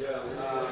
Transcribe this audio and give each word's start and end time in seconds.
Yeah. 0.00 0.67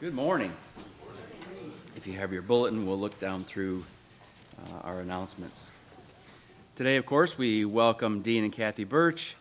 Good 0.00 0.14
morning. 0.14 0.52
If 1.96 2.06
you 2.06 2.12
have 2.12 2.32
your 2.32 2.42
bulletin, 2.42 2.86
we'll 2.86 3.00
look 3.00 3.18
down 3.18 3.42
through 3.42 3.84
uh, 4.56 4.78
our 4.84 5.00
announcements. 5.00 5.68
Today, 6.76 6.98
of 6.98 7.04
course, 7.04 7.36
we 7.36 7.64
welcome 7.64 8.22
Dean 8.22 8.44
and 8.44 8.52
Kathy 8.52 8.84
Birch, 8.84 9.34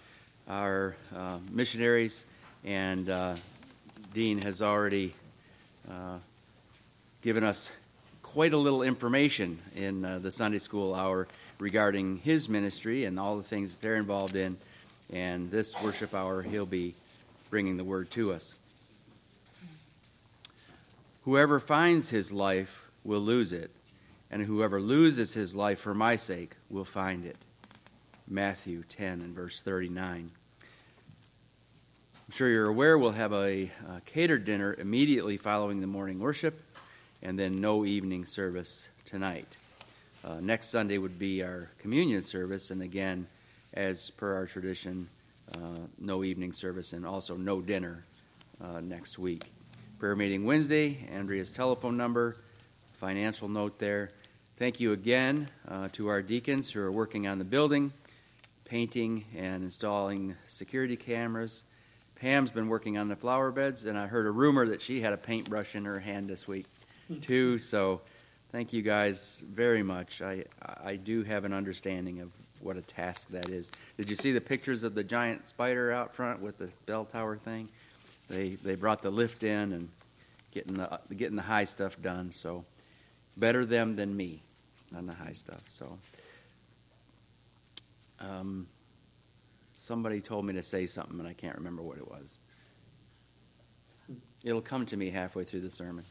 our 0.49 0.95
uh, 1.15 1.37
missionaries, 1.51 2.25
and 2.65 3.07
uh, 3.07 3.35
Dean 4.15 4.41
has 4.41 4.63
already 4.63 5.13
uh, 5.91 6.17
given 7.21 7.43
us 7.43 7.69
quite 8.23 8.53
a 8.53 8.57
little 8.57 8.81
information 8.81 9.59
in 9.75 10.03
uh, 10.03 10.17
the 10.17 10.31
Sunday 10.31 10.57
school 10.57 10.95
hour 10.95 11.27
regarding 11.59 12.17
his 12.17 12.49
ministry 12.49 13.05
and 13.05 13.19
all 13.19 13.37
the 13.37 13.43
things 13.43 13.75
that 13.75 13.81
they're 13.83 13.97
involved 13.97 14.35
in. 14.35 14.57
And 15.13 15.51
this 15.51 15.79
worship 15.83 16.15
hour, 16.15 16.41
he'll 16.41 16.65
be 16.65 16.95
bringing 17.51 17.77
the 17.77 17.83
word 17.83 18.09
to 18.11 18.33
us. 18.33 18.55
Whoever 21.27 21.59
finds 21.59 22.09
his 22.09 22.31
life 22.31 22.85
will 23.03 23.19
lose 23.19 23.51
it, 23.51 23.69
and 24.31 24.41
whoever 24.41 24.79
loses 24.79 25.33
his 25.33 25.57
life 25.57 25.77
for 25.77 25.93
my 25.93 26.15
sake 26.15 26.55
will 26.69 26.85
find 26.85 27.25
it. 27.25 27.35
Matthew 28.29 28.83
10 28.87 29.19
and 29.19 29.35
verse 29.35 29.61
39. 29.61 30.31
I'm 32.15 32.31
sure 32.31 32.47
you're 32.47 32.69
aware 32.69 32.97
we'll 32.97 33.11
have 33.11 33.33
a, 33.33 33.69
a 33.89 34.01
catered 34.05 34.45
dinner 34.45 34.73
immediately 34.73 35.35
following 35.35 35.81
the 35.81 35.87
morning 35.87 36.21
worship, 36.21 36.63
and 37.21 37.37
then 37.37 37.57
no 37.57 37.83
evening 37.83 38.25
service 38.25 38.87
tonight. 39.03 39.53
Uh, 40.23 40.39
next 40.39 40.69
Sunday 40.69 40.97
would 40.97 41.19
be 41.19 41.43
our 41.43 41.69
communion 41.79 42.21
service, 42.21 42.71
and 42.71 42.81
again, 42.81 43.27
as 43.73 44.11
per 44.11 44.33
our 44.33 44.45
tradition, 44.45 45.09
uh, 45.57 45.87
no 45.99 46.23
evening 46.23 46.53
service 46.53 46.93
and 46.93 47.05
also 47.05 47.35
no 47.35 47.59
dinner 47.59 48.05
uh, 48.63 48.79
next 48.79 49.19
week. 49.19 49.43
Prayer 49.99 50.15
meeting 50.15 50.45
Wednesday, 50.45 51.07
Andrea's 51.11 51.49
telephone 51.49 51.97
number, 51.97 52.37
financial 52.93 53.47
note 53.47 53.79
there. 53.79 54.11
Thank 54.59 54.79
you 54.79 54.91
again 54.91 55.49
uh, 55.67 55.87
to 55.93 56.09
our 56.09 56.21
deacons 56.21 56.69
who 56.69 56.81
are 56.81 56.91
working 56.91 57.25
on 57.25 57.39
the 57.39 57.43
building, 57.43 57.91
painting 58.63 59.25
and 59.35 59.63
installing 59.63 60.35
security 60.47 60.97
cameras. 60.97 61.63
Pam's 62.15 62.51
been 62.51 62.67
working 62.67 62.99
on 62.99 63.07
the 63.07 63.15
flower 63.15 63.49
beds, 63.49 63.85
and 63.85 63.97
I 63.97 64.05
heard 64.05 64.27
a 64.27 64.31
rumor 64.31 64.67
that 64.67 64.83
she 64.83 65.01
had 65.01 65.13
a 65.13 65.17
paintbrush 65.17 65.73
in 65.73 65.85
her 65.85 65.99
hand 65.99 66.29
this 66.29 66.47
week, 66.47 66.67
too. 67.23 67.57
So, 67.59 68.01
thank 68.51 68.73
you 68.73 68.83
guys 68.83 69.41
very 69.51 69.81
much. 69.81 70.21
I 70.21 70.43
I 70.61 70.97
do 70.97 71.23
have 71.23 71.43
an 71.43 71.53
understanding 71.53 72.21
of 72.21 72.29
what 72.61 72.77
a 72.77 72.83
task 72.83 73.29
that 73.29 73.49
is. 73.49 73.71
Did 73.97 74.11
you 74.11 74.15
see 74.15 74.31
the 74.31 74.41
pictures 74.41 74.83
of 74.83 74.93
the 74.93 75.03
giant 75.03 75.47
spider 75.47 75.91
out 75.91 76.13
front 76.13 76.39
with 76.39 76.59
the 76.59 76.69
bell 76.85 77.05
tower 77.05 77.37
thing? 77.37 77.69
They 78.27 78.49
they 78.49 78.75
brought 78.75 79.01
the 79.01 79.09
lift 79.09 79.43
in 79.43 79.73
and 79.73 79.89
getting 80.51 80.75
the 80.75 80.99
getting 81.15 81.35
the 81.35 81.43
high 81.43 81.65
stuff 81.65 82.01
done. 82.01 82.31
So, 82.31 82.65
better 83.35 83.65
them 83.65 83.95
than 83.95 84.15
me 84.15 84.41
on 84.95 85.05
the 85.05 85.13
high 85.13 85.33
stuff. 85.33 85.61
So. 85.69 85.97
Um, 88.19 88.67
somebody 89.87 90.19
told 90.19 90.45
me 90.45 90.53
to 90.53 90.63
say 90.63 90.85
something 90.85 91.17
and 91.17 91.27
I 91.27 91.33
can't 91.33 91.55
remember 91.55 91.81
what 91.81 91.97
it 91.97 92.07
was. 92.09 92.35
It'll 94.43 94.61
come 94.61 94.85
to 94.87 94.97
me 94.97 95.09
halfway 95.09 95.45
through 95.45 95.61
the 95.61 95.69
sermon. 95.69 96.03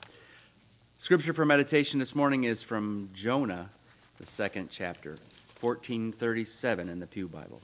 Scripture 0.99 1.35
for 1.35 1.45
meditation 1.45 1.99
this 1.99 2.15
morning 2.15 2.45
is 2.45 2.63
from 2.63 3.11
Jonah, 3.13 3.69
the 4.19 4.27
second 4.27 4.71
chapter, 4.71 5.19
1437 5.61 6.89
in 6.89 7.01
the 7.01 7.07
Pew 7.07 7.29
Bible. 7.29 7.61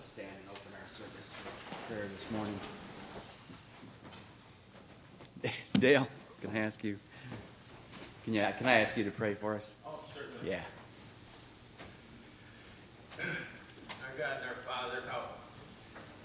Let's 0.00 0.12
stand 0.12 0.28
and 0.32 0.48
open 0.48 0.72
our 0.80 0.88
service 0.88 1.34
with 1.36 1.76
prayer 1.86 2.08
this 2.08 2.24
morning. 2.30 2.58
Dale, 5.78 6.08
can 6.40 6.56
I 6.56 6.60
ask 6.60 6.82
you? 6.82 6.96
Can 8.24 8.32
you 8.32 8.46
can 8.56 8.66
I 8.66 8.80
ask 8.80 8.96
you 8.96 9.04
to 9.04 9.10
pray 9.10 9.34
for 9.34 9.56
us? 9.56 9.74
Oh, 9.86 10.00
certainly. 10.14 10.52
Yeah. 10.52 10.62
Our 13.18 14.16
God 14.16 14.38
and 14.40 14.48
our 14.48 14.56
Father, 14.66 15.02
how 15.06 15.20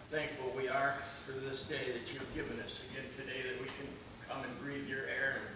thankful 0.09 0.53
we 0.55 0.69
are 0.69 0.95
for 1.25 1.33
this 1.33 1.63
day 1.63 1.91
that 1.91 2.13
you've 2.13 2.33
given 2.33 2.57
us 2.61 2.81
again 2.89 3.09
today, 3.17 3.41
that 3.43 3.59
we 3.59 3.67
can 3.67 3.91
come 4.29 4.41
and 4.41 4.57
breathe 4.61 4.87
your 4.87 5.03
air 5.03 5.41
and, 5.43 5.51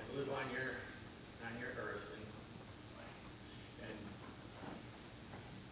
and 0.00 0.18
live 0.18 0.30
on 0.38 0.50
your 0.54 0.72
on 1.44 1.52
your 1.60 1.68
earth 1.84 2.16
and 2.16 3.90
and 3.90 3.98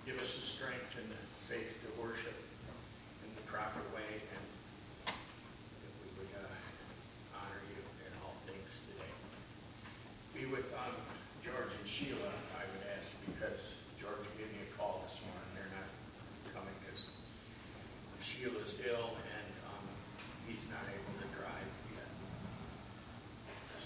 give 0.05 0.23
us 0.23 0.35
the 0.35 0.43
strength 0.43 0.95
and 1.01 1.11
the 1.11 1.28
faith 1.49 1.81
to 1.81 1.89
worship 1.97 2.37
in 3.25 3.31
the 3.33 3.45
proper 3.49 3.81
way 3.97 4.05
and 4.05 4.45
that 5.09 5.93
we 6.05 6.09
would 6.21 6.29
uh, 6.37 7.41
honor 7.41 7.65
you 7.73 7.81
in 8.05 8.13
all 8.21 8.37
things 8.45 8.69
today. 8.93 9.09
Be 10.37 10.45
with 10.53 10.69
um, 10.77 10.93
George 11.41 11.73
and 11.73 11.89
Sheila, 11.89 12.29
I 12.53 12.69
would 12.69 12.85
ask, 13.01 13.17
because 13.25 13.81
George 13.97 14.29
gave 14.37 14.53
me 14.53 14.61
a 14.61 14.71
call 14.77 15.01
this 15.09 15.17
morning. 15.25 15.49
They're 15.57 15.73
not 15.73 15.89
coming 16.53 16.77
because 16.85 17.09
Sheila's 18.21 18.77
ill 18.85 19.17
and 19.17 19.49
um, 19.73 19.85
he's 20.45 20.69
not 20.69 20.85
able 20.85 21.17
to 21.17 21.29
drive 21.33 21.71
yet. 21.97 22.13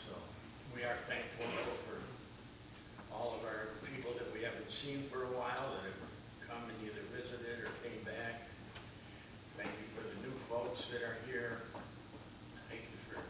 So 0.03 0.19
we 0.75 0.83
are 0.83 0.99
thankful 1.07 1.47
for 1.87 2.03
all 3.15 3.39
of 3.39 3.47
our 3.47 3.71
people 3.87 4.11
that 4.19 4.27
we 4.35 4.43
haven't 4.43 4.67
seen 4.67 5.07
for 5.07 5.31
a 5.31 5.33
while 5.39 5.79
that 5.79 5.87
have 5.87 6.03
come 6.53 6.69
and 6.69 6.77
either 6.85 7.01
visited 7.17 7.65
or 7.65 7.73
came 7.81 7.97
back. 8.05 8.45
Thank 9.57 9.73
you 9.73 9.89
for 9.97 10.05
the 10.05 10.19
new 10.21 10.37
folks 10.53 10.85
that 10.93 11.01
are 11.01 11.17
here. 11.25 11.65
Thank 12.69 12.85
you 12.93 12.99
for 13.09 13.25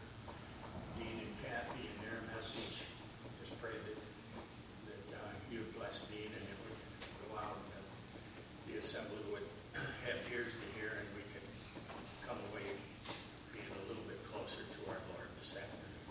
Dean 0.99 1.23
and 1.23 1.35
Kathy 1.39 1.87
and 1.87 1.97
their 2.03 2.19
message. 2.35 2.83
Just 3.39 3.55
pray 3.63 3.71
that, 3.71 3.99
that 4.91 5.03
uh, 5.23 5.31
you 5.47 5.63
would 5.63 5.71
bless 5.79 6.03
Dean 6.11 6.27
and 6.27 6.45
it 6.51 6.59
would 6.67 6.83
go 7.23 7.39
out 7.39 7.55
and 7.55 7.67
that 7.79 7.87
the 8.67 8.75
assembly 8.83 9.23
would 9.31 9.47
have 10.03 10.19
ears 10.27 10.51
to 10.51 10.67
hear 10.75 10.91
and 10.91 11.07
we 11.15 11.23
could 11.31 11.47
come 12.27 12.39
away 12.51 12.67
being 13.55 13.71
a 13.71 13.83
little 13.87 14.03
bit 14.03 14.19
closer 14.27 14.67
to 14.67 14.79
our 14.91 14.99
Lord 15.15 15.31
this 15.39 15.55
afternoon. 15.55 16.03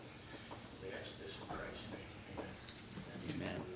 We 0.80 0.96
ask 0.96 1.12
this 1.20 1.37
in 1.37 1.44
Christ's 1.52 1.92
name. 1.92 2.08
Amen. 2.40 3.52
Amen. 3.52 3.72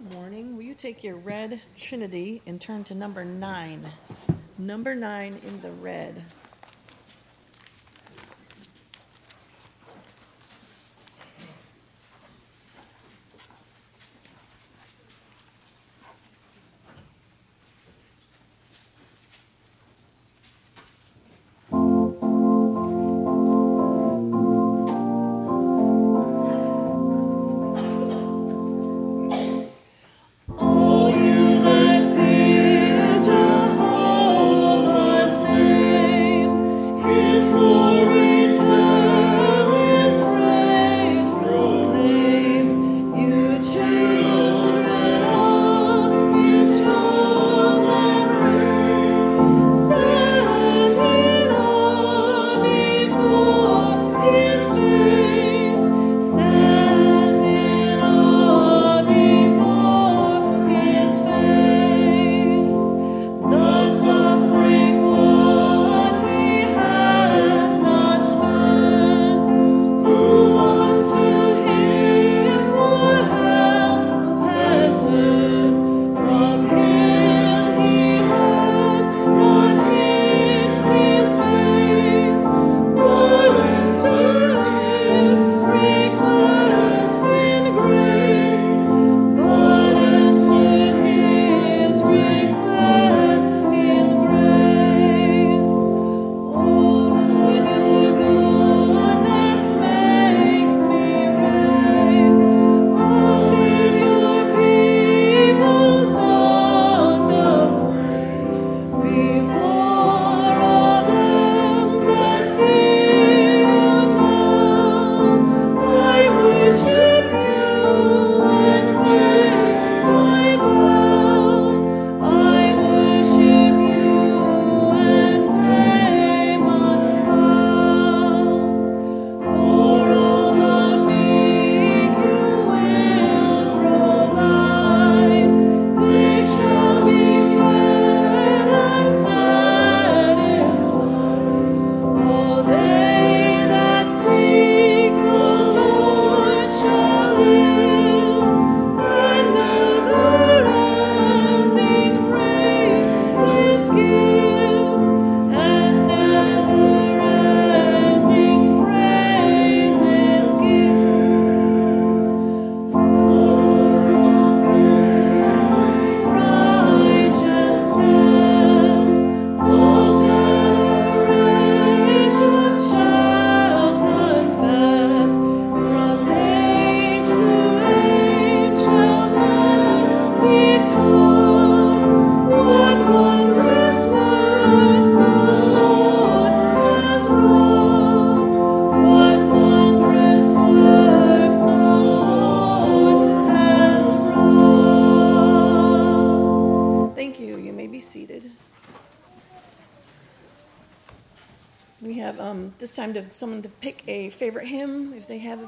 Good 0.00 0.12
morning. 0.16 0.56
Will 0.56 0.62
you 0.62 0.69
take 0.80 1.04
your 1.04 1.16
red 1.16 1.60
Trinity 1.76 2.40
and 2.46 2.58
turn 2.58 2.82
to 2.84 2.94
number 2.94 3.22
nine? 3.22 3.84
Number 4.56 4.94
nine 4.94 5.38
in 5.46 5.60
the 5.60 5.70
red. 5.72 6.24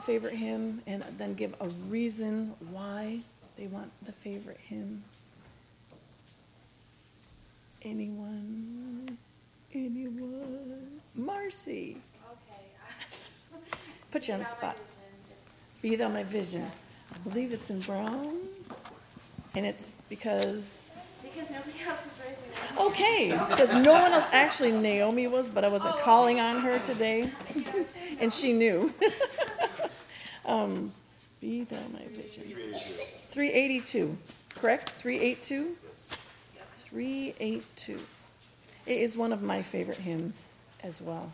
Favorite 0.03 0.35
hymn, 0.35 0.83
and 0.87 1.05
then 1.19 1.35
give 1.35 1.55
a 1.61 1.69
reason 1.89 2.55
why 2.71 3.21
they 3.57 3.67
want 3.67 3.91
the 4.05 4.13
favorite 4.13 4.61
hymn. 4.69 5.03
Anyone? 7.83 9.19
Anyone? 9.75 11.01
Marcy. 11.15 11.97
Okay. 12.31 13.79
Put 14.11 14.29
you 14.29 14.35
on 14.35 14.41
the 14.41 14.47
spot. 14.47 14.77
Be 15.81 15.97
thou 15.97 16.09
my 16.09 16.23
vision. 16.23 16.71
I 17.13 17.19
believe 17.29 17.53
it's 17.53 17.71
in 17.71 17.81
Brown, 17.81 18.39
and 19.55 19.67
it's 19.67 19.91
because 20.09 20.91
Because 21.23 21.51
nobody 21.51 21.73
else 21.87 22.01
was 22.05 22.15
raising 22.25 22.51
their 22.55 22.65
hand. 22.65 22.79
okay, 22.79 23.31
because 23.51 23.73
no 23.73 23.93
one 23.93 24.13
else 24.13 24.25
actually 24.33 24.73
Naomi 24.73 25.27
was, 25.27 25.49
but 25.49 25.65
I 25.65 25.69
wasn't 25.69 25.95
oh. 25.97 26.03
calling 26.03 26.41
on 26.41 26.61
her 26.61 26.79
today, 26.81 27.31
and 28.21 28.33
she 28.33 28.53
knew. 28.53 28.93
um, 30.47 30.93
be 31.41 31.65
thou 31.65 31.77
my 31.93 32.07
vision. 32.09 32.45
Three 33.31 33.53
eighty-two, 33.53 34.17
correct? 34.55 34.91
Three 34.91 35.19
eight 35.19 35.43
two. 35.43 35.77
Three 36.79 37.35
eight 37.41 37.65
two. 37.77 37.99
It 38.87 38.99
is 38.99 39.17
one 39.17 39.33
of 39.33 39.43
my 39.43 39.63
favorite 39.63 39.99
hymns 39.99 40.53
as 40.83 41.01
well. 41.01 41.33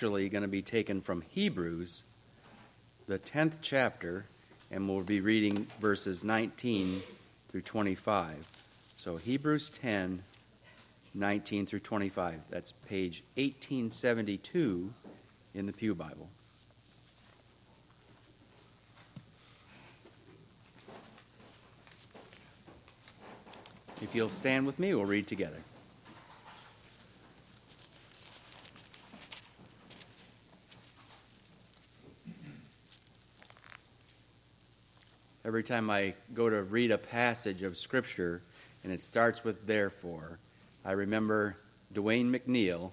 Actually 0.00 0.30
going 0.30 0.40
to 0.40 0.48
be 0.48 0.62
taken 0.62 1.02
from 1.02 1.20
Hebrews, 1.20 2.04
the 3.06 3.18
10th 3.18 3.58
chapter, 3.60 4.24
and 4.70 4.88
we'll 4.88 5.02
be 5.02 5.20
reading 5.20 5.66
verses 5.78 6.24
19 6.24 7.02
through 7.50 7.60
25. 7.60 8.48
So, 8.96 9.18
Hebrews 9.18 9.68
10, 9.68 10.22
19 11.12 11.66
through 11.66 11.80
25. 11.80 12.40
That's 12.48 12.72
page 12.88 13.22
1872 13.34 14.90
in 15.54 15.66
the 15.66 15.72
Pew 15.74 15.94
Bible. 15.94 16.30
If 24.00 24.14
you'll 24.14 24.30
stand 24.30 24.64
with 24.64 24.78
me, 24.78 24.94
we'll 24.94 25.04
read 25.04 25.26
together. 25.26 25.58
Every 35.42 35.64
time 35.64 35.88
I 35.88 36.12
go 36.34 36.50
to 36.50 36.62
read 36.62 36.90
a 36.90 36.98
passage 36.98 37.62
of 37.62 37.78
Scripture 37.78 38.42
and 38.84 38.92
it 38.92 39.02
starts 39.02 39.42
with 39.42 39.66
therefore, 39.66 40.38
I 40.84 40.92
remember 40.92 41.56
Dwayne 41.94 42.30
McNeil, 42.30 42.90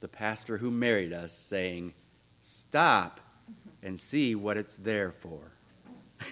the 0.00 0.08
pastor 0.08 0.58
who 0.58 0.70
married 0.70 1.14
us, 1.14 1.32
saying, 1.32 1.94
Stop 2.42 3.20
and 3.82 3.98
see 3.98 4.34
what 4.34 4.58
it's 4.58 4.76
there 4.76 5.10
for. 5.10 5.52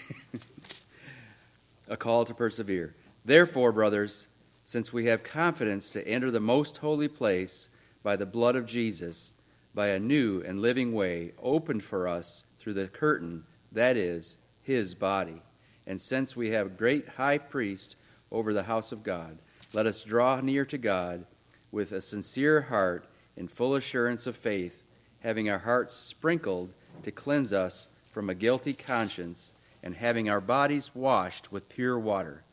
a 1.89 1.97
call 1.97 2.27
to 2.27 2.35
persevere. 2.35 2.95
Therefore, 3.25 3.73
brothers, 3.73 4.27
since 4.67 4.93
we 4.93 5.07
have 5.07 5.23
confidence 5.23 5.89
to 5.91 6.07
enter 6.07 6.31
the 6.31 6.41
most 6.41 6.79
holy 6.79 7.09
place 7.09 7.71
by 8.03 8.17
the 8.17 8.27
blood 8.27 8.55
of 8.55 8.67
Jesus, 8.67 9.33
by 9.75 9.89
a 9.89 9.99
new 9.99 10.43
and 10.43 10.61
living 10.61 10.93
way 10.93 11.33
opened 11.43 11.85
for 11.85 12.07
us 12.07 12.45
through 12.61 12.75
the 12.75 12.87
curtain, 12.87 13.45
that 13.73 13.97
is, 13.97 14.37
his 14.63 14.95
body. 14.95 15.41
And 15.87 16.01
since 16.01 16.35
we 16.35 16.51
have 16.51 16.77
great 16.77 17.11
high 17.11 17.39
priest 17.39 17.97
over 18.31 18.53
the 18.53 18.65
house 18.65 18.93
of 18.93 19.03
God, 19.03 19.39
let 19.73 19.87
us 19.87 20.03
draw 20.03 20.41
near 20.41 20.65
to 20.65 20.79
God 20.79 21.27
with 21.71 21.93
a 21.93 22.01
sincere 22.01 22.63
heart 22.63 23.07
in 23.37 23.49
full 23.49 23.75
assurance 23.75 24.27
of 24.27 24.37
faith, 24.37 24.85
having 25.21 25.51
our 25.51 25.59
hearts 25.59 25.95
sprinkled 25.95 26.73
to 27.03 27.11
cleanse 27.11 27.53
us 27.53 27.89
from 28.11 28.31
a 28.31 28.35
guilty 28.35 28.73
conscience, 28.73 29.55
and 29.83 29.97
having 29.97 30.31
our 30.31 30.41
bodies 30.41 30.93
washed 30.95 31.51
with 31.51 31.69
pure 31.69 31.99
water. 31.99 32.45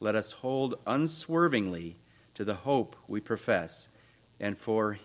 Let 0.00 0.14
us 0.14 0.32
hold 0.32 0.76
unswervingly 0.86 1.96
to 2.34 2.44
the 2.44 2.54
hope 2.54 2.94
we 3.08 3.20
profess, 3.20 3.88
and 4.38 4.56
for, 4.56 4.98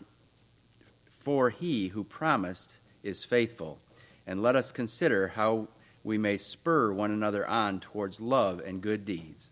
for 1.09 1.49
he 1.49 1.89
who 1.89 2.03
promised 2.03 2.77
is 3.01 3.25
faithful. 3.25 3.79
And 4.27 4.41
let 4.41 4.55
us 4.55 4.71
consider 4.71 5.29
how 5.29 5.67
we 6.03 6.17
may 6.17 6.37
spur 6.37 6.91
one 6.91 7.11
another 7.11 7.47
on 7.47 7.79
towards 7.79 8.19
love 8.19 8.59
and 8.59 8.81
good 8.81 9.05
deeds. 9.05 9.49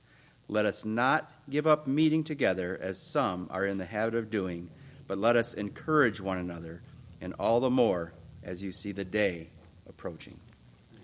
Let 0.47 0.65
us 0.65 0.83
not 0.83 1.31
give 1.49 1.65
up 1.65 1.87
meeting 1.87 2.23
together 2.23 2.77
as 2.81 2.99
some 2.99 3.47
are 3.49 3.65
in 3.65 3.77
the 3.77 3.85
habit 3.85 4.15
of 4.15 4.29
doing, 4.29 4.69
but 5.07 5.17
let 5.17 5.37
us 5.37 5.53
encourage 5.53 6.19
one 6.19 6.37
another, 6.37 6.81
and 7.21 7.33
all 7.39 7.59
the 7.61 7.69
more 7.69 8.11
as 8.43 8.61
you 8.61 8.71
see 8.71 8.91
the 8.91 9.05
day 9.05 9.47
approaching. 9.87 10.37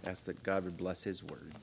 Ask 0.06 0.26
that 0.26 0.44
God 0.44 0.66
would 0.66 0.78
bless 0.78 1.04
His 1.04 1.24
word. 1.24 1.54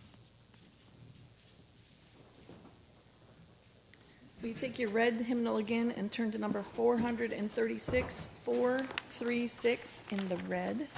Will 4.40 4.48
you 4.48 4.54
take 4.54 4.78
your 4.78 4.90
red 4.90 5.20
hymnal 5.22 5.56
again 5.56 5.94
and 5.96 6.12
turn 6.12 6.30
to 6.32 6.38
number 6.38 6.62
436, 6.62 8.26
436 8.44 10.02
in 10.10 10.28
the 10.28 10.36
red? 10.48 10.88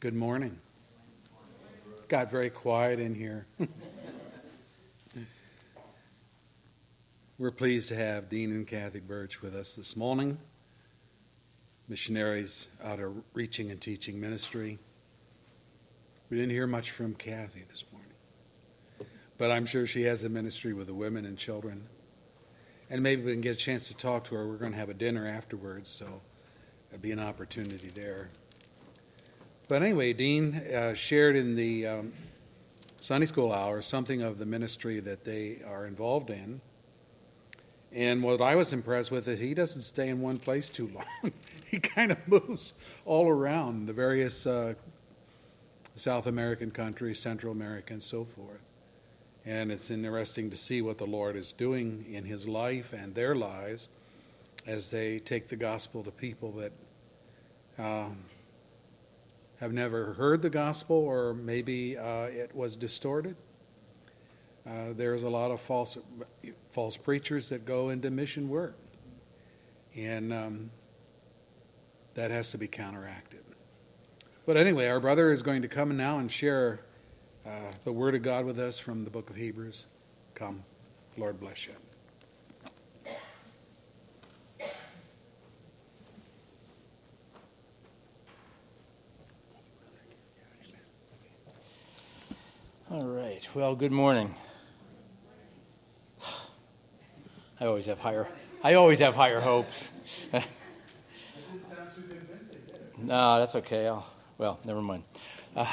Good 0.00 0.14
morning. 0.14 0.56
Got 2.06 2.30
very 2.30 2.50
quiet 2.50 3.00
in 3.00 3.16
here. 3.16 3.46
We're 7.36 7.50
pleased 7.50 7.88
to 7.88 7.96
have 7.96 8.30
Dean 8.30 8.52
and 8.52 8.64
Kathy 8.64 9.00
Birch 9.00 9.42
with 9.42 9.56
us 9.56 9.74
this 9.74 9.96
morning, 9.96 10.38
missionaries 11.88 12.68
out 12.84 13.00
of 13.00 13.12
Reaching 13.34 13.72
and 13.72 13.80
Teaching 13.80 14.20
Ministry. 14.20 14.78
We 16.30 16.36
didn't 16.36 16.52
hear 16.52 16.68
much 16.68 16.92
from 16.92 17.14
Kathy 17.14 17.64
this 17.68 17.82
morning, 17.92 19.10
but 19.36 19.50
I'm 19.50 19.66
sure 19.66 19.84
she 19.84 20.02
has 20.02 20.22
a 20.22 20.28
ministry 20.28 20.74
with 20.74 20.86
the 20.86 20.94
women 20.94 21.24
and 21.24 21.36
children. 21.36 21.88
And 22.88 23.02
maybe 23.02 23.24
we 23.24 23.32
can 23.32 23.40
get 23.40 23.56
a 23.56 23.58
chance 23.58 23.88
to 23.88 23.96
talk 23.96 24.22
to 24.26 24.36
her. 24.36 24.46
We're 24.46 24.58
going 24.58 24.72
to 24.72 24.78
have 24.78 24.90
a 24.90 24.94
dinner 24.94 25.26
afterwards, 25.26 25.90
so 25.90 26.20
it'll 26.92 27.02
be 27.02 27.10
an 27.10 27.18
opportunity 27.18 27.90
there. 27.92 28.28
But 29.68 29.82
anyway, 29.82 30.14
Dean 30.14 30.54
uh, 30.54 30.94
shared 30.94 31.36
in 31.36 31.54
the 31.54 31.86
um, 31.86 32.12
Sunday 33.02 33.26
school 33.26 33.52
hour 33.52 33.82
something 33.82 34.22
of 34.22 34.38
the 34.38 34.46
ministry 34.46 34.98
that 35.00 35.26
they 35.26 35.58
are 35.66 35.86
involved 35.86 36.30
in. 36.30 36.62
And 37.92 38.22
what 38.22 38.40
I 38.40 38.54
was 38.54 38.72
impressed 38.72 39.10
with 39.10 39.28
is 39.28 39.38
he 39.38 39.52
doesn't 39.52 39.82
stay 39.82 40.08
in 40.08 40.22
one 40.22 40.38
place 40.38 40.70
too 40.70 40.90
long. 40.94 41.32
he 41.70 41.78
kind 41.80 42.12
of 42.12 42.18
moves 42.26 42.72
all 43.04 43.28
around 43.28 43.86
the 43.86 43.92
various 43.92 44.46
uh, 44.46 44.72
South 45.94 46.26
American 46.26 46.70
countries, 46.70 47.20
Central 47.20 47.52
America, 47.52 47.92
and 47.92 48.02
so 48.02 48.24
forth. 48.24 48.60
And 49.44 49.70
it's 49.70 49.90
interesting 49.90 50.50
to 50.50 50.56
see 50.56 50.80
what 50.80 50.96
the 50.96 51.06
Lord 51.06 51.36
is 51.36 51.52
doing 51.52 52.06
in 52.10 52.24
his 52.24 52.48
life 52.48 52.94
and 52.94 53.14
their 53.14 53.34
lives 53.34 53.88
as 54.66 54.90
they 54.90 55.18
take 55.18 55.48
the 55.48 55.56
gospel 55.56 56.02
to 56.04 56.10
people 56.10 56.52
that 56.52 56.72
um, 57.78 58.16
have 59.60 59.72
never 59.72 60.14
heard 60.14 60.42
the 60.42 60.50
gospel 60.50 60.96
or 60.96 61.34
maybe 61.34 61.96
uh, 61.96 62.24
it 62.24 62.54
was 62.54 62.76
distorted. 62.76 63.36
Uh, 64.66 64.92
there's 64.94 65.22
a 65.22 65.28
lot 65.28 65.50
of 65.50 65.60
false 65.60 65.96
false 66.70 66.96
preachers 66.96 67.48
that 67.48 67.64
go 67.64 67.88
into 67.88 68.10
mission 68.10 68.48
work, 68.48 68.76
and 69.96 70.32
um, 70.32 70.70
that 72.14 72.30
has 72.30 72.50
to 72.50 72.58
be 72.58 72.68
counteracted. 72.68 73.40
But 74.44 74.56
anyway, 74.56 74.88
our 74.88 75.00
brother 75.00 75.32
is 75.32 75.42
going 75.42 75.62
to 75.62 75.68
come 75.68 75.96
now 75.96 76.18
and 76.18 76.30
share 76.30 76.80
uh, 77.46 77.72
the 77.84 77.92
Word 77.92 78.14
of 78.14 78.22
God 78.22 78.44
with 78.44 78.58
us 78.58 78.78
from 78.78 79.04
the 79.04 79.10
book 79.10 79.30
of 79.30 79.36
Hebrews. 79.36 79.84
Come, 80.34 80.64
Lord 81.16 81.40
bless 81.40 81.66
you. 81.66 81.74
All 92.90 93.04
right. 93.04 93.46
Well, 93.52 93.76
good 93.76 93.92
morning. 93.92 94.34
I 97.60 97.66
always 97.66 97.84
have 97.84 97.98
higher. 97.98 98.26
I 98.64 98.74
always 98.74 99.00
have 99.00 99.14
higher 99.14 99.40
hopes. 99.40 99.90
no, 102.96 103.40
that's 103.40 103.54
okay. 103.56 103.86
I'll, 103.88 104.06
well, 104.38 104.58
never 104.64 104.80
mind. 104.80 105.02
Uh, 105.54 105.66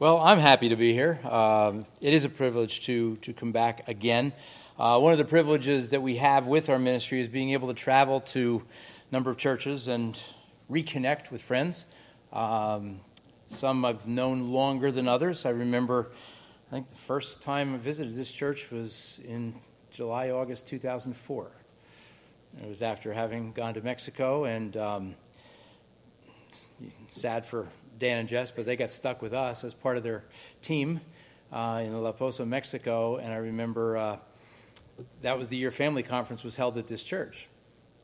well, 0.00 0.18
I'm 0.18 0.40
happy 0.40 0.68
to 0.70 0.74
be 0.74 0.92
here. 0.92 1.20
Um, 1.24 1.86
it 2.00 2.12
is 2.12 2.24
a 2.24 2.28
privilege 2.28 2.84
to 2.86 3.14
to 3.22 3.32
come 3.32 3.52
back 3.52 3.86
again. 3.86 4.32
Uh, 4.76 4.98
one 4.98 5.12
of 5.12 5.18
the 5.18 5.24
privileges 5.24 5.90
that 5.90 6.02
we 6.02 6.16
have 6.16 6.48
with 6.48 6.68
our 6.68 6.80
ministry 6.80 7.20
is 7.20 7.28
being 7.28 7.52
able 7.52 7.68
to 7.68 7.74
travel 7.74 8.20
to 8.20 8.64
a 9.08 9.14
number 9.14 9.30
of 9.30 9.36
churches 9.36 9.86
and 9.86 10.18
reconnect 10.68 11.30
with 11.30 11.42
friends. 11.42 11.84
Um, 12.32 12.98
some 13.48 13.84
I've 13.84 14.06
known 14.06 14.48
longer 14.48 14.90
than 14.90 15.08
others. 15.08 15.46
I 15.46 15.50
remember, 15.50 16.10
I 16.68 16.70
think 16.72 16.90
the 16.90 16.96
first 16.96 17.42
time 17.42 17.74
I 17.74 17.78
visited 17.78 18.14
this 18.14 18.30
church 18.30 18.70
was 18.70 19.20
in 19.26 19.54
July, 19.90 20.30
August 20.30 20.66
2004. 20.66 21.50
It 22.62 22.68
was 22.68 22.82
after 22.82 23.12
having 23.12 23.52
gone 23.52 23.74
to 23.74 23.80
Mexico, 23.80 24.44
and 24.44 24.76
um, 24.76 25.14
sad 27.08 27.44
for 27.44 27.68
Dan 27.98 28.18
and 28.18 28.28
Jess, 28.28 28.50
but 28.50 28.66
they 28.66 28.76
got 28.76 28.92
stuck 28.92 29.22
with 29.22 29.34
us 29.34 29.64
as 29.64 29.74
part 29.74 29.96
of 29.96 30.02
their 30.02 30.24
team 30.62 31.00
uh, 31.52 31.82
in 31.84 32.00
La 32.02 32.12
Poza, 32.12 32.44
Mexico. 32.46 33.16
And 33.16 33.32
I 33.32 33.36
remember 33.36 33.96
uh, 33.96 34.16
that 35.22 35.38
was 35.38 35.48
the 35.48 35.56
year 35.56 35.70
family 35.70 36.02
conference 36.02 36.44
was 36.44 36.56
held 36.56 36.78
at 36.78 36.86
this 36.86 37.02
church. 37.02 37.48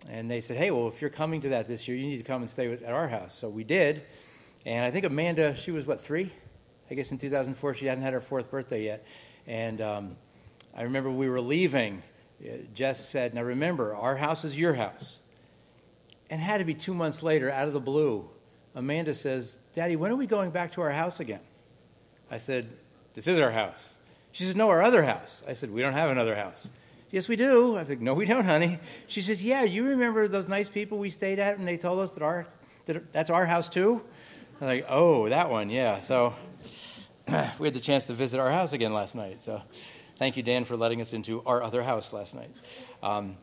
And 0.08 0.30
they 0.30 0.40
said, 0.40 0.56
hey, 0.56 0.70
well, 0.70 0.88
if 0.88 1.00
you're 1.00 1.10
coming 1.10 1.42
to 1.42 1.50
that 1.50 1.68
this 1.68 1.86
year, 1.86 1.96
you 1.96 2.06
need 2.06 2.18
to 2.18 2.22
come 2.22 2.42
and 2.42 2.50
stay 2.50 2.72
at 2.72 2.84
our 2.84 3.08
house. 3.08 3.34
So 3.34 3.48
we 3.48 3.64
did. 3.64 4.02
And 4.66 4.84
I 4.84 4.90
think 4.90 5.04
Amanda, 5.04 5.54
she 5.54 5.70
was 5.70 5.86
what, 5.86 6.00
three? 6.00 6.32
I 6.90 6.94
guess 6.94 7.10
in 7.10 7.18
2004, 7.18 7.74
she 7.74 7.86
hadn't 7.86 8.02
had 8.02 8.12
her 8.12 8.20
fourth 8.20 8.50
birthday 8.50 8.84
yet. 8.84 9.04
And 9.46 9.80
um, 9.80 10.16
I 10.76 10.82
remember 10.82 11.10
we 11.10 11.28
were 11.28 11.40
leaving. 11.40 12.02
Uh, 12.42 12.56
Jess 12.74 13.08
said, 13.08 13.34
Now 13.34 13.42
remember, 13.42 13.94
our 13.94 14.16
house 14.16 14.44
is 14.44 14.58
your 14.58 14.74
house. 14.74 15.18
And 16.28 16.40
had 16.40 16.58
to 16.58 16.64
be 16.64 16.74
two 16.74 16.94
months 16.94 17.22
later, 17.22 17.50
out 17.50 17.66
of 17.66 17.74
the 17.74 17.80
blue, 17.80 18.28
Amanda 18.74 19.14
says, 19.14 19.58
Daddy, 19.74 19.96
when 19.96 20.12
are 20.12 20.16
we 20.16 20.26
going 20.26 20.50
back 20.50 20.72
to 20.72 20.80
our 20.82 20.90
house 20.90 21.20
again? 21.20 21.40
I 22.30 22.38
said, 22.38 22.68
This 23.14 23.26
is 23.26 23.38
our 23.38 23.50
house. 23.50 23.94
She 24.32 24.44
says, 24.44 24.54
No, 24.54 24.68
our 24.68 24.82
other 24.82 25.02
house. 25.02 25.42
I 25.48 25.54
said, 25.54 25.70
We 25.70 25.82
don't 25.82 25.94
have 25.94 26.10
another 26.10 26.36
house. 26.36 26.68
Yes, 27.10 27.26
we 27.26 27.34
do. 27.34 27.76
I 27.76 27.84
said, 27.84 28.00
No, 28.00 28.14
we 28.14 28.26
don't, 28.26 28.44
honey. 28.44 28.78
She 29.08 29.22
says, 29.22 29.42
Yeah, 29.42 29.62
you 29.62 29.88
remember 29.88 30.28
those 30.28 30.48
nice 30.48 30.68
people 30.68 30.98
we 30.98 31.10
stayed 31.10 31.38
at 31.38 31.58
and 31.58 31.66
they 31.66 31.76
told 31.76 31.98
us 32.00 32.12
that, 32.12 32.22
our, 32.22 32.46
that 32.86 33.12
that's 33.12 33.30
our 33.30 33.46
house 33.46 33.68
too? 33.68 34.02
I'm 34.60 34.66
like, 34.66 34.86
Oh, 34.88 35.28
that 35.28 35.50
one, 35.50 35.70
yeah. 35.70 36.00
So 36.00 36.34
we 37.58 37.66
had 37.66 37.74
the 37.74 37.80
chance 37.80 38.06
to 38.06 38.12
visit 38.12 38.40
our 38.40 38.50
house 38.50 38.72
again 38.72 38.92
last 38.92 39.14
night. 39.14 39.42
So 39.42 39.62
thank 40.18 40.36
you, 40.36 40.42
Dan, 40.42 40.64
for 40.64 40.76
letting 40.76 41.00
us 41.00 41.12
into 41.12 41.42
our 41.44 41.62
other 41.62 41.82
house 41.82 42.12
last 42.12 42.34
night. 42.34 42.50
Um, 43.02 43.36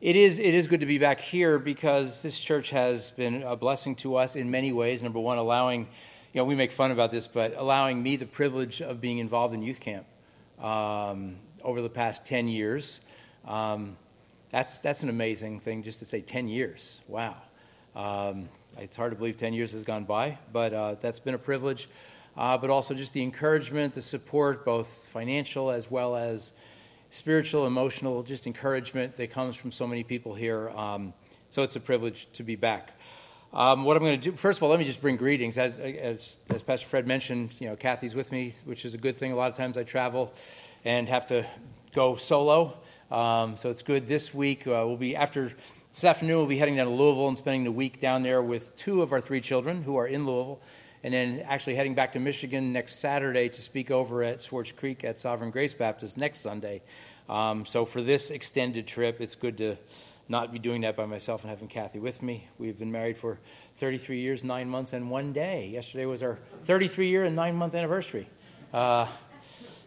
it 0.00 0.16
is, 0.16 0.38
it 0.38 0.54
is 0.54 0.66
good 0.66 0.80
to 0.80 0.86
be 0.86 0.98
back 0.98 1.20
here 1.20 1.58
because 1.58 2.22
this 2.22 2.40
church 2.40 2.70
has 2.70 3.10
been 3.10 3.42
a 3.42 3.56
blessing 3.56 3.94
to 3.96 4.16
us 4.16 4.36
in 4.36 4.50
many 4.50 4.72
ways. 4.72 5.02
Number 5.02 5.18
one, 5.20 5.38
allowing, 5.38 5.82
you 6.32 6.40
know, 6.40 6.44
we 6.44 6.54
make 6.54 6.72
fun 6.72 6.90
about 6.90 7.10
this, 7.10 7.28
but 7.28 7.54
allowing 7.56 8.02
me 8.02 8.16
the 8.16 8.26
privilege 8.26 8.82
of 8.82 9.00
being 9.00 9.18
involved 9.18 9.54
in 9.54 9.62
youth 9.62 9.80
camp 9.80 10.06
um, 10.58 11.36
over 11.62 11.82
the 11.82 11.90
past 11.90 12.24
10 12.24 12.48
years. 12.48 13.00
Um, 13.46 13.96
that's, 14.50 14.80
that's 14.80 15.02
an 15.02 15.08
amazing 15.08 15.60
thing 15.60 15.82
just 15.82 16.00
to 16.00 16.04
say 16.04 16.20
10 16.20 16.48
years. 16.48 17.00
Wow. 17.06 17.36
Um, 17.94 18.48
it's 18.78 18.96
hard 18.96 19.12
to 19.12 19.16
believe 19.16 19.36
10 19.36 19.52
years 19.52 19.72
has 19.72 19.84
gone 19.84 20.04
by, 20.04 20.38
but 20.52 20.72
uh, 20.72 20.96
that's 21.00 21.18
been 21.18 21.34
a 21.34 21.38
privilege. 21.38 21.88
Uh, 22.36 22.56
but 22.56 22.70
also 22.70 22.94
just 22.94 23.12
the 23.12 23.22
encouragement, 23.22 23.94
the 23.94 24.02
support, 24.02 24.64
both 24.64 25.06
financial 25.08 25.70
as 25.70 25.90
well 25.90 26.16
as 26.16 26.52
spiritual, 27.10 27.66
emotional, 27.66 28.22
just 28.22 28.46
encouragement 28.46 29.16
that 29.16 29.30
comes 29.30 29.56
from 29.56 29.72
so 29.72 29.86
many 29.86 30.04
people 30.04 30.34
here. 30.34 30.70
Um, 30.70 31.12
so 31.50 31.62
it's 31.62 31.76
a 31.76 31.80
privilege 31.80 32.28
to 32.34 32.42
be 32.42 32.54
back. 32.54 32.92
Um, 33.52 33.84
what 33.84 33.96
I'm 33.96 34.04
going 34.04 34.20
to 34.20 34.30
do, 34.30 34.36
first 34.36 34.60
of 34.60 34.62
all, 34.62 34.70
let 34.70 34.78
me 34.78 34.84
just 34.84 35.00
bring 35.00 35.16
greetings. 35.16 35.58
As, 35.58 35.76
as, 35.78 36.36
as, 36.54 36.62
Pastor 36.62 36.86
Fred 36.86 37.06
mentioned, 37.08 37.50
you 37.58 37.68
know, 37.68 37.74
Kathy's 37.74 38.14
with 38.14 38.30
me, 38.30 38.54
which 38.64 38.84
is 38.84 38.94
a 38.94 38.98
good 38.98 39.16
thing. 39.16 39.32
A 39.32 39.34
lot 39.34 39.50
of 39.50 39.56
times 39.56 39.76
I 39.76 39.82
travel 39.82 40.32
and 40.84 41.08
have 41.08 41.26
to 41.26 41.44
go 41.92 42.14
solo. 42.14 42.76
Um, 43.10 43.56
so 43.56 43.68
it's 43.70 43.82
good. 43.82 44.06
This 44.06 44.32
week, 44.32 44.68
uh, 44.68 44.86
we'll 44.86 44.96
be, 44.96 45.16
after 45.16 45.52
this 45.92 46.04
afternoon, 46.04 46.36
we'll 46.36 46.46
be 46.46 46.56
heading 46.56 46.76
down 46.76 46.86
to 46.86 46.92
Louisville 46.92 47.26
and 47.26 47.36
spending 47.36 47.64
the 47.64 47.72
week 47.72 48.00
down 48.00 48.22
there 48.22 48.40
with 48.42 48.76
two 48.76 49.02
of 49.02 49.10
our 49.10 49.20
three 49.20 49.40
children 49.40 49.82
who 49.82 49.96
are 49.96 50.06
in 50.06 50.24
Louisville. 50.24 50.60
And 51.02 51.12
then 51.12 51.40
actually 51.40 51.74
heading 51.74 51.96
back 51.96 52.12
to 52.12 52.20
Michigan 52.20 52.72
next 52.72 53.00
Saturday 53.00 53.48
to 53.48 53.60
speak 53.60 53.90
over 53.90 54.22
at 54.22 54.40
Swartz 54.40 54.70
Creek 54.70 55.02
at 55.02 55.18
Sovereign 55.18 55.50
Grace 55.50 55.74
Baptist 55.74 56.16
next 56.16 56.40
Sunday. 56.40 56.82
Um, 57.28 57.66
so 57.66 57.84
for 57.84 58.02
this 58.02 58.30
extended 58.30 58.86
trip, 58.86 59.20
it's 59.20 59.34
good 59.34 59.58
to 59.58 59.76
not 60.28 60.52
be 60.52 60.60
doing 60.60 60.82
that 60.82 60.94
by 60.94 61.06
myself 61.06 61.42
and 61.42 61.50
having 61.50 61.66
Kathy 61.66 61.98
with 61.98 62.22
me. 62.22 62.46
We've 62.56 62.78
been 62.78 62.92
married 62.92 63.18
for 63.18 63.40
33 63.78 64.20
years, 64.20 64.44
nine 64.44 64.68
months, 64.68 64.92
and 64.92 65.10
one 65.10 65.32
day. 65.32 65.70
Yesterday 65.70 66.06
was 66.06 66.22
our 66.22 66.38
33 66.66 67.08
year 67.08 67.24
and 67.24 67.34
nine 67.34 67.56
month 67.56 67.74
anniversary. 67.74 68.28
Uh, 68.72 69.08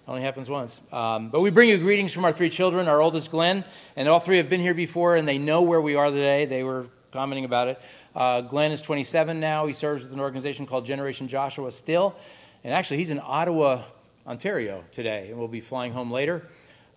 only 0.08 0.22
happens 0.22 0.50
once. 0.50 0.82
Um, 0.92 1.30
but 1.30 1.42
we 1.42 1.50
bring 1.50 1.70
you 1.70 1.78
greetings 1.78 2.12
from 2.12 2.26
our 2.26 2.34
three 2.34 2.50
children, 2.50 2.88
our 2.88 3.02
oldest, 3.02 3.32
Glenn, 3.32 3.64
and 3.96 4.08
all 4.08 4.20
three 4.20 4.38
have 4.38 4.50
been 4.50 4.62
here 4.62 4.74
before, 4.74 5.16
and 5.16 5.28
they 5.28 5.38
know 5.38 5.62
where 5.62 5.82
we 5.82 5.96
are 5.96 6.10
today. 6.10 6.46
They 6.46 6.64
were 6.64 6.88
commenting 7.12 7.46
about 7.46 7.70
it. 7.70 7.82
Uh, 8.16 8.42
Glenn 8.42 8.72
is 8.72 8.82
27 8.82 9.40
now. 9.40 9.66
He 9.66 9.74
serves 9.74 10.04
with 10.04 10.12
an 10.14 10.20
organization 10.20 10.66
called 10.66 10.86
Generation 10.86 11.28
Joshua 11.28 11.72
still. 11.72 12.16
And 12.64 12.74
actually, 12.74 12.98
he's 12.98 13.12
in 13.12 13.22
Ottawa, 13.24 13.84
Ontario 14.28 14.84
today, 14.92 15.30
and 15.30 15.40
we'll 15.40 15.48
be 15.48 15.62
flying 15.62 15.94
home 15.94 16.12
later. 16.12 16.48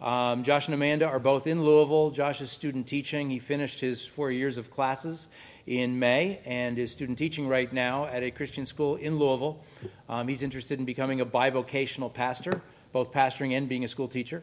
Um, 0.00 0.42
Josh 0.42 0.66
and 0.66 0.74
Amanda 0.74 1.06
are 1.06 1.18
both 1.18 1.46
in 1.46 1.64
Louisville. 1.64 2.10
Josh 2.10 2.40
is 2.40 2.50
student 2.50 2.86
teaching. 2.86 3.30
He 3.30 3.38
finished 3.38 3.80
his 3.80 4.04
four 4.04 4.30
years 4.30 4.58
of 4.58 4.70
classes 4.70 5.28
in 5.66 5.98
May 5.98 6.40
and 6.44 6.78
is 6.78 6.92
student 6.92 7.18
teaching 7.18 7.48
right 7.48 7.72
now 7.72 8.04
at 8.06 8.22
a 8.22 8.30
Christian 8.30 8.66
school 8.66 8.96
in 8.96 9.18
Louisville. 9.18 9.58
Um, 10.08 10.28
he's 10.28 10.42
interested 10.42 10.78
in 10.78 10.84
becoming 10.84 11.20
a 11.20 11.26
bivocational 11.26 12.12
pastor, 12.12 12.60
both 12.96 13.12
pastoring 13.12 13.52
and 13.52 13.68
being 13.68 13.84
a 13.84 13.88
school 13.88 14.08
teacher. 14.08 14.42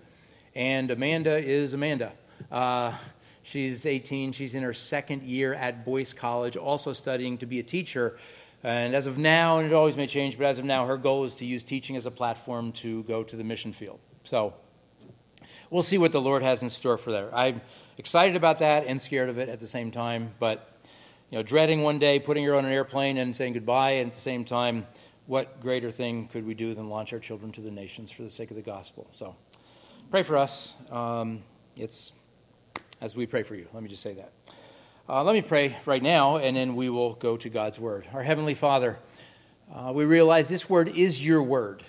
And 0.54 0.92
Amanda 0.92 1.36
is 1.40 1.74
Amanda. 1.74 2.12
Uh, 2.52 2.96
she's 3.42 3.84
18. 3.84 4.32
She's 4.32 4.54
in 4.54 4.62
her 4.62 4.74
second 4.74 5.24
year 5.24 5.56
at 5.56 5.84
Boyce 5.84 6.14
College, 6.14 6.56
also 6.56 6.94
studying 6.94 7.40
to 7.40 7.48
be 7.48 7.58
a 7.58 7.64
teacher. 7.64 8.16
And 8.64 8.94
as 8.94 9.08
of 9.08 9.18
now, 9.18 9.58
and 9.58 9.66
it 9.66 9.74
always 9.74 9.98
may 9.98 10.06
change, 10.06 10.38
but 10.38 10.46
as 10.46 10.60
of 10.60 10.66
now, 10.66 10.86
her 10.86 10.98
goal 10.98 11.24
is 11.24 11.34
to 11.36 11.46
use 11.46 11.64
teaching 11.64 11.96
as 11.96 12.06
a 12.06 12.12
platform 12.12 12.74
to 12.74 13.02
go 13.06 13.24
to 13.24 13.36
the 13.36 13.44
mission 13.44 13.74
field. 13.74 14.00
So 14.24 14.54
we'll 15.72 15.82
see 15.82 15.98
what 15.98 16.12
the 16.12 16.22
Lord 16.22 16.44
has 16.44 16.62
in 16.62 16.70
store 16.70 17.00
for 17.00 17.12
that. 17.12 17.34
I'm 17.34 17.60
excited 17.98 18.36
about 18.36 18.60
that 18.60 18.86
and 18.86 19.02
scared 19.02 19.30
of 19.30 19.40
it 19.40 19.50
at 19.50 19.62
the 19.62 19.68
same 19.68 19.90
time, 19.90 20.32
but 20.38 20.78
you 21.32 21.40
know, 21.40 21.44
dreading 21.44 21.82
one 21.82 21.98
day 21.98 22.20
putting 22.20 22.44
her 22.44 22.54
on 22.54 22.66
an 22.66 22.72
airplane 22.72 23.18
and 23.18 23.36
saying 23.36 23.54
goodbye, 23.54 23.94
and 23.94 24.12
at 24.12 24.14
the 24.14 24.22
same 24.22 24.46
time, 24.46 24.86
what 25.26 25.62
greater 25.62 25.92
thing 25.92 26.28
could 26.28 26.46
we 26.46 26.54
do 26.54 26.74
than 26.74 26.90
launch 26.90 27.14
our 27.14 27.20
children 27.20 27.52
to 27.54 27.62
the 27.62 27.72
nations 27.72 28.12
for 28.12 28.24
the 28.24 28.30
sake 28.30 28.50
of 28.50 28.56
the 28.56 28.64
gospel? 28.64 29.08
So 29.12 29.36
pray 30.12 30.24
for 30.24 30.38
us. 30.38 30.74
Um, 30.92 31.42
it's 31.78 32.12
as 33.02 33.16
we 33.16 33.26
pray 33.26 33.44
for 33.44 33.56
you. 33.56 33.68
Let 33.74 33.84
me 33.84 33.90
just 33.90 34.02
say 34.02 34.14
that. 34.14 34.32
Uh, 35.08 35.24
let 35.24 35.34
me 35.34 35.42
pray 35.42 35.76
right 35.86 36.02
now, 36.02 36.38
and 36.38 36.56
then 36.56 36.76
we 36.76 36.90
will 36.90 37.14
go 37.16 37.36
to 37.36 37.50
God's 37.50 37.80
Word. 37.80 38.08
Our 38.14 38.24
Heavenly 38.24 38.54
Father, 38.54 38.98
uh, 39.74 39.92
we 39.94 40.06
realize 40.06 40.48
this 40.48 40.70
Word 40.70 40.88
is 40.88 41.26
your 41.26 41.44
Word. 41.44 41.84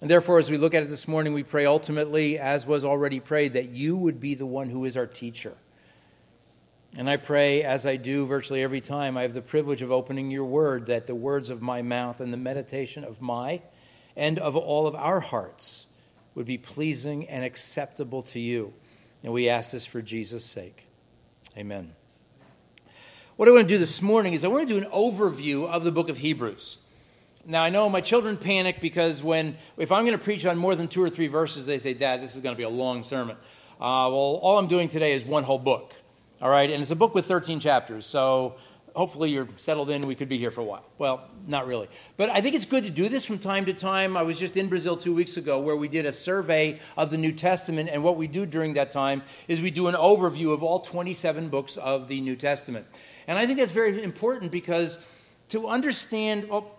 And 0.00 0.08
therefore, 0.08 0.38
as 0.38 0.50
we 0.50 0.56
look 0.56 0.72
at 0.72 0.82
it 0.82 0.88
this 0.88 1.08
morning, 1.08 1.34
we 1.34 1.42
pray 1.42 1.66
ultimately, 1.66 2.38
as 2.38 2.66
was 2.66 2.84
already 2.84 3.20
prayed, 3.20 3.52
that 3.54 3.70
you 3.70 3.96
would 3.96 4.20
be 4.20 4.34
the 4.34 4.46
one 4.46 4.70
who 4.70 4.84
is 4.84 4.96
our 4.96 5.06
teacher. 5.06 5.54
And 6.96 7.08
I 7.08 7.16
pray, 7.16 7.62
as 7.62 7.86
I 7.86 7.96
do 7.96 8.26
virtually 8.26 8.62
every 8.62 8.80
time, 8.80 9.16
I 9.16 9.22
have 9.22 9.34
the 9.34 9.42
privilege 9.42 9.80
of 9.80 9.92
opening 9.92 10.30
your 10.30 10.44
Word, 10.44 10.86
that 10.86 11.06
the 11.06 11.14
words 11.14 11.48
of 11.48 11.62
my 11.62 11.82
mouth 11.82 12.20
and 12.20 12.32
the 12.32 12.36
meditation 12.36 13.04
of 13.04 13.20
my 13.20 13.62
and 14.16 14.38
of 14.38 14.56
all 14.56 14.86
of 14.88 14.94
our 14.96 15.20
hearts 15.20 15.86
would 16.34 16.46
be 16.46 16.58
pleasing 16.58 17.28
and 17.28 17.44
acceptable 17.44 18.22
to 18.22 18.40
you. 18.40 18.72
And 19.22 19.32
we 19.32 19.48
ask 19.48 19.72
this 19.72 19.86
for 19.86 20.02
Jesus' 20.02 20.44
sake. 20.44 20.86
Amen. 21.56 21.92
What 23.36 23.48
I 23.48 23.52
want 23.52 23.68
to 23.68 23.74
do 23.74 23.78
this 23.78 24.02
morning 24.02 24.32
is 24.32 24.44
I 24.44 24.48
want 24.48 24.68
to 24.68 24.74
do 24.74 24.84
an 24.84 24.90
overview 24.90 25.68
of 25.68 25.84
the 25.84 25.92
book 25.92 26.08
of 26.08 26.18
Hebrews. 26.18 26.78
Now, 27.46 27.62
I 27.62 27.70
know 27.70 27.88
my 27.88 28.00
children 28.00 28.36
panic 28.36 28.80
because 28.80 29.22
when, 29.22 29.56
if 29.78 29.92
I'm 29.92 30.04
going 30.04 30.18
to 30.18 30.22
preach 30.22 30.44
on 30.44 30.58
more 30.58 30.74
than 30.74 30.88
two 30.88 31.02
or 31.02 31.08
three 31.08 31.28
verses, 31.28 31.66
they 31.66 31.78
say, 31.78 31.94
Dad, 31.94 32.20
this 32.22 32.34
is 32.34 32.42
going 32.42 32.54
to 32.54 32.58
be 32.58 32.64
a 32.64 32.68
long 32.68 33.02
sermon. 33.02 33.36
Uh, 33.80 34.10
well, 34.10 34.38
all 34.42 34.58
I'm 34.58 34.68
doing 34.68 34.88
today 34.88 35.14
is 35.14 35.24
one 35.24 35.44
whole 35.44 35.58
book. 35.58 35.94
All 36.40 36.50
right? 36.50 36.70
And 36.70 36.80
it's 36.80 36.90
a 36.90 36.96
book 36.96 37.14
with 37.14 37.26
13 37.26 37.60
chapters. 37.60 38.06
So 38.06 38.56
hopefully 38.94 39.30
you're 39.30 39.48
settled 39.56 39.90
in. 39.90 40.02
We 40.02 40.14
could 40.14 40.28
be 40.28 40.38
here 40.38 40.50
for 40.50 40.60
a 40.60 40.64
while. 40.64 40.84
Well, 40.98 41.24
not 41.46 41.66
really. 41.66 41.88
But 42.16 42.30
I 42.30 42.40
think 42.40 42.54
it's 42.54 42.64
good 42.64 42.84
to 42.84 42.90
do 42.90 43.08
this 43.08 43.24
from 43.24 43.38
time 43.38 43.66
to 43.66 43.72
time. 43.72 44.16
I 44.16 44.22
was 44.22 44.38
just 44.38 44.56
in 44.56 44.68
Brazil 44.68 44.96
two 44.96 45.14
weeks 45.14 45.36
ago 45.36 45.60
where 45.60 45.76
we 45.76 45.88
did 45.88 46.06
a 46.06 46.12
survey 46.12 46.80
of 46.96 47.10
the 47.10 47.16
New 47.16 47.32
Testament. 47.32 47.88
And 47.92 48.02
what 48.02 48.16
we 48.16 48.26
do 48.26 48.46
during 48.46 48.74
that 48.74 48.90
time 48.90 49.22
is 49.48 49.60
we 49.60 49.70
do 49.70 49.86
an 49.88 49.94
overview 49.94 50.52
of 50.52 50.62
all 50.62 50.80
27 50.80 51.48
books 51.48 51.76
of 51.76 52.08
the 52.08 52.20
New 52.20 52.36
Testament. 52.36 52.86
And 53.26 53.38
I 53.38 53.46
think 53.46 53.58
that's 53.58 53.72
very 53.72 54.02
important 54.02 54.50
because 54.50 54.98
to 55.50 55.68
understand, 55.68 56.48
well, 56.48 56.70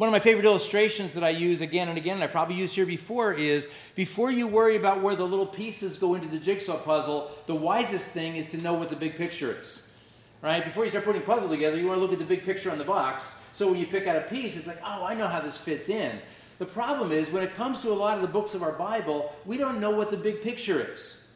one 0.00 0.08
of 0.08 0.12
my 0.12 0.18
favorite 0.18 0.46
illustrations 0.46 1.12
that 1.12 1.22
I 1.22 1.28
use 1.28 1.60
again 1.60 1.90
and 1.90 1.98
again, 1.98 2.14
and 2.14 2.24
I 2.24 2.26
probably 2.26 2.54
used 2.54 2.74
here 2.74 2.86
before, 2.86 3.34
is 3.34 3.68
before 3.94 4.30
you 4.30 4.46
worry 4.46 4.76
about 4.76 5.02
where 5.02 5.14
the 5.14 5.26
little 5.26 5.44
pieces 5.44 5.98
go 5.98 6.14
into 6.14 6.26
the 6.26 6.38
jigsaw 6.38 6.78
puzzle, 6.78 7.30
the 7.46 7.54
wisest 7.54 8.08
thing 8.08 8.36
is 8.36 8.48
to 8.52 8.56
know 8.56 8.72
what 8.72 8.88
the 8.88 8.96
big 8.96 9.16
picture 9.16 9.54
is. 9.60 9.94
Right? 10.40 10.64
Before 10.64 10.84
you 10.84 10.90
start 10.90 11.04
putting 11.04 11.20
a 11.20 11.24
puzzle 11.26 11.50
together, 11.50 11.76
you 11.76 11.86
want 11.86 11.98
to 11.98 12.00
look 12.00 12.14
at 12.14 12.18
the 12.18 12.24
big 12.24 12.44
picture 12.44 12.70
on 12.70 12.78
the 12.78 12.84
box. 12.84 13.42
So 13.52 13.70
when 13.70 13.78
you 13.78 13.86
pick 13.86 14.06
out 14.06 14.16
a 14.16 14.22
piece, 14.22 14.56
it's 14.56 14.66
like, 14.66 14.80
oh, 14.82 15.04
I 15.04 15.12
know 15.12 15.26
how 15.26 15.40
this 15.40 15.58
fits 15.58 15.90
in. 15.90 16.18
The 16.58 16.64
problem 16.64 17.12
is, 17.12 17.28
when 17.28 17.42
it 17.42 17.54
comes 17.54 17.82
to 17.82 17.90
a 17.90 17.92
lot 17.92 18.14
of 18.16 18.22
the 18.22 18.28
books 18.28 18.54
of 18.54 18.62
our 18.62 18.72
Bible, 18.72 19.34
we 19.44 19.58
don't 19.58 19.80
know 19.80 19.90
what 19.90 20.10
the 20.10 20.16
big 20.16 20.40
picture 20.40 20.80
is. 20.94 21.26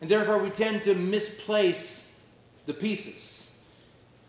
And 0.00 0.08
therefore, 0.08 0.38
we 0.38 0.48
tend 0.48 0.84
to 0.84 0.94
misplace 0.94 2.18
the 2.64 2.72
pieces. 2.72 3.35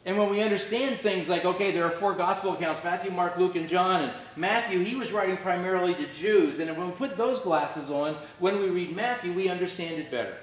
And 0.08 0.18
when 0.18 0.30
we 0.30 0.42
understand 0.42 1.02
things 1.02 1.28
like, 1.28 1.44
okay, 1.44 1.72
there 1.72 1.84
are 1.84 1.92
four 1.92 2.14
gospel 2.14 2.54
accounts 2.54 2.82
Matthew, 2.82 3.12
Mark, 3.12 3.38
Luke, 3.38 3.58
and 3.58 3.68
John. 3.68 4.06
And 4.06 4.14
Matthew, 4.38 4.80
he 4.80 4.96
was 4.96 5.12
writing 5.12 5.36
primarily 5.36 5.94
to 5.96 6.08
Jews. 6.14 6.60
And 6.60 6.76
when 6.78 6.88
we 6.88 6.94
put 6.94 7.18
those 7.18 7.42
glasses 7.42 7.92
on, 7.92 8.16
when 8.40 8.58
we 8.60 8.70
read 8.70 8.96
Matthew, 8.96 9.34
we 9.34 9.50
understand 9.50 10.00
it 10.00 10.10
better. 10.10 10.38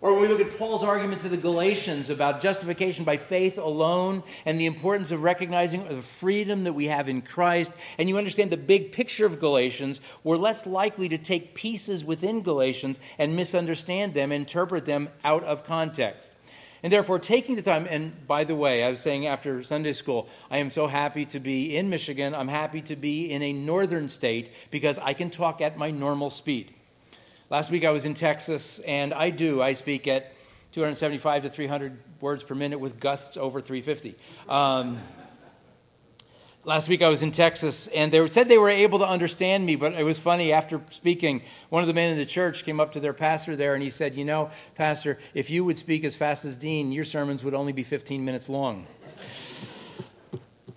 Or 0.00 0.12
when 0.12 0.22
we 0.22 0.28
look 0.28 0.40
at 0.40 0.56
Paul's 0.56 0.84
argument 0.84 1.22
to 1.22 1.28
the 1.28 1.36
Galatians 1.36 2.08
about 2.08 2.40
justification 2.40 3.04
by 3.04 3.16
faith 3.16 3.58
alone 3.58 4.22
and 4.46 4.60
the 4.60 4.66
importance 4.66 5.10
of 5.10 5.24
recognizing 5.24 5.88
the 5.88 6.02
freedom 6.02 6.62
that 6.62 6.74
we 6.74 6.86
have 6.86 7.08
in 7.08 7.20
Christ, 7.20 7.72
and 7.98 8.08
you 8.08 8.16
understand 8.16 8.50
the 8.50 8.56
big 8.56 8.92
picture 8.92 9.26
of 9.26 9.40
Galatians, 9.40 9.98
we're 10.22 10.36
less 10.36 10.66
likely 10.66 11.08
to 11.08 11.18
take 11.18 11.56
pieces 11.56 12.04
within 12.04 12.42
Galatians 12.42 13.00
and 13.18 13.34
misunderstand 13.34 14.14
them, 14.14 14.30
interpret 14.30 14.84
them 14.84 15.08
out 15.24 15.42
of 15.42 15.64
context. 15.64 16.30
And 16.82 16.92
therefore, 16.92 17.18
taking 17.18 17.56
the 17.56 17.62
time, 17.62 17.86
and 17.88 18.26
by 18.26 18.44
the 18.44 18.56
way, 18.56 18.82
I 18.82 18.90
was 18.90 19.00
saying 19.00 19.26
after 19.26 19.62
Sunday 19.62 19.92
school, 19.92 20.28
I 20.50 20.58
am 20.58 20.70
so 20.70 20.86
happy 20.86 21.26
to 21.26 21.40
be 21.40 21.76
in 21.76 21.90
Michigan. 21.90 22.34
I'm 22.34 22.48
happy 22.48 22.80
to 22.82 22.96
be 22.96 23.30
in 23.30 23.42
a 23.42 23.52
northern 23.52 24.08
state 24.08 24.50
because 24.70 24.98
I 24.98 25.12
can 25.12 25.30
talk 25.30 25.60
at 25.60 25.76
my 25.76 25.90
normal 25.90 26.30
speed. 26.30 26.72
Last 27.50 27.70
week 27.70 27.84
I 27.84 27.90
was 27.90 28.04
in 28.04 28.14
Texas, 28.14 28.78
and 28.80 29.12
I 29.12 29.30
do, 29.30 29.60
I 29.60 29.74
speak 29.74 30.06
at 30.06 30.32
275 30.72 31.42
to 31.42 31.50
300 31.50 31.98
words 32.20 32.44
per 32.44 32.54
minute 32.54 32.78
with 32.78 33.00
gusts 33.00 33.36
over 33.36 33.60
350. 33.60 34.16
Um, 34.48 34.98
last 36.64 36.88
week 36.88 37.02
I 37.02 37.08
was 37.08 37.22
in 37.22 37.32
Texas, 37.32 37.86
and 37.88 38.12
they 38.12 38.28
said 38.28 38.48
they 38.48 38.58
were 38.58 38.70
able 38.70 38.98
to 39.00 39.06
understand 39.06 39.64
me, 39.64 39.76
but 39.76 39.94
it 39.94 40.04
was 40.04 40.18
funny. 40.18 40.52
After 40.52 40.80
speaking, 40.90 41.42
one 41.68 41.82
of 41.82 41.86
the 41.86 41.94
men 41.94 42.10
in 42.10 42.18
the 42.18 42.26
church 42.26 42.64
came 42.64 42.80
up 42.80 42.92
to 42.92 43.00
their 43.00 43.12
pastor 43.12 43.56
there, 43.56 43.74
and 43.74 43.82
he 43.82 43.90
said, 43.90 44.14
You 44.14 44.24
know, 44.24 44.50
Pastor, 44.74 45.18
if 45.34 45.50
you 45.50 45.64
would 45.64 45.78
speak 45.78 46.04
as 46.04 46.14
fast 46.14 46.44
as 46.44 46.56
Dean, 46.56 46.92
your 46.92 47.04
sermons 47.04 47.44
would 47.44 47.54
only 47.54 47.72
be 47.72 47.82
15 47.82 48.24
minutes 48.24 48.48
long. 48.48 48.86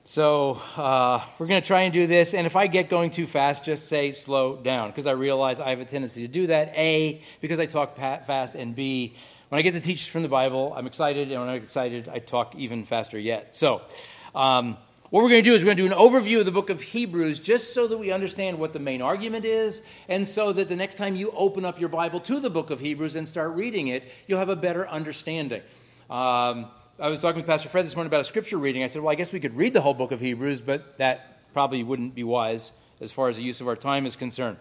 So 0.05 0.61
uh, 0.75 1.25
we're 1.39 1.47
going 1.47 1.61
to 1.61 1.65
try 1.65 1.83
and 1.83 1.93
do 1.93 2.05
this. 2.07 2.33
And 2.33 2.45
if 2.45 2.57
I 2.57 2.67
get 2.67 2.89
going 2.89 3.09
too 3.09 3.25
fast, 3.25 3.63
just 3.63 3.87
say 3.87 4.11
slow 4.11 4.57
down, 4.57 4.91
because 4.91 5.07
I 5.07 5.11
realize 5.11 5.61
I 5.61 5.69
have 5.69 5.79
a 5.79 5.85
tendency 5.85 6.21
to 6.21 6.27
do 6.27 6.47
that. 6.47 6.73
A, 6.75 7.23
because 7.39 7.57
I 7.57 7.67
talk 7.67 7.95
fast, 7.95 8.53
and 8.53 8.75
B, 8.75 9.15
when 9.47 9.59
I 9.59 9.61
get 9.61 9.71
to 9.71 9.79
teach 9.79 10.09
from 10.09 10.21
the 10.21 10.27
Bible, 10.27 10.73
I'm 10.75 10.87
excited, 10.87 11.31
and 11.31 11.39
when 11.39 11.49
I'm 11.49 11.63
excited, 11.63 12.09
I 12.09 12.19
talk 12.19 12.53
even 12.55 12.83
faster 12.83 13.17
yet. 13.17 13.55
So, 13.55 13.81
um, 14.35 14.77
what 15.13 15.21
we're 15.21 15.29
going 15.29 15.43
to 15.43 15.47
do 15.47 15.53
is 15.53 15.61
we're 15.61 15.75
going 15.75 15.77
to 15.77 15.87
do 15.87 15.93
an 15.93 15.99
overview 15.99 16.39
of 16.39 16.45
the 16.47 16.51
book 16.51 16.71
of 16.71 16.81
Hebrews 16.81 17.39
just 17.39 17.75
so 17.75 17.85
that 17.85 17.99
we 17.99 18.11
understand 18.11 18.57
what 18.57 18.73
the 18.73 18.79
main 18.79 18.99
argument 18.99 19.45
is, 19.45 19.83
and 20.09 20.27
so 20.27 20.51
that 20.53 20.69
the 20.69 20.75
next 20.75 20.95
time 20.95 21.15
you 21.15 21.29
open 21.37 21.65
up 21.65 21.79
your 21.79 21.89
Bible 21.89 22.19
to 22.21 22.39
the 22.39 22.49
book 22.49 22.71
of 22.71 22.79
Hebrews 22.79 23.13
and 23.13 23.27
start 23.27 23.51
reading 23.51 23.89
it, 23.89 24.05
you'll 24.25 24.39
have 24.39 24.49
a 24.49 24.55
better 24.55 24.87
understanding. 24.87 25.61
Um, 26.09 26.65
I 26.99 27.09
was 27.09 27.21
talking 27.21 27.35
with 27.35 27.45
Pastor 27.45 27.69
Fred 27.69 27.85
this 27.85 27.95
morning 27.95 28.07
about 28.07 28.21
a 28.21 28.25
scripture 28.25 28.57
reading. 28.57 28.81
I 28.81 28.87
said, 28.87 29.03
well, 29.03 29.11
I 29.11 29.15
guess 29.15 29.31
we 29.31 29.39
could 29.39 29.55
read 29.55 29.73
the 29.73 29.81
whole 29.81 29.93
book 29.93 30.11
of 30.11 30.19
Hebrews, 30.19 30.61
but 30.61 30.97
that 30.97 31.43
probably 31.53 31.83
wouldn't 31.83 32.15
be 32.15 32.23
wise 32.23 32.71
as 32.99 33.11
far 33.11 33.29
as 33.29 33.37
the 33.37 33.43
use 33.43 33.61
of 33.61 33.67
our 33.67 33.75
time 33.75 34.07
is 34.07 34.15
concerned. 34.15 34.57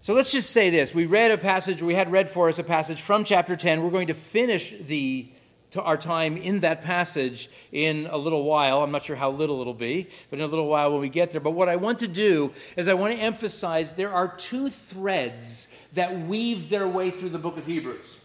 So 0.00 0.14
let's 0.14 0.32
just 0.32 0.50
say 0.50 0.70
this. 0.70 0.92
We 0.92 1.06
read 1.06 1.30
a 1.30 1.38
passage, 1.38 1.80
we 1.80 1.94
had 1.94 2.10
read 2.10 2.28
for 2.28 2.48
us 2.48 2.58
a 2.58 2.64
passage 2.64 3.00
from 3.00 3.22
chapter 3.22 3.54
10. 3.54 3.84
We're 3.84 3.90
going 3.90 4.08
to 4.08 4.14
finish 4.14 4.74
the 4.80 5.28
our 5.76 5.96
time 5.96 6.36
in 6.36 6.60
that 6.60 6.82
passage 6.82 7.48
in 7.70 8.08
a 8.10 8.16
little 8.16 8.44
while. 8.44 8.82
I'm 8.82 8.90
not 8.90 9.04
sure 9.04 9.16
how 9.16 9.30
little 9.30 9.60
it'll 9.60 9.74
be, 9.74 10.08
but 10.28 10.38
in 10.38 10.44
a 10.44 10.48
little 10.48 10.66
while 10.66 10.90
when 10.90 11.00
we 11.00 11.08
get 11.08 11.30
there. 11.30 11.40
But 11.40 11.52
what 11.52 11.68
I 11.68 11.76
want 11.76 12.00
to 12.00 12.08
do 12.08 12.52
is 12.76 12.88
I 12.88 12.94
want 12.94 13.14
to 13.14 13.20
emphasize 13.20 13.94
there 13.94 14.12
are 14.12 14.28
two 14.36 14.68
threads 14.68 15.72
that 15.92 16.20
weave 16.26 16.68
their 16.70 16.88
way 16.88 17.10
through 17.10 17.30
the 17.30 17.38
book 17.38 17.56
of 17.56 17.66
Hebrews. 17.66 18.18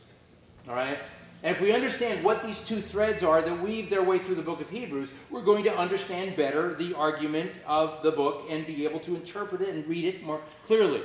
All 0.68 0.76
right? 0.76 0.98
And 1.44 1.56
if 1.56 1.62
we 1.62 1.72
understand 1.72 2.24
what 2.24 2.44
these 2.44 2.66
two 2.66 2.82
threads 2.82 3.24
are 3.24 3.40
that 3.40 3.62
weave 3.62 3.92
their 3.92 4.02
way 4.02 4.18
through 4.18 4.34
the 4.34 4.42
book 4.42 4.62
of 4.62 4.70
Hebrews, 4.72 5.10
we're 5.30 5.44
going 5.44 5.64
to 5.66 5.78
understand 5.78 6.36
better 6.36 6.74
the 6.74 6.96
argument 6.96 7.52
of 7.68 8.02
the 8.02 8.12
book 8.12 8.48
and 8.50 8.66
be 8.66 8.84
able 8.84 9.00
to 9.02 9.16
interpret 9.16 9.62
it 9.62 9.70
and 9.70 9.86
read 9.88 10.06
it 10.06 10.24
more 10.24 10.42
clearly. 10.66 11.04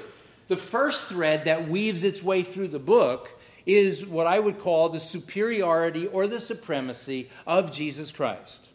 The 0.49 0.57
first 0.57 1.11
thread 1.11 1.45
that 1.45 1.69
weaves 1.69 2.05
its 2.05 2.23
way 2.23 2.43
through 2.43 2.69
the 2.69 2.79
book 2.79 3.39
is 3.75 4.07
what 4.07 4.27
I 4.27 4.39
would 4.39 4.59
call 4.59 4.89
the 4.89 5.01
superiority 5.01 6.07
or 6.07 6.27
the 6.27 6.41
supremacy 6.41 7.29
of 7.47 7.73
Jesus 7.73 8.13
Christ. 8.13 8.67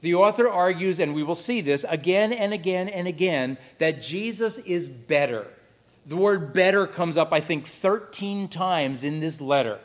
The 0.00 0.14
author 0.14 0.48
argues, 0.48 0.98
and 0.98 1.14
we 1.14 1.22
will 1.22 1.34
see 1.34 1.60
this 1.60 1.84
again 1.88 2.32
and 2.32 2.52
again 2.52 2.88
and 2.88 3.06
again, 3.06 3.58
that 3.78 4.00
Jesus 4.00 4.58
is 4.58 4.88
better. 4.88 5.46
The 6.06 6.16
word 6.16 6.52
better 6.52 6.86
comes 6.86 7.16
up, 7.16 7.32
I 7.32 7.40
think, 7.40 7.66
13 7.66 8.48
times 8.48 9.04
in 9.04 9.20
this 9.20 9.40
letter. 9.40 9.78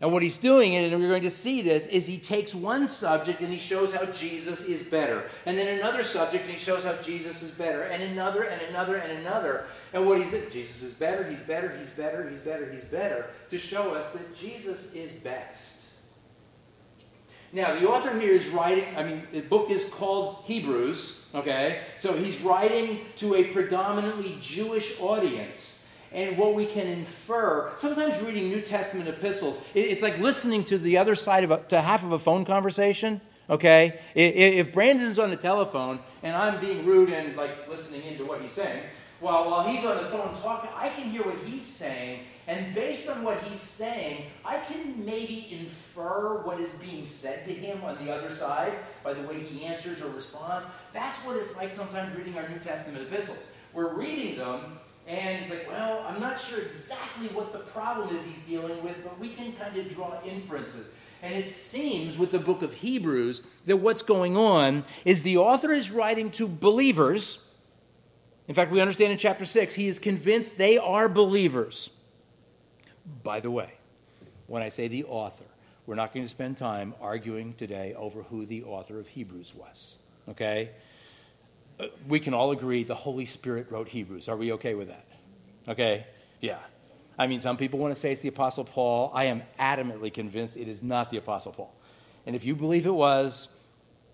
And 0.00 0.12
what 0.12 0.22
he's 0.22 0.38
doing, 0.38 0.76
and 0.76 0.98
we're 0.98 1.08
going 1.08 1.22
to 1.22 1.30
see 1.30 1.60
this, 1.60 1.84
is 1.86 2.06
he 2.06 2.18
takes 2.18 2.54
one 2.54 2.88
subject 2.88 3.40
and 3.40 3.52
he 3.52 3.58
shows 3.58 3.94
how 3.94 4.06
Jesus 4.06 4.62
is 4.62 4.82
better. 4.82 5.24
And 5.44 5.58
then 5.58 5.78
another 5.78 6.04
subject 6.04 6.44
and 6.44 6.54
he 6.54 6.58
shows 6.58 6.84
how 6.84 6.94
Jesus 7.02 7.42
is 7.42 7.50
better. 7.50 7.82
And 7.82 8.02
another 8.02 8.44
and 8.44 8.62
another 8.62 8.96
and 8.96 9.18
another. 9.18 9.66
And 9.92 10.06
what 10.06 10.18
he's 10.18 10.30
doing, 10.30 10.44
Jesus 10.50 10.82
is 10.82 10.94
better, 10.94 11.28
he's 11.28 11.42
better, 11.42 11.76
he's 11.78 11.90
better, 11.90 12.28
he's 12.30 12.40
better, 12.40 12.72
he's 12.72 12.84
better, 12.84 13.26
to 13.50 13.58
show 13.58 13.94
us 13.94 14.10
that 14.12 14.34
Jesus 14.34 14.94
is 14.94 15.12
best. 15.18 15.80
Now, 17.52 17.74
the 17.74 17.88
author 17.88 18.18
here 18.18 18.32
is 18.32 18.46
writing, 18.48 18.84
I 18.96 19.02
mean, 19.02 19.26
the 19.32 19.40
book 19.40 19.70
is 19.70 19.90
called 19.90 20.44
Hebrews, 20.44 21.26
okay? 21.34 21.80
So 21.98 22.14
he's 22.14 22.40
writing 22.42 23.00
to 23.16 23.34
a 23.34 23.44
predominantly 23.44 24.38
Jewish 24.40 24.98
audience 25.00 25.79
and 26.12 26.36
what 26.36 26.54
we 26.54 26.66
can 26.66 26.86
infer. 26.86 27.70
Sometimes 27.76 28.20
reading 28.22 28.48
New 28.48 28.60
Testament 28.60 29.08
epistles, 29.08 29.62
it's 29.74 30.02
like 30.02 30.18
listening 30.18 30.64
to 30.64 30.78
the 30.78 30.98
other 30.98 31.14
side 31.14 31.44
of 31.44 31.50
a, 31.50 31.58
to 31.68 31.80
half 31.80 32.02
of 32.02 32.12
a 32.12 32.18
phone 32.18 32.44
conversation. 32.44 33.20
Okay? 33.48 34.00
If 34.14 34.72
Brandon's 34.72 35.18
on 35.18 35.30
the 35.30 35.36
telephone 35.36 35.98
and 36.22 36.36
I'm 36.36 36.60
being 36.60 36.86
rude 36.86 37.10
and 37.10 37.36
like 37.36 37.68
listening 37.68 38.02
into 38.04 38.24
what 38.24 38.40
he's 38.40 38.52
saying, 38.52 38.82
well, 39.20 39.50
while 39.50 39.68
he's 39.68 39.84
on 39.84 39.98
the 39.98 40.08
phone 40.08 40.34
talking, 40.40 40.70
I 40.74 40.88
can 40.88 41.10
hear 41.10 41.22
what 41.22 41.36
he's 41.44 41.66
saying, 41.66 42.20
and 42.46 42.74
based 42.74 43.08
on 43.08 43.22
what 43.22 43.38
he's 43.42 43.60
saying, 43.60 44.24
I 44.46 44.56
can 44.60 45.04
maybe 45.04 45.48
infer 45.52 46.42
what 46.42 46.58
is 46.58 46.70
being 46.72 47.06
said 47.06 47.44
to 47.46 47.52
him 47.52 47.84
on 47.84 48.02
the 48.04 48.10
other 48.12 48.34
side 48.34 48.72
by 49.04 49.12
the 49.12 49.22
way 49.28 49.38
he 49.38 49.66
answers 49.66 50.00
or 50.00 50.08
responds. 50.08 50.66
That's 50.94 51.18
what 51.18 51.36
it's 51.36 51.54
like 51.54 51.70
sometimes 51.70 52.16
reading 52.16 52.38
our 52.38 52.48
New 52.48 52.58
Testament 52.58 53.02
epistles. 53.02 53.48
We're 53.74 53.94
reading 53.94 54.38
them, 54.38 54.79
and 55.10 55.42
it's 55.42 55.50
like, 55.50 55.68
well, 55.68 56.04
I'm 56.08 56.20
not 56.20 56.40
sure 56.40 56.60
exactly 56.60 57.26
what 57.28 57.52
the 57.52 57.58
problem 57.58 58.14
is 58.14 58.24
he's 58.24 58.44
dealing 58.44 58.82
with, 58.84 59.02
but 59.02 59.18
we 59.18 59.30
can 59.30 59.52
kind 59.54 59.76
of 59.76 59.92
draw 59.92 60.20
inferences. 60.24 60.92
And 61.22 61.34
it 61.34 61.48
seems 61.48 62.16
with 62.16 62.30
the 62.30 62.38
book 62.38 62.62
of 62.62 62.72
Hebrews 62.72 63.42
that 63.66 63.78
what's 63.78 64.02
going 64.02 64.36
on 64.36 64.84
is 65.04 65.22
the 65.24 65.36
author 65.38 65.72
is 65.72 65.90
writing 65.90 66.30
to 66.32 66.46
believers. 66.46 67.40
In 68.46 68.54
fact, 68.54 68.70
we 68.70 68.80
understand 68.80 69.12
in 69.12 69.18
chapter 69.18 69.44
6, 69.44 69.74
he 69.74 69.88
is 69.88 69.98
convinced 69.98 70.56
they 70.56 70.78
are 70.78 71.08
believers. 71.08 71.90
By 73.24 73.40
the 73.40 73.50
way, 73.50 73.72
when 74.46 74.62
I 74.62 74.68
say 74.68 74.86
the 74.86 75.04
author, 75.04 75.44
we're 75.86 75.96
not 75.96 76.14
going 76.14 76.24
to 76.24 76.30
spend 76.30 76.56
time 76.56 76.94
arguing 77.00 77.54
today 77.54 77.94
over 77.94 78.22
who 78.22 78.46
the 78.46 78.62
author 78.62 79.00
of 79.00 79.08
Hebrews 79.08 79.54
was. 79.56 79.96
Okay? 80.28 80.70
We 82.08 82.20
can 82.20 82.34
all 82.34 82.50
agree 82.50 82.84
the 82.84 82.94
Holy 82.94 83.24
Spirit 83.24 83.66
wrote 83.70 83.88
Hebrews. 83.88 84.28
Are 84.28 84.36
we 84.36 84.52
okay 84.52 84.74
with 84.74 84.88
that? 84.88 85.06
Okay? 85.68 86.06
Yeah. 86.40 86.58
I 87.18 87.26
mean, 87.26 87.40
some 87.40 87.56
people 87.56 87.78
want 87.78 87.94
to 87.94 88.00
say 88.00 88.12
it's 88.12 88.20
the 88.20 88.28
Apostle 88.28 88.64
Paul. 88.64 89.10
I 89.14 89.24
am 89.24 89.42
adamantly 89.58 90.12
convinced 90.12 90.56
it 90.56 90.68
is 90.68 90.82
not 90.82 91.10
the 91.10 91.18
Apostle 91.18 91.52
Paul. 91.52 91.74
And 92.26 92.34
if 92.34 92.44
you 92.44 92.54
believe 92.54 92.86
it 92.86 92.94
was, 92.94 93.48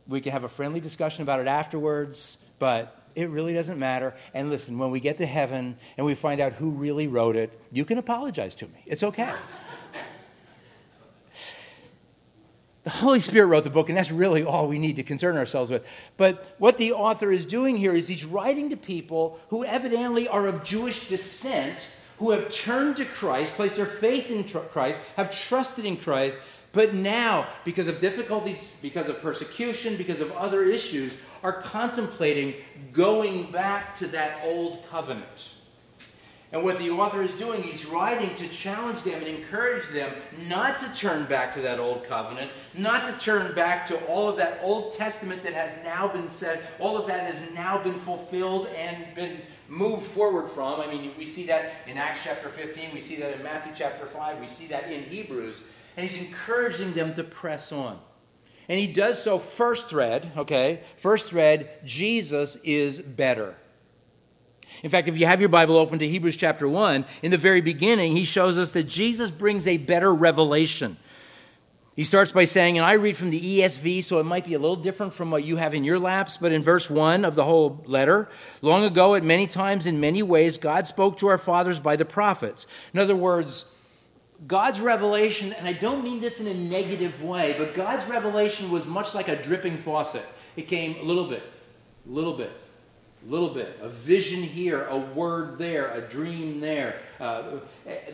we 0.09 0.21
can 0.21 0.33
have 0.33 0.45
a 0.45 0.49
friendly 0.49 0.81
discussion 0.81 1.23
about 1.23 1.41
it 1.41 1.47
afterwards, 1.47 2.39
but 2.59 3.03
it 3.15 3.29
really 3.31 3.55
doesn't 3.55 3.79
matter. 3.79 4.15
And 4.35 4.51
listen, 4.51 4.79
when 4.79 4.91
we 4.91 5.01
get 5.01 5.19
to 5.19 5.27
heaven 5.27 5.77
and 5.97 6.07
we 6.07 6.15
find 6.15 6.41
out 6.41 6.53
who 6.55 6.71
really 6.71 7.07
wrote 7.07 7.37
it, 7.37 7.59
you 7.73 7.85
can 7.85 7.99
apologize 7.99 8.55
to 8.57 8.67
me. 8.67 8.83
It's 8.87 9.03
okay. 9.03 9.33
The 12.87 12.93
Holy 12.93 13.19
Spirit 13.19 13.49
wrote 13.49 13.65
the 13.65 13.71
book, 13.71 13.89
and 13.89 13.99
that's 13.99 14.13
really 14.13 14.45
all 14.45 14.69
we 14.69 14.79
need 14.79 14.95
to 14.95 15.03
concern 15.03 15.37
ourselves 15.37 15.73
with. 15.73 15.85
But 16.17 16.55
what 16.59 16.79
the 16.79 16.93
author 16.93 17.33
is 17.33 17.45
doing 17.45 17.75
here 17.75 17.93
is 17.93 18.07
he's 18.07 18.25
writing 18.25 18.71
to 18.71 18.77
people 18.77 19.41
who 19.49 19.65
evidently 19.65 20.29
are 20.29 20.47
of 20.47 20.63
Jewish 20.63 21.09
descent 21.09 21.85
who 22.19 22.31
have 22.31 22.53
turned 22.53 22.99
to 22.99 23.05
Christ, 23.05 23.57
placed 23.57 23.75
their 23.75 23.87
faith 23.87 24.31
in 24.31 24.45
Christ, 24.45 25.01
have 25.17 25.37
trusted 25.37 25.85
in 25.85 25.97
Christ, 25.97 26.39
but 26.71 26.95
now, 26.95 27.49
because 27.65 27.89
of 27.89 27.99
difficulties, 27.99 28.79
because 28.81 29.09
of 29.09 29.21
persecution, 29.21 29.97
because 29.97 30.21
of 30.21 30.31
other 30.37 30.63
issues, 30.63 31.17
are 31.43 31.55
contemplating 31.55 32.55
going 32.93 33.51
back 33.51 33.97
to 33.99 34.07
that 34.07 34.39
old 34.45 34.89
covenant. 34.89 35.56
And 36.53 36.63
what 36.63 36.79
the 36.79 36.91
author 36.91 37.23
is 37.23 37.35
doing, 37.35 37.63
he's 37.63 37.87
writing 37.87 38.33
to 38.37 38.47
challenge 38.49 39.03
them 39.03 39.15
and 39.15 39.27
encourage 39.27 39.89
them 39.89 40.13
not 40.49 40.79
to 40.79 40.89
turn 40.95 41.25
back 41.27 41.53
to 41.55 41.61
that 41.63 41.81
old 41.81 42.07
covenant, 42.07 42.53
not 42.73 43.05
to 43.05 43.25
turn 43.25 43.53
back 43.55 43.85
to 43.89 43.97
all 44.07 44.29
of 44.29 44.37
that 44.37 44.61
Old 44.63 44.93
Testament 44.93 45.43
that 45.43 45.53
has 45.55 45.75
now 45.83 46.07
been 46.07 46.31
said, 46.31 46.63
all 46.79 46.97
of 46.97 47.09
that 47.09 47.21
has 47.21 47.53
now 47.53 47.83
been 47.83 47.99
fulfilled 47.99 48.69
and 48.77 49.13
been 49.17 49.39
moved 49.69 50.05
forward 50.05 50.49
from. 50.49 50.81
I 50.81 50.87
mean, 50.87 51.11
we 51.19 51.25
see 51.25 51.47
that 51.47 51.73
in 51.89 51.97
Acts 51.97 52.23
chapter 52.23 52.49
15, 52.49 52.91
we 52.95 53.01
see 53.01 53.17
that 53.17 53.35
in 53.35 53.43
Matthew 53.43 53.73
chapter 53.77 54.07
5, 54.07 54.41
we 54.41 54.47
see 54.47 54.69
that 54.69 54.91
in 54.91 55.03
Hebrews. 55.03 55.67
And 55.97 56.09
he's 56.09 56.21
encouraging 56.21 56.93
them 56.93 57.15
to 57.15 57.25
press 57.25 57.73
on. 57.73 57.99
And 58.69 58.79
he 58.79 58.87
does 58.87 59.23
so 59.23 59.39
first 59.39 59.89
thread, 59.89 60.31
okay? 60.37 60.81
First 60.97 61.29
thread, 61.29 61.71
Jesus 61.85 62.57
is 62.63 63.01
better. 63.01 63.57
In 64.83 64.91
fact, 64.91 65.09
if 65.09 65.17
you 65.17 65.27
have 65.27 65.41
your 65.41 65.49
Bible 65.49 65.77
open 65.77 65.99
to 65.99 66.09
Hebrews 66.09 66.37
chapter 66.37 66.69
1, 66.69 67.05
in 67.23 67.31
the 67.31 67.37
very 67.37 67.61
beginning, 67.61 68.17
he 68.17 68.25
shows 68.25 68.59
us 68.59 68.73
that 68.73 68.85
Jesus 68.85 69.31
brings 69.31 69.67
a 69.67 69.77
better 69.79 70.15
revelation. 70.15 70.97
He 71.97 72.05
starts 72.05 72.31
by 72.31 72.45
saying, 72.45 72.77
and 72.77 72.85
I 72.85 72.93
read 72.93 73.17
from 73.17 73.31
the 73.31 73.41
ESV, 73.41 74.05
so 74.05 74.21
it 74.21 74.25
might 74.25 74.45
be 74.45 74.53
a 74.53 74.59
little 74.59 74.77
different 74.77 75.15
from 75.15 75.31
what 75.31 75.45
you 75.45 75.57
have 75.57 75.73
in 75.73 75.83
your 75.83 75.99
laps, 75.99 76.37
but 76.37 76.53
in 76.53 76.63
verse 76.63 76.91
1 76.91 77.25
of 77.25 77.35
the 77.35 77.45
whole 77.45 77.83
letter, 77.87 78.29
long 78.61 78.85
ago, 78.85 79.15
at 79.15 79.25
many 79.25 79.47
times, 79.47 79.87
in 79.87 79.99
many 79.99 80.23
ways, 80.23 80.59
God 80.59 80.87
spoke 80.87 81.17
to 81.19 81.29
our 81.29 81.39
fathers 81.39 81.81
by 81.81 81.97
the 81.97 82.05
prophets. 82.05 82.67
In 82.93 83.01
other 83.01 83.17
words, 83.17 83.73
God's 84.47 84.79
revelation, 84.79 85.55
and 85.55 85.67
I 85.67 85.73
don't 85.73 86.05
mean 86.05 86.21
this 86.21 86.39
in 86.39 86.47
a 86.47 86.55
negative 86.55 87.23
way, 87.23 87.55
but 87.57 87.75
God's 87.75 88.05
revelation 88.07 88.71
was 88.71 88.87
much 88.87 89.15
like 89.15 89.29
a 89.29 89.43
dripping 89.43 89.79
faucet. 89.79 90.27
It 90.55 90.69
came 90.69 90.97
a 91.01 91.03
little 91.03 91.27
bit, 91.27 91.43
a 92.07 92.13
little 92.13 92.35
bit, 92.35 92.53
a 93.27 93.33
little 93.33 93.49
bit, 93.49 93.79
a 93.83 93.89
vision 93.89 94.43
here, 94.43 94.87
a 94.87 94.97
word 94.97 95.59
there, 95.59 95.91
a 95.93 96.01
dream 96.01 96.61
there, 96.61 97.01
uh, 97.19 97.43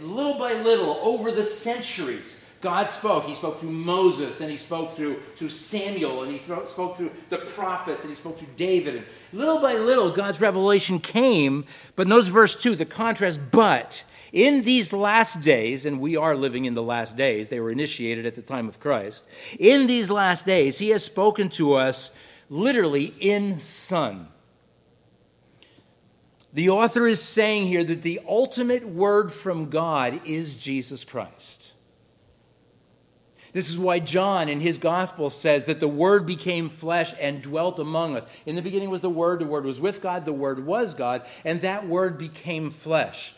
little 0.00 0.38
by 0.38 0.54
little, 0.54 0.98
over 1.02 1.30
the 1.30 1.44
centuries. 1.44 2.44
God 2.60 2.88
spoke. 2.88 3.24
He 3.24 3.34
spoke 3.34 3.58
through 3.58 3.72
Moses, 3.72 4.40
and 4.40 4.50
he 4.50 4.56
spoke 4.56 4.94
through, 4.94 5.20
through 5.36 5.48
Samuel, 5.48 6.22
and 6.22 6.32
he 6.32 6.38
spoke 6.38 6.96
through 6.96 7.10
the 7.28 7.38
prophets, 7.38 8.04
and 8.04 8.10
he 8.10 8.16
spoke 8.16 8.38
through 8.38 8.48
David. 8.56 8.96
And 8.96 9.06
little 9.32 9.60
by 9.60 9.74
little, 9.74 10.12
God's 10.12 10.40
revelation 10.40 11.00
came. 11.00 11.64
But 11.96 12.06
notice 12.06 12.28
verse 12.28 12.54
2, 12.54 12.76
the 12.76 12.84
contrast, 12.84 13.40
but 13.50 14.04
in 14.32 14.62
these 14.62 14.92
last 14.92 15.42
days, 15.42 15.84
and 15.84 16.00
we 16.00 16.16
are 16.16 16.36
living 16.36 16.64
in 16.64 16.74
the 16.74 16.82
last 16.82 17.16
days, 17.16 17.48
they 17.48 17.60
were 17.60 17.72
initiated 17.72 18.24
at 18.24 18.36
the 18.36 18.42
time 18.42 18.68
of 18.68 18.78
Christ. 18.78 19.24
In 19.58 19.88
these 19.88 20.08
last 20.08 20.46
days, 20.46 20.78
he 20.78 20.90
has 20.90 21.04
spoken 21.04 21.48
to 21.50 21.74
us 21.74 22.12
literally 22.48 23.12
in 23.18 23.58
Son. 23.58 24.28
The 26.52 26.68
author 26.68 27.06
is 27.06 27.22
saying 27.22 27.66
here 27.66 27.82
that 27.84 28.02
the 28.02 28.20
ultimate 28.28 28.86
word 28.86 29.32
from 29.32 29.70
God 29.70 30.20
is 30.26 30.54
Jesus 30.54 31.02
Christ. 31.02 31.72
This 33.52 33.68
is 33.68 33.78
why 33.78 33.98
John 33.98 34.48
in 34.48 34.60
his 34.60 34.78
gospel 34.78 35.28
says 35.28 35.66
that 35.66 35.78
the 35.78 35.88
Word 35.88 36.24
became 36.24 36.70
flesh 36.70 37.12
and 37.20 37.42
dwelt 37.42 37.78
among 37.78 38.16
us. 38.16 38.24
In 38.46 38.56
the 38.56 38.62
beginning 38.62 38.88
was 38.88 39.02
the 39.02 39.10
Word, 39.10 39.40
the 39.40 39.46
Word 39.46 39.66
was 39.66 39.78
with 39.78 40.00
God, 40.00 40.24
the 40.24 40.32
Word 40.32 40.64
was 40.64 40.94
God, 40.94 41.22
and 41.44 41.60
that 41.60 41.86
Word 41.86 42.16
became 42.16 42.70
flesh. 42.70 43.34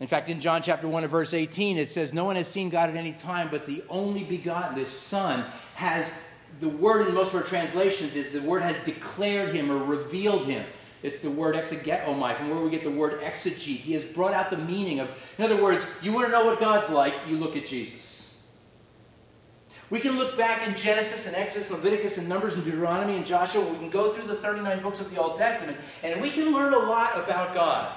In 0.00 0.06
fact, 0.06 0.30
in 0.30 0.40
John 0.40 0.62
chapter 0.62 0.88
1 0.88 1.04
and 1.04 1.10
verse 1.10 1.34
18, 1.34 1.76
it 1.76 1.90
says, 1.90 2.14
No 2.14 2.24
one 2.24 2.36
has 2.36 2.48
seen 2.48 2.70
God 2.70 2.88
at 2.88 2.96
any 2.96 3.12
time, 3.12 3.48
but 3.50 3.66
the 3.66 3.84
only 3.90 4.24
begotten, 4.24 4.74
the 4.74 4.86
Son, 4.86 5.44
has 5.74 6.18
the 6.60 6.68
word 6.68 7.08
in 7.08 7.14
most 7.14 7.34
of 7.34 7.40
our 7.40 7.46
translations 7.46 8.14
is 8.14 8.32
the 8.32 8.42
word 8.42 8.62
has 8.62 8.82
declared 8.84 9.54
him 9.54 9.70
or 9.70 9.78
revealed 9.78 10.44
him. 10.46 10.64
It's 11.02 11.20
the 11.20 11.30
word 11.30 11.56
exegetomai, 11.56 12.36
from 12.36 12.50
where 12.50 12.60
we 12.60 12.70
get 12.70 12.84
the 12.84 12.90
word 12.90 13.20
exegete. 13.20 13.78
He 13.78 13.92
has 13.94 14.04
brought 14.04 14.34
out 14.34 14.50
the 14.50 14.58
meaning 14.58 15.00
of, 15.00 15.10
in 15.36 15.44
other 15.44 15.60
words, 15.60 15.92
you 16.02 16.12
want 16.12 16.26
to 16.26 16.32
know 16.32 16.44
what 16.44 16.60
God's 16.60 16.90
like, 16.90 17.14
you 17.28 17.38
look 17.38 17.56
at 17.56 17.66
Jesus. 17.66 18.22
We 19.90 20.00
can 20.00 20.16
look 20.16 20.38
back 20.38 20.66
in 20.66 20.74
Genesis 20.74 21.26
and 21.26 21.36
Exodus, 21.36 21.70
Leviticus 21.70 22.16
and 22.16 22.28
Numbers 22.28 22.54
and 22.54 22.64
Deuteronomy 22.64 23.16
and 23.16 23.26
Joshua. 23.26 23.62
We 23.62 23.76
can 23.76 23.90
go 23.90 24.10
through 24.12 24.26
the 24.26 24.34
39 24.34 24.80
books 24.80 25.00
of 25.00 25.10
the 25.10 25.20
Old 25.20 25.36
Testament, 25.36 25.76
and 26.02 26.22
we 26.22 26.30
can 26.30 26.54
learn 26.54 26.72
a 26.72 26.78
lot 26.78 27.18
about 27.18 27.52
God. 27.52 27.92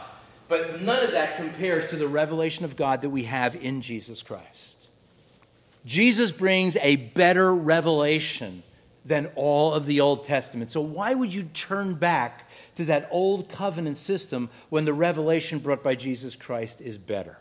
But 0.47 0.81
none 0.81 1.03
of 1.03 1.11
that 1.11 1.37
compares 1.37 1.89
to 1.91 1.95
the 1.95 2.07
revelation 2.07 2.65
of 2.65 2.75
God 2.75 3.01
that 3.01 3.09
we 3.09 3.23
have 3.23 3.55
in 3.55 3.81
Jesus 3.81 4.21
Christ. 4.21 4.87
Jesus 5.85 6.31
brings 6.31 6.75
a 6.77 6.97
better 6.97 7.53
revelation 7.53 8.63
than 9.05 9.27
all 9.35 9.73
of 9.73 9.85
the 9.85 10.01
Old 10.01 10.23
Testament. 10.23 10.71
So, 10.71 10.81
why 10.81 11.13
would 11.13 11.33
you 11.33 11.43
turn 11.53 11.93
back 11.93 12.49
to 12.75 12.85
that 12.85 13.07
old 13.11 13.49
covenant 13.49 13.97
system 13.97 14.49
when 14.69 14.85
the 14.85 14.93
revelation 14.93 15.59
brought 15.59 15.83
by 15.83 15.95
Jesus 15.95 16.35
Christ 16.35 16.81
is 16.81 16.97
better? 16.97 17.37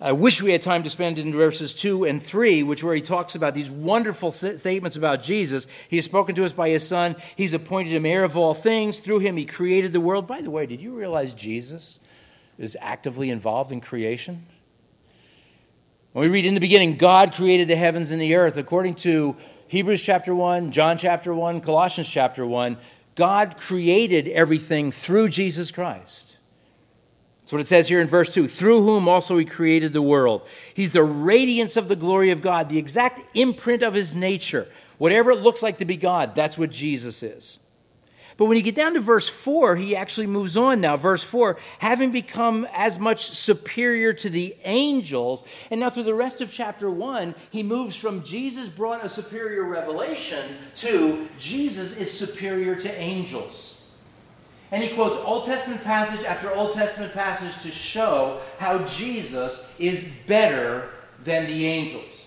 I 0.00 0.12
wish 0.12 0.40
we 0.40 0.52
had 0.52 0.62
time 0.62 0.84
to 0.84 0.90
spend 0.90 1.18
in 1.18 1.32
verses 1.32 1.74
2 1.74 2.04
and 2.04 2.22
3, 2.22 2.62
which 2.62 2.84
where 2.84 2.94
he 2.94 3.00
talks 3.00 3.34
about 3.34 3.54
these 3.54 3.68
wonderful 3.68 4.30
statements 4.30 4.96
about 4.96 5.24
Jesus. 5.24 5.66
He 5.88 5.96
has 5.96 6.04
spoken 6.04 6.36
to 6.36 6.44
us 6.44 6.52
by 6.52 6.68
his 6.68 6.86
Son. 6.86 7.16
He's 7.34 7.52
appointed 7.52 7.92
him 7.92 8.06
heir 8.06 8.22
of 8.22 8.36
all 8.36 8.54
things. 8.54 9.00
Through 9.00 9.20
him, 9.20 9.36
he 9.36 9.44
created 9.44 9.92
the 9.92 10.00
world. 10.00 10.28
By 10.28 10.40
the 10.40 10.52
way, 10.52 10.66
did 10.66 10.80
you 10.80 10.94
realize 10.94 11.34
Jesus 11.34 11.98
is 12.58 12.76
actively 12.80 13.28
involved 13.28 13.72
in 13.72 13.80
creation? 13.80 14.46
When 16.12 16.24
we 16.24 16.30
read 16.30 16.46
in 16.46 16.54
the 16.54 16.60
beginning, 16.60 16.96
God 16.96 17.34
created 17.34 17.66
the 17.66 17.76
heavens 17.76 18.12
and 18.12 18.22
the 18.22 18.36
earth, 18.36 18.56
according 18.56 18.94
to 18.96 19.36
Hebrews 19.68 20.02
chapter 20.02 20.34
1, 20.34 20.72
John 20.72 20.96
chapter 20.96 21.34
1, 21.34 21.60
Colossians 21.60 22.08
chapter 22.08 22.46
1, 22.46 22.78
God 23.14 23.56
created 23.58 24.26
everything 24.28 24.90
through 24.90 25.28
Jesus 25.28 25.70
Christ. 25.70 26.38
That's 27.42 27.52
what 27.52 27.60
it 27.60 27.68
says 27.68 27.88
here 27.88 28.00
in 28.00 28.06
verse 28.06 28.28
2 28.32 28.48
through 28.48 28.82
whom 28.82 29.08
also 29.08 29.36
he 29.36 29.44
created 29.44 29.92
the 29.92 30.02
world. 30.02 30.46
He's 30.72 30.90
the 30.90 31.02
radiance 31.02 31.76
of 31.76 31.88
the 31.88 31.96
glory 31.96 32.30
of 32.30 32.42
God, 32.42 32.68
the 32.68 32.78
exact 32.78 33.20
imprint 33.36 33.82
of 33.82 33.94
his 33.94 34.14
nature. 34.14 34.68
Whatever 34.96 35.30
it 35.30 35.40
looks 35.40 35.62
like 35.62 35.78
to 35.78 35.84
be 35.84 35.96
God, 35.96 36.34
that's 36.34 36.58
what 36.58 36.70
Jesus 36.70 37.22
is. 37.22 37.58
But 38.38 38.44
when 38.44 38.56
you 38.56 38.62
get 38.62 38.76
down 38.76 38.94
to 38.94 39.00
verse 39.00 39.28
4, 39.28 39.74
he 39.74 39.96
actually 39.96 40.28
moves 40.28 40.56
on 40.56 40.80
now. 40.80 40.96
Verse 40.96 41.24
4 41.24 41.58
having 41.80 42.12
become 42.12 42.66
as 42.72 42.98
much 42.98 43.30
superior 43.30 44.12
to 44.14 44.30
the 44.30 44.56
angels. 44.64 45.42
And 45.70 45.80
now 45.80 45.90
through 45.90 46.04
the 46.04 46.14
rest 46.14 46.40
of 46.40 46.50
chapter 46.50 46.88
1, 46.88 47.34
he 47.50 47.64
moves 47.64 47.96
from 47.96 48.22
Jesus 48.22 48.68
brought 48.68 49.04
a 49.04 49.08
superior 49.08 49.64
revelation 49.64 50.46
to 50.76 51.28
Jesus 51.40 51.98
is 51.98 52.16
superior 52.16 52.76
to 52.76 52.98
angels. 52.98 53.74
And 54.70 54.84
he 54.84 54.94
quotes 54.94 55.16
Old 55.16 55.44
Testament 55.44 55.82
passage 55.82 56.24
after 56.24 56.52
Old 56.54 56.74
Testament 56.74 57.12
passage 57.12 57.60
to 57.62 57.72
show 57.72 58.40
how 58.58 58.84
Jesus 58.86 59.74
is 59.80 60.12
better 60.28 60.90
than 61.24 61.46
the 61.46 61.66
angels. 61.66 62.17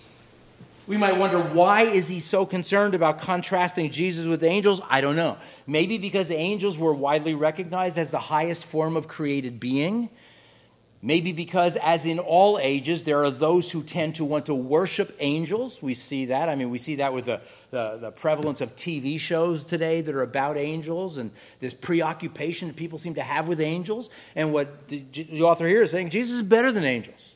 We 0.86 0.96
might 0.96 1.16
wonder 1.16 1.40
why 1.40 1.82
is 1.82 2.08
he 2.08 2.18
so 2.18 2.44
concerned 2.44 2.94
about 2.94 3.20
contrasting 3.20 3.90
Jesus 3.90 4.26
with 4.26 4.42
angels? 4.42 4.80
I 4.90 5.00
don't 5.00 5.14
know. 5.14 5.38
Maybe 5.66 5.96
because 5.96 6.26
the 6.26 6.36
angels 6.36 6.76
were 6.76 6.92
widely 6.92 7.34
recognized 7.34 7.98
as 7.98 8.10
the 8.10 8.18
highest 8.18 8.64
form 8.64 8.96
of 8.96 9.06
created 9.06 9.60
being. 9.60 10.10
Maybe 11.04 11.32
because, 11.32 11.76
as 11.76 12.04
in 12.04 12.20
all 12.20 12.60
ages, 12.60 13.02
there 13.02 13.24
are 13.24 13.30
those 13.30 13.70
who 13.70 13.82
tend 13.82 14.16
to 14.16 14.24
want 14.24 14.46
to 14.46 14.54
worship 14.54 15.16
angels. 15.18 15.82
We 15.82 15.94
see 15.94 16.26
that. 16.26 16.48
I 16.48 16.54
mean, 16.54 16.70
we 16.70 16.78
see 16.78 16.96
that 16.96 17.12
with 17.12 17.24
the, 17.24 17.40
the, 17.70 17.98
the, 18.00 18.10
prevalence 18.12 18.60
of 18.60 18.76
TV 18.76 19.18
shows 19.18 19.64
today 19.64 20.00
that 20.00 20.14
are 20.14 20.22
about 20.22 20.56
angels 20.56 21.16
and 21.16 21.32
this 21.58 21.74
preoccupation 21.74 22.68
that 22.68 22.76
people 22.76 22.98
seem 22.98 23.14
to 23.14 23.22
have 23.22 23.48
with 23.48 23.60
angels. 23.60 24.10
And 24.36 24.52
what 24.52 24.88
the, 24.88 25.02
the 25.12 25.42
author 25.42 25.66
here 25.66 25.82
is 25.82 25.90
saying 25.90 26.10
Jesus 26.10 26.36
is 26.36 26.42
better 26.42 26.70
than 26.70 26.84
angels 26.84 27.31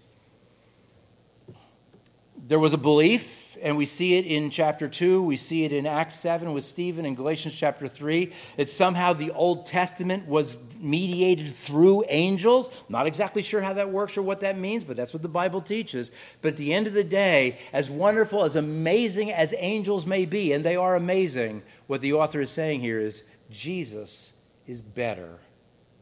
there 2.48 2.60
was 2.60 2.74
a 2.74 2.78
belief, 2.78 3.56
and 3.60 3.76
we 3.76 3.86
see 3.86 4.14
it 4.14 4.24
in 4.24 4.50
chapter 4.50 4.86
2, 4.86 5.20
we 5.20 5.36
see 5.36 5.64
it 5.64 5.72
in 5.72 5.84
Acts 5.84 6.14
7 6.16 6.52
with 6.52 6.62
Stephen, 6.62 7.04
in 7.04 7.16
Galatians 7.16 7.54
chapter 7.54 7.88
3, 7.88 8.32
that 8.56 8.70
somehow 8.70 9.12
the 9.12 9.32
Old 9.32 9.66
Testament 9.66 10.28
was 10.28 10.56
mediated 10.78 11.56
through 11.56 12.04
angels. 12.08 12.68
Not 12.88 13.08
exactly 13.08 13.42
sure 13.42 13.60
how 13.60 13.72
that 13.74 13.90
works 13.90 14.16
or 14.16 14.22
what 14.22 14.40
that 14.40 14.56
means, 14.56 14.84
but 14.84 14.96
that's 14.96 15.12
what 15.12 15.22
the 15.22 15.28
Bible 15.28 15.60
teaches. 15.60 16.12
But 16.40 16.50
at 16.50 16.56
the 16.56 16.72
end 16.72 16.86
of 16.86 16.92
the 16.92 17.02
day, 17.02 17.58
as 17.72 17.90
wonderful, 17.90 18.44
as 18.44 18.54
amazing 18.54 19.32
as 19.32 19.52
angels 19.58 20.06
may 20.06 20.24
be, 20.24 20.52
and 20.52 20.64
they 20.64 20.76
are 20.76 20.94
amazing, 20.94 21.62
what 21.88 22.00
the 22.00 22.12
author 22.12 22.40
is 22.40 22.52
saying 22.52 22.80
here 22.80 23.00
is 23.00 23.24
Jesus 23.50 24.34
is 24.68 24.80
better 24.80 25.40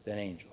than 0.04 0.18
angels. 0.18 0.50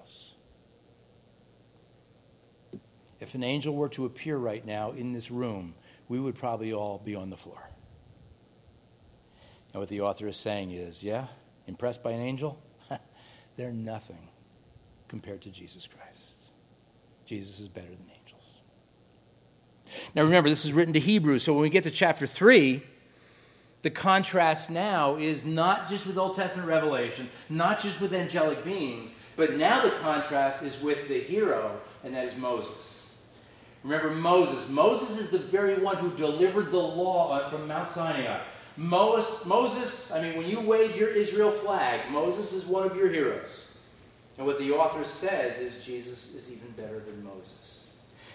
If 3.19 3.35
an 3.35 3.43
angel 3.43 3.75
were 3.75 3.89
to 3.89 4.05
appear 4.05 4.37
right 4.37 4.65
now 4.65 4.91
in 4.91 5.13
this 5.13 5.29
room, 5.29 5.75
we 6.11 6.19
would 6.19 6.35
probably 6.35 6.73
all 6.73 7.01
be 7.05 7.15
on 7.15 7.29
the 7.29 7.37
floor. 7.37 7.69
And 9.71 9.79
what 9.79 9.87
the 9.87 10.01
author 10.01 10.27
is 10.27 10.35
saying 10.35 10.71
is, 10.71 11.01
yeah, 11.01 11.27
impressed 11.67 12.03
by 12.03 12.11
an 12.11 12.19
angel? 12.19 12.59
They're 13.55 13.71
nothing 13.71 14.27
compared 15.07 15.41
to 15.43 15.49
Jesus 15.49 15.87
Christ. 15.87 16.35
Jesus 17.25 17.61
is 17.61 17.69
better 17.69 17.87
than 17.87 18.11
angels. 18.13 18.43
Now 20.13 20.23
remember, 20.23 20.49
this 20.49 20.65
is 20.65 20.73
written 20.73 20.93
to 20.95 20.99
Hebrews, 20.99 21.43
so 21.43 21.53
when 21.53 21.61
we 21.61 21.69
get 21.69 21.85
to 21.85 21.91
chapter 21.91 22.27
3, 22.27 22.83
the 23.81 23.89
contrast 23.89 24.69
now 24.69 25.15
is 25.15 25.45
not 25.45 25.87
just 25.87 26.05
with 26.05 26.17
Old 26.17 26.35
Testament 26.35 26.67
revelation, 26.67 27.29
not 27.49 27.79
just 27.79 28.01
with 28.01 28.13
angelic 28.13 28.65
beings, 28.65 29.15
but 29.37 29.55
now 29.55 29.81
the 29.81 29.91
contrast 29.91 30.61
is 30.61 30.81
with 30.81 31.07
the 31.07 31.21
hero, 31.21 31.79
and 32.03 32.13
that 32.15 32.25
is 32.25 32.35
Moses. 32.35 33.00
Remember 33.83 34.11
Moses. 34.11 34.69
Moses 34.69 35.19
is 35.19 35.29
the 35.31 35.39
very 35.39 35.75
one 35.75 35.97
who 35.97 36.11
delivered 36.11 36.71
the 36.71 36.77
law 36.77 37.33
uh, 37.33 37.49
from 37.49 37.67
Mount 37.67 37.89
Sinai. 37.89 38.39
Moses, 38.77 39.45
Moses, 39.45 40.11
I 40.11 40.21
mean, 40.21 40.37
when 40.37 40.47
you 40.47 40.59
wave 40.59 40.95
your 40.95 41.09
Israel 41.09 41.51
flag, 41.51 42.09
Moses 42.11 42.53
is 42.53 42.65
one 42.65 42.85
of 42.85 42.95
your 42.95 43.09
heroes. 43.09 43.75
And 44.37 44.45
what 44.45 44.59
the 44.59 44.71
author 44.71 45.03
says 45.03 45.59
is 45.59 45.83
Jesus 45.83 46.33
is 46.33 46.51
even 46.51 46.71
better 46.71 46.99
than 46.99 47.23
Moses. 47.23 47.85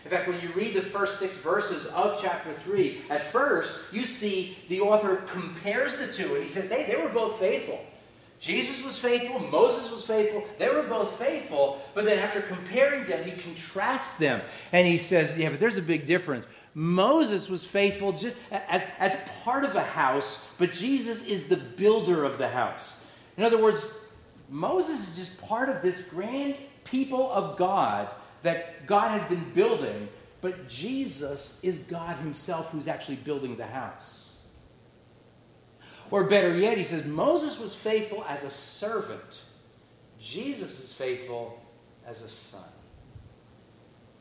In 0.04 0.10
fact, 0.10 0.28
when 0.28 0.40
you 0.40 0.50
read 0.50 0.74
the 0.74 0.82
first 0.82 1.18
six 1.18 1.38
verses 1.38 1.86
of 1.86 2.20
chapter 2.22 2.52
3, 2.52 3.02
at 3.10 3.22
first 3.22 3.92
you 3.92 4.04
see 4.04 4.56
the 4.68 4.80
author 4.80 5.16
compares 5.26 5.96
the 5.96 6.12
two 6.12 6.34
and 6.34 6.42
he 6.44 6.48
says, 6.48 6.70
hey, 6.70 6.86
they 6.86 7.00
were 7.00 7.08
both 7.08 7.40
faithful. 7.40 7.80
Jesus 8.38 8.84
was 8.84 8.98
faithful, 8.98 9.40
Moses 9.48 9.90
was 9.90 10.04
faithful, 10.04 10.44
they 10.58 10.68
were 10.68 10.82
both 10.82 11.18
faithful, 11.18 11.82
but 11.94 12.04
then 12.04 12.18
after 12.18 12.42
comparing 12.42 13.06
them, 13.06 13.24
he 13.24 13.32
contrasts 13.32 14.18
them. 14.18 14.40
And 14.72 14.86
he 14.86 14.98
says, 14.98 15.38
Yeah, 15.38 15.50
but 15.50 15.60
there's 15.60 15.78
a 15.78 15.82
big 15.82 16.06
difference. 16.06 16.46
Moses 16.74 17.48
was 17.48 17.64
faithful 17.64 18.12
just 18.12 18.36
as, 18.50 18.84
as 18.98 19.16
part 19.42 19.64
of 19.64 19.74
a 19.74 19.82
house, 19.82 20.54
but 20.58 20.72
Jesus 20.72 21.26
is 21.26 21.48
the 21.48 21.56
builder 21.56 22.24
of 22.24 22.36
the 22.36 22.48
house. 22.48 23.02
In 23.38 23.44
other 23.44 23.60
words, 23.60 23.90
Moses 24.50 25.08
is 25.08 25.16
just 25.16 25.42
part 25.46 25.70
of 25.70 25.80
this 25.80 26.02
grand 26.04 26.56
people 26.84 27.32
of 27.32 27.56
God 27.56 28.08
that 28.42 28.86
God 28.86 29.08
has 29.08 29.26
been 29.28 29.42
building, 29.54 30.08
but 30.40 30.68
Jesus 30.68 31.60
is 31.62 31.78
God 31.84 32.16
himself 32.16 32.70
who's 32.70 32.88
actually 32.88 33.16
building 33.16 33.56
the 33.56 33.66
house. 33.66 34.15
Or 36.10 36.24
better 36.24 36.54
yet, 36.56 36.78
he 36.78 36.84
says 36.84 37.04
Moses 37.04 37.58
was 37.58 37.74
faithful 37.74 38.24
as 38.28 38.44
a 38.44 38.50
servant. 38.50 39.20
Jesus 40.20 40.82
is 40.82 40.92
faithful 40.92 41.60
as 42.06 42.22
a 42.22 42.28
son. 42.28 42.62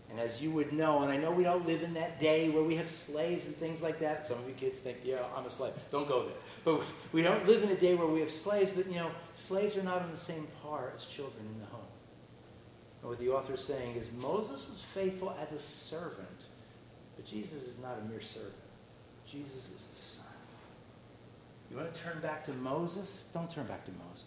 And 0.09 0.19
as 0.19 0.41
you 0.41 0.51
would 0.51 0.71
know, 0.71 1.01
and 1.03 1.11
I 1.11 1.17
know 1.17 1.31
we 1.31 1.43
don't 1.43 1.65
live 1.67 1.83
in 1.83 1.95
that 1.95 2.19
day 2.19 2.49
where 2.49 2.63
we 2.63 2.75
have 2.77 2.89
slaves 2.89 3.47
and 3.47 3.55
things 3.55 3.81
like 3.81 3.99
that. 3.99 4.25
Some 4.25 4.37
of 4.39 4.47
you 4.47 4.53
kids 4.53 4.79
think, 4.79 4.97
yeah, 5.03 5.17
I'm 5.35 5.45
a 5.45 5.49
slave. 5.49 5.73
Don't 5.91 6.07
go 6.07 6.23
there. 6.23 6.35
But 6.63 6.81
we 7.11 7.21
don't 7.21 7.45
live 7.45 7.63
in 7.63 7.69
a 7.69 7.75
day 7.75 7.95
where 7.95 8.07
we 8.07 8.21
have 8.21 8.31
slaves, 8.31 8.71
but 8.75 8.87
you 8.87 8.95
know, 8.95 9.11
slaves 9.33 9.75
are 9.77 9.83
not 9.83 10.01
on 10.01 10.11
the 10.11 10.17
same 10.17 10.47
par 10.63 10.91
as 10.95 11.05
children 11.05 11.45
in 11.53 11.59
the 11.59 11.65
home. 11.67 11.81
And 13.01 13.09
what 13.09 13.19
the 13.19 13.29
author 13.29 13.55
is 13.55 13.63
saying 13.63 13.95
is 13.97 14.11
Moses 14.13 14.67
was 14.69 14.81
faithful 14.81 15.35
as 15.39 15.51
a 15.51 15.59
servant, 15.59 16.27
but 17.15 17.25
Jesus 17.25 17.67
is 17.67 17.79
not 17.81 17.97
a 18.01 18.05
mere 18.09 18.21
servant. 18.21 18.53
Jesus 19.29 19.69
is. 19.69 19.94
You 21.75 21.81
want 21.81 21.93
to 21.93 22.01
turn 22.01 22.21
back 22.21 22.45
to 22.45 22.53
Moses? 22.53 23.27
Don't 23.33 23.53
turn 23.53 23.65
back 23.65 23.83
to 23.83 23.91
Moses 24.07 24.23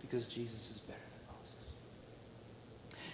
because 0.00 0.26
Jesus 0.26 0.70
is 0.70 0.78
better 0.78 0.98
than 0.98 1.36
Moses. 1.36 1.72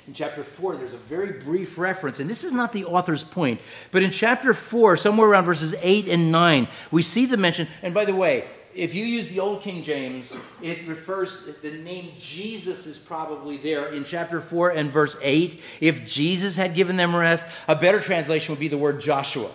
In 0.06 0.14
chapter 0.14 0.44
4, 0.44 0.76
there's 0.76 0.94
a 0.94 0.96
very 0.96 1.32
brief 1.32 1.76
reference, 1.76 2.20
and 2.20 2.30
this 2.30 2.44
is 2.44 2.52
not 2.52 2.72
the 2.72 2.84
author's 2.84 3.24
point, 3.24 3.60
but 3.90 4.04
in 4.04 4.12
chapter 4.12 4.54
4, 4.54 4.96
somewhere 4.96 5.28
around 5.28 5.44
verses 5.44 5.74
8 5.82 6.06
and 6.06 6.30
9, 6.30 6.68
we 6.92 7.02
see 7.02 7.26
the 7.26 7.36
mention, 7.36 7.66
and 7.82 7.92
by 7.92 8.04
the 8.04 8.14
way, 8.14 8.44
if 8.76 8.94
you 8.94 9.04
use 9.04 9.26
the 9.26 9.40
old 9.40 9.60
King 9.60 9.82
James, 9.82 10.36
it 10.62 10.86
refers, 10.86 11.44
the 11.60 11.72
name 11.72 12.12
Jesus 12.16 12.86
is 12.86 12.96
probably 12.96 13.56
there 13.56 13.92
in 13.92 14.04
chapter 14.04 14.40
4 14.40 14.70
and 14.70 14.88
verse 14.88 15.16
8. 15.20 15.60
If 15.80 16.06
Jesus 16.06 16.54
had 16.54 16.76
given 16.76 16.96
them 16.96 17.16
rest, 17.16 17.44
a 17.66 17.74
better 17.74 17.98
translation 17.98 18.52
would 18.52 18.60
be 18.60 18.68
the 18.68 18.78
word 18.78 19.00
Joshua. 19.00 19.50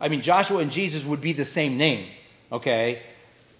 I 0.00 0.08
mean, 0.08 0.20
Joshua 0.20 0.58
and 0.58 0.72
Jesus 0.72 1.04
would 1.04 1.20
be 1.20 1.32
the 1.32 1.44
same 1.44 1.76
name, 1.76 2.08
okay? 2.50 3.02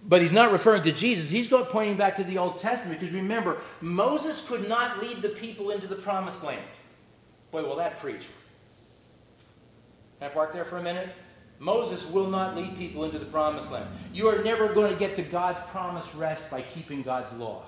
But 0.04 0.20
he's 0.20 0.32
not 0.32 0.50
referring 0.50 0.82
to 0.82 0.92
Jesus. 0.92 1.30
He's 1.30 1.48
going 1.48 1.66
pointing 1.66 1.96
back 1.96 2.16
to 2.16 2.24
the 2.24 2.38
Old 2.38 2.58
Testament 2.58 2.98
because 2.98 3.14
remember, 3.14 3.58
Moses 3.80 4.46
could 4.46 4.68
not 4.68 5.00
lead 5.00 5.22
the 5.22 5.28
people 5.28 5.70
into 5.70 5.86
the 5.86 5.94
promised 5.94 6.42
land. 6.42 6.62
Boy, 7.52 7.62
will 7.62 7.76
that 7.76 7.98
preach. 7.98 8.26
Can 10.18 10.28
I 10.30 10.34
park 10.34 10.52
there 10.52 10.64
for 10.64 10.78
a 10.78 10.82
minute? 10.82 11.08
Moses 11.60 12.10
will 12.10 12.26
not 12.26 12.56
lead 12.56 12.76
people 12.76 13.04
into 13.04 13.20
the 13.20 13.24
promised 13.24 13.70
land. 13.70 13.86
You 14.12 14.26
are 14.26 14.42
never 14.42 14.72
going 14.72 14.92
to 14.92 14.98
get 14.98 15.14
to 15.16 15.22
God's 15.22 15.60
promised 15.68 16.12
rest 16.14 16.50
by 16.50 16.62
keeping 16.62 17.02
God's 17.02 17.36
law. 17.38 17.62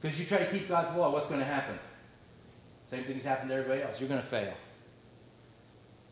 Because 0.00 0.18
you 0.18 0.24
try 0.24 0.38
to 0.38 0.46
keep 0.46 0.68
God's 0.68 0.96
law, 0.96 1.10
what's 1.10 1.26
going 1.26 1.40
to 1.40 1.46
happen? 1.46 1.78
Same 2.90 3.04
thing 3.04 3.16
has 3.16 3.24
happened 3.24 3.50
to 3.50 3.56
everybody 3.56 3.82
else. 3.82 4.00
You're 4.00 4.08
going 4.08 4.20
to 4.20 4.26
fail. 4.26 4.54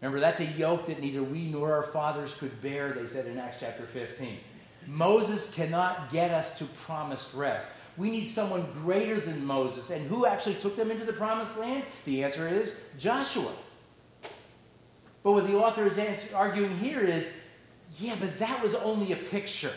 Remember, 0.03 0.20
that's 0.20 0.40
a 0.40 0.45
yoke 0.45 0.86
that 0.88 1.01
neither 1.01 1.22
we 1.22 1.47
nor 1.47 1.72
our 1.72 1.84
fathers 1.84 2.34
could 2.34 2.61
bear, 2.61 2.93
they 2.93 3.07
said 3.07 3.26
in 3.26 3.38
Acts 3.38 3.59
chapter 3.61 3.84
15. 3.84 4.38
Moses 4.86 5.54
cannot 5.54 6.10
get 6.10 6.30
us 6.30 6.58
to 6.58 6.64
promised 6.64 7.34
rest. 7.34 7.68
We 7.96 8.10
need 8.10 8.26
someone 8.26 8.64
greater 8.82 9.20
than 9.20 9.44
Moses. 9.44 9.90
And 9.90 10.06
who 10.06 10.26
actually 10.26 10.54
took 10.54 10.76
them 10.76 10.90
into 10.90 11.04
the 11.04 11.12
promised 11.12 11.58
land? 11.58 11.84
The 12.04 12.24
answer 12.24 12.48
is 12.48 12.84
Joshua. 12.98 13.52
But 15.22 15.32
what 15.32 15.46
the 15.46 15.56
author 15.56 15.86
is 15.86 15.98
arguing 16.32 16.76
here 16.78 17.00
is 17.00 17.38
yeah, 17.98 18.16
but 18.18 18.38
that 18.38 18.62
was 18.62 18.74
only 18.74 19.12
a 19.12 19.16
picture. 19.16 19.72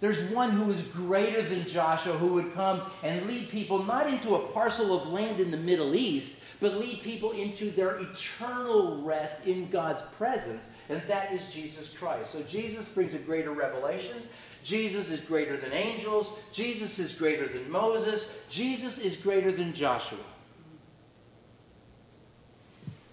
There's 0.00 0.30
one 0.30 0.50
who 0.50 0.70
is 0.72 0.82
greater 0.86 1.42
than 1.42 1.64
Joshua 1.64 2.14
who 2.14 2.34
would 2.34 2.54
come 2.54 2.82
and 3.04 3.24
lead 3.26 3.50
people 3.50 3.84
not 3.84 4.08
into 4.08 4.34
a 4.34 4.48
parcel 4.48 4.96
of 4.96 5.08
land 5.08 5.38
in 5.38 5.52
the 5.52 5.56
Middle 5.56 5.94
East, 5.94 6.41
but 6.62 6.78
lead 6.78 7.02
people 7.02 7.32
into 7.32 7.70
their 7.72 7.98
eternal 7.98 9.02
rest 9.02 9.48
in 9.48 9.68
God's 9.68 10.02
presence, 10.16 10.74
and 10.88 11.02
that 11.08 11.32
is 11.32 11.52
Jesus 11.52 11.92
Christ. 11.92 12.30
So 12.30 12.42
Jesus 12.44 12.94
brings 12.94 13.14
a 13.14 13.18
greater 13.18 13.50
revelation. 13.50 14.16
Jesus 14.62 15.10
is 15.10 15.20
greater 15.20 15.56
than 15.56 15.72
angels. 15.72 16.38
Jesus 16.52 17.00
is 17.00 17.18
greater 17.18 17.48
than 17.48 17.68
Moses. 17.68 18.38
Jesus 18.48 18.98
is 18.98 19.16
greater 19.16 19.50
than 19.50 19.74
Joshua. 19.74 20.20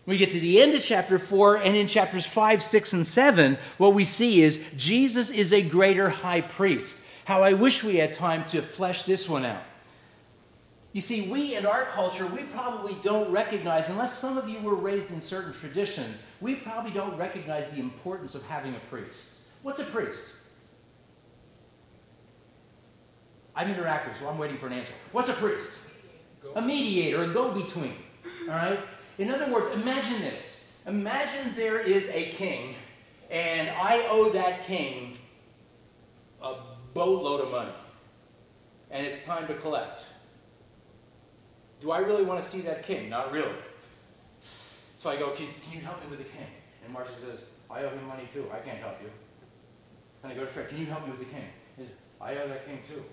We 0.06 0.18
get 0.18 0.32
to 0.32 0.40
the 0.40 0.62
end 0.62 0.76
of 0.76 0.84
chapter 0.84 1.18
4, 1.18 1.58
and 1.58 1.76
in 1.76 1.88
chapters 1.88 2.28
5, 2.28 2.62
6, 2.62 2.94
and 2.94 3.08
7, 3.08 3.58
what 3.80 3.96
we 3.96 4.04
see 4.04 4.42
is 4.42 4.64
Jesus 4.78 5.32
is 5.32 5.52
a 5.52 5.64
greater 5.64 6.10
high 6.10 6.42
priest. 6.42 7.00
How 7.26 7.42
I 7.42 7.54
wish 7.54 7.84
we 7.84 7.96
had 7.96 8.14
time 8.14 8.46
to 8.50 8.62
flesh 8.62 9.04
this 9.04 9.28
one 9.28 9.46
out. 9.46 9.64
You 10.92 11.02
see, 11.02 11.30
we 11.30 11.56
in 11.56 11.66
our 11.66 11.86
culture, 11.86 12.26
we 12.26 12.44
probably 12.44 12.96
don't 13.04 13.32
recognize, 13.32 13.90
unless 13.90 14.18
some 14.18 14.38
of 14.38 14.50
you 14.50 14.60
were 14.60 14.76
raised 14.76 15.12
in 15.12 15.22
certain 15.22 15.54
traditions, 15.54 16.18
we 16.42 16.56
probably 16.56 16.92
don't 16.92 17.16
recognize 17.16 17.70
the 17.70 17.80
importance 17.80 18.34
of 18.34 18.44
having 18.48 18.76
a 18.76 18.80
priest. 18.90 19.36
What's 19.62 19.80
a 19.80 19.84
priest? 19.84 20.32
I'm 23.56 23.74
interactive, 23.74 24.16
so 24.16 24.28
I'm 24.30 24.38
waiting 24.38 24.58
for 24.58 24.68
an 24.68 24.74
answer. 24.74 24.94
What's 25.12 25.30
a 25.30 25.34
priest? 25.34 25.70
A 26.56 26.62
mediator, 26.62 27.24
a 27.24 27.34
go 27.34 27.54
between. 27.54 27.94
All 28.48 28.56
right? 28.56 28.80
In 29.18 29.30
other 29.30 29.52
words, 29.52 29.70
imagine 29.76 30.22
this. 30.22 30.72
Imagine 30.88 31.54
there 31.56 31.80
is 31.80 32.10
a 32.10 32.32
king, 32.32 32.74
and 33.30 33.70
I 33.70 34.08
owe 34.10 34.30
that 34.30 34.66
king 34.66 35.18
a 36.42 36.56
boatload 36.94 37.42
of 37.42 37.52
money, 37.52 37.74
and 38.90 39.06
it's 39.06 39.24
time 39.26 39.46
to 39.48 39.54
collect. 39.56 40.04
Do 41.82 41.92
I 41.92 42.00
really 42.00 42.24
want 42.24 42.44
to 42.44 42.48
see 42.48 42.62
that 42.62 42.84
king? 42.84 43.10
Not 43.10 43.32
really. 43.32 43.56
So 44.98 45.10
I 45.10 45.16
go, 45.16 45.32
can, 45.32 45.48
can 45.64 45.80
you 45.80 45.86
help 45.86 46.04
me 46.04 46.10
with 46.10 46.20
the 46.20 46.26
king? 46.26 46.48
And 46.84 46.94
Marcia 46.94 47.14
says, 47.26 47.46
I 47.72 47.84
owe 47.84 47.90
him 47.90 48.06
money 48.08 48.28
too. 48.34 48.50
I 48.54 48.60
can't 48.60 48.80
help 48.80 49.02
you. 49.02 49.10
And 50.24 50.34
I 50.34 50.36
go 50.36 50.42
to 50.42 50.48
Fred, 50.48 50.68
can 50.68 50.78
you 50.78 50.86
help 50.88 51.06
me 51.06 51.12
with 51.12 51.20
the 51.20 51.34
king? 51.34 51.48
He 51.78 51.84
says, 51.84 51.94
I 52.20 52.36
owe 52.36 52.48
that 52.50 52.66
king 52.68 52.80
too. 52.88 53.04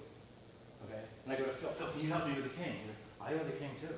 Okay? 0.86 1.00
And 1.24 1.32
I 1.32 1.36
go 1.36 1.44
to 1.44 1.50
Phil, 1.50 1.70
Phil, 1.70 1.88
can 1.88 2.00
you 2.00 2.10
help 2.10 2.26
me 2.26 2.34
with 2.34 2.44
the 2.44 2.56
king? 2.62 2.72
He 2.72 2.88
says, 2.88 2.96
I 3.20 3.34
owe 3.34 3.44
the 3.44 3.56
king 3.56 3.70
too. 3.80 3.94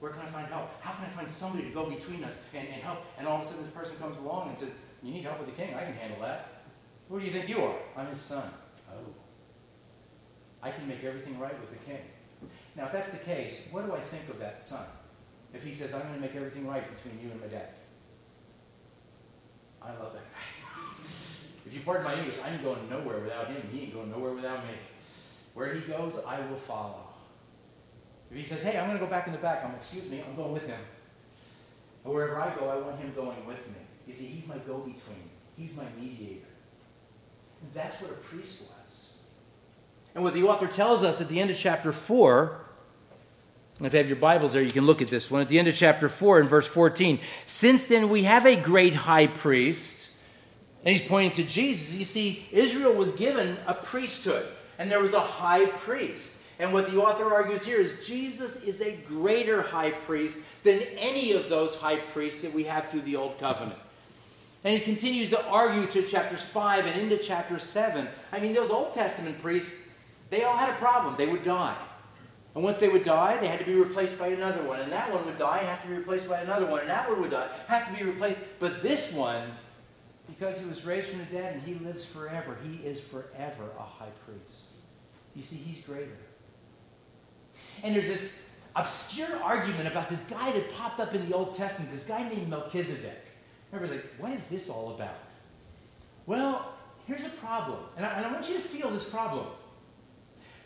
Where 0.00 0.12
can 0.12 0.20
I 0.20 0.26
find 0.26 0.46
help? 0.48 0.68
How 0.82 0.92
can 0.92 1.06
I 1.06 1.08
find 1.08 1.30
somebody 1.30 1.64
to 1.64 1.70
go 1.70 1.88
between 1.88 2.22
us 2.24 2.36
and, 2.52 2.68
and 2.68 2.82
help? 2.82 2.98
And 3.16 3.26
all 3.26 3.40
of 3.40 3.46
a 3.46 3.46
sudden 3.46 3.64
this 3.64 3.72
person 3.72 3.96
comes 3.96 4.18
along 4.18 4.50
and 4.50 4.58
says, 4.58 4.70
you 5.02 5.12
need 5.12 5.24
help 5.24 5.38
with 5.38 5.48
the 5.48 5.56
king? 5.62 5.74
I 5.74 5.84
can 5.84 5.94
handle 5.94 6.20
that. 6.20 6.64
Who 7.08 7.18
do 7.20 7.24
you 7.24 7.32
think 7.32 7.48
you 7.48 7.62
are? 7.62 7.76
I'm 7.96 8.08
his 8.08 8.20
son. 8.20 8.44
Oh. 8.90 9.14
I 10.62 10.70
can 10.70 10.86
make 10.88 11.04
everything 11.04 11.38
right 11.38 11.58
with 11.60 11.70
the 11.70 11.84
king. 11.90 12.00
Now, 12.76 12.86
if 12.86 12.92
that's 12.92 13.12
the 13.12 13.24
case, 13.24 13.68
what 13.70 13.86
do 13.86 13.94
I 13.94 14.00
think 14.00 14.28
of 14.28 14.38
that 14.40 14.66
son? 14.66 14.84
If 15.52 15.62
he 15.62 15.74
says, 15.74 15.94
I'm 15.94 16.02
going 16.02 16.14
to 16.14 16.20
make 16.20 16.34
everything 16.34 16.66
right 16.66 16.84
between 16.96 17.22
you 17.22 17.30
and 17.30 17.40
my 17.40 17.46
dad. 17.46 17.68
I 19.80 19.90
love 19.90 20.12
that 20.14 20.24
guy. 20.32 20.74
if 21.66 21.72
you 21.74 21.80
pardon 21.80 22.04
my 22.04 22.18
English, 22.18 22.36
I 22.44 22.50
ain't 22.50 22.64
going 22.64 22.88
nowhere 22.90 23.20
without 23.20 23.48
him. 23.48 23.62
He 23.70 23.82
ain't 23.82 23.94
going 23.94 24.10
nowhere 24.10 24.32
without 24.32 24.64
me. 24.64 24.74
Where 25.54 25.72
he 25.72 25.80
goes, 25.82 26.18
I 26.26 26.40
will 26.48 26.56
follow. 26.56 27.04
If 28.30 28.36
he 28.36 28.42
says, 28.42 28.62
hey, 28.62 28.76
I'm 28.78 28.88
going 28.88 28.98
to 28.98 29.04
go 29.04 29.10
back 29.10 29.28
in 29.28 29.32
the 29.32 29.38
back, 29.38 29.64
I'm 29.64 29.74
excuse 29.76 30.10
me, 30.10 30.22
I'm 30.26 30.34
going 30.34 30.52
with 30.52 30.66
him. 30.66 30.80
And 32.04 32.12
wherever 32.12 32.40
I 32.40 32.52
go, 32.54 32.68
I 32.68 32.76
want 32.76 32.98
him 32.98 33.12
going 33.14 33.46
with 33.46 33.66
me. 33.68 33.76
You 34.06 34.12
see, 34.12 34.26
he's 34.26 34.48
my 34.48 34.58
go-between. 34.58 35.30
He's 35.56 35.76
my 35.76 35.84
mediator. 35.98 36.46
And 37.62 37.72
that's 37.72 38.00
what 38.00 38.10
a 38.10 38.14
priest 38.14 38.62
was. 38.62 39.18
And 40.14 40.24
what 40.24 40.34
the 40.34 40.42
author 40.42 40.66
tells 40.66 41.04
us 41.04 41.20
at 41.20 41.28
the 41.28 41.40
end 41.40 41.50
of 41.50 41.56
chapter 41.56 41.92
4 41.92 42.63
if 43.80 43.92
you 43.92 43.98
have 43.98 44.08
your 44.08 44.16
Bibles 44.16 44.52
there, 44.52 44.62
you 44.62 44.70
can 44.70 44.86
look 44.86 45.02
at 45.02 45.08
this 45.08 45.30
one. 45.30 45.42
At 45.42 45.48
the 45.48 45.58
end 45.58 45.66
of 45.66 45.74
chapter 45.74 46.08
4 46.08 46.40
in 46.40 46.46
verse 46.46 46.66
14, 46.66 47.18
since 47.44 47.84
then 47.84 48.08
we 48.08 48.22
have 48.22 48.46
a 48.46 48.54
great 48.54 48.94
high 48.94 49.26
priest, 49.26 50.12
and 50.84 50.96
he's 50.96 51.06
pointing 51.06 51.44
to 51.44 51.50
Jesus. 51.50 51.94
You 51.94 52.04
see, 52.04 52.46
Israel 52.52 52.94
was 52.94 53.12
given 53.12 53.56
a 53.66 53.74
priesthood, 53.74 54.46
and 54.78 54.90
there 54.90 55.00
was 55.00 55.12
a 55.12 55.20
high 55.20 55.66
priest. 55.66 56.36
And 56.60 56.72
what 56.72 56.88
the 56.88 56.98
author 56.98 57.34
argues 57.34 57.64
here 57.64 57.80
is 57.80 58.06
Jesus 58.06 58.62
is 58.62 58.80
a 58.80 58.96
greater 59.08 59.62
high 59.62 59.90
priest 59.90 60.44
than 60.62 60.80
any 60.96 61.32
of 61.32 61.48
those 61.48 61.76
high 61.76 61.96
priests 61.96 62.42
that 62.42 62.54
we 62.54 62.64
have 62.64 62.88
through 62.90 63.02
the 63.02 63.16
Old 63.16 63.40
Covenant. 63.40 63.78
And 64.62 64.72
he 64.72 64.80
continues 64.80 65.30
to 65.30 65.46
argue 65.46 65.84
through 65.86 66.06
chapters 66.06 66.40
5 66.40 66.86
and 66.86 67.00
into 67.00 67.18
chapter 67.22 67.58
7. 67.58 68.06
I 68.32 68.38
mean, 68.38 68.54
those 68.54 68.70
Old 68.70 68.94
Testament 68.94 69.42
priests, 69.42 69.88
they 70.30 70.44
all 70.44 70.56
had 70.56 70.70
a 70.70 70.76
problem. 70.76 71.16
They 71.18 71.26
would 71.26 71.44
die. 71.44 71.76
And 72.54 72.62
once 72.62 72.78
they 72.78 72.88
would 72.88 73.04
die, 73.04 73.36
they 73.38 73.48
had 73.48 73.58
to 73.58 73.64
be 73.64 73.74
replaced 73.74 74.18
by 74.18 74.28
another 74.28 74.62
one. 74.62 74.80
And 74.80 74.92
that 74.92 75.12
one 75.12 75.24
would 75.26 75.38
die, 75.38 75.58
and 75.58 75.68
have 75.68 75.82
to 75.82 75.88
be 75.88 75.94
replaced 75.94 76.28
by 76.28 76.40
another 76.40 76.66
one. 76.66 76.80
And 76.80 76.90
that 76.90 77.08
one 77.08 77.20
would 77.20 77.30
die, 77.30 77.48
have 77.66 77.90
to 77.90 77.98
be 77.98 78.08
replaced. 78.08 78.38
But 78.60 78.82
this 78.82 79.12
one, 79.12 79.42
because 80.28 80.60
he 80.60 80.66
was 80.66 80.84
raised 80.84 81.08
from 81.08 81.18
the 81.18 81.24
dead 81.26 81.54
and 81.54 81.62
he 81.62 81.74
lives 81.84 82.04
forever, 82.04 82.56
he 82.62 82.86
is 82.86 83.00
forever 83.00 83.64
a 83.78 83.82
high 83.82 84.12
priest. 84.24 84.44
You 85.34 85.42
see, 85.42 85.56
he's 85.56 85.84
greater. 85.84 86.16
And 87.82 87.94
there's 87.94 88.06
this 88.06 88.60
obscure 88.76 89.42
argument 89.42 89.88
about 89.88 90.08
this 90.08 90.24
guy 90.26 90.52
that 90.52 90.72
popped 90.74 91.00
up 91.00 91.12
in 91.14 91.28
the 91.28 91.34
Old 91.34 91.54
Testament, 91.54 91.92
this 91.92 92.06
guy 92.06 92.28
named 92.28 92.48
Melchizedek. 92.48 93.20
Everybody's 93.72 94.02
like, 94.02 94.14
what 94.18 94.32
is 94.32 94.48
this 94.48 94.70
all 94.70 94.94
about? 94.94 95.18
Well, 96.26 96.72
here's 97.06 97.24
a 97.24 97.30
problem. 97.30 97.80
And 97.96 98.06
I, 98.06 98.10
and 98.10 98.26
I 98.26 98.32
want 98.32 98.48
you 98.48 98.54
to 98.54 98.60
feel 98.60 98.90
this 98.90 99.08
problem. 99.10 99.46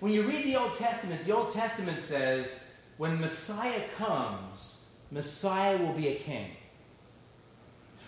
When 0.01 0.13
you 0.13 0.23
read 0.23 0.45
the 0.45 0.57
Old 0.57 0.75
Testament, 0.75 1.25
the 1.27 1.35
Old 1.35 1.53
Testament 1.53 2.01
says 2.01 2.65
when 2.99 3.21
Messiah 3.21 3.83
comes, 3.97 4.87
Messiah 5.11 5.77
will 5.77 5.93
be 5.93 6.09
a 6.09 6.15
king. 6.17 6.51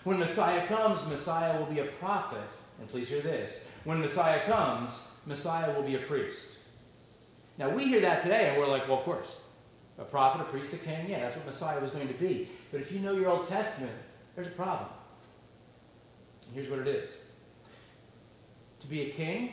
When 0.04 0.18
Messiah 0.18 0.66
comes, 0.66 1.06
Messiah 1.08 1.58
will 1.58 1.66
be 1.66 1.80
a 1.80 1.84
prophet. 1.84 2.48
And 2.78 2.88
please 2.88 3.08
hear 3.08 3.20
this. 3.20 3.64
When 3.84 4.00
Messiah 4.00 4.40
comes, 4.46 5.06
Messiah 5.26 5.74
will 5.74 5.82
be 5.82 5.96
a 5.96 5.98
priest. 5.98 6.40
Now, 7.58 7.68
we 7.68 7.84
hear 7.84 8.00
that 8.00 8.22
today 8.22 8.48
and 8.48 8.58
we're 8.58 8.68
like, 8.68 8.88
well, 8.88 8.98
of 8.98 9.04
course. 9.04 9.40
A 9.98 10.04
prophet, 10.04 10.40
a 10.40 10.44
priest, 10.44 10.72
a 10.72 10.78
king, 10.78 11.10
yeah, 11.10 11.20
that's 11.20 11.36
what 11.36 11.44
Messiah 11.44 11.78
was 11.78 11.90
going 11.90 12.08
to 12.08 12.14
be. 12.14 12.48
But 12.72 12.80
if 12.80 12.90
you 12.90 13.00
know 13.00 13.12
your 13.12 13.28
Old 13.28 13.48
Testament, 13.48 13.92
there's 14.34 14.46
a 14.46 14.52
problem. 14.52 14.88
And 16.46 16.54
here's 16.54 16.70
what 16.70 16.78
it 16.80 16.88
is 16.88 17.10
to 18.80 18.86
be 18.86 19.02
a 19.02 19.10
king, 19.10 19.52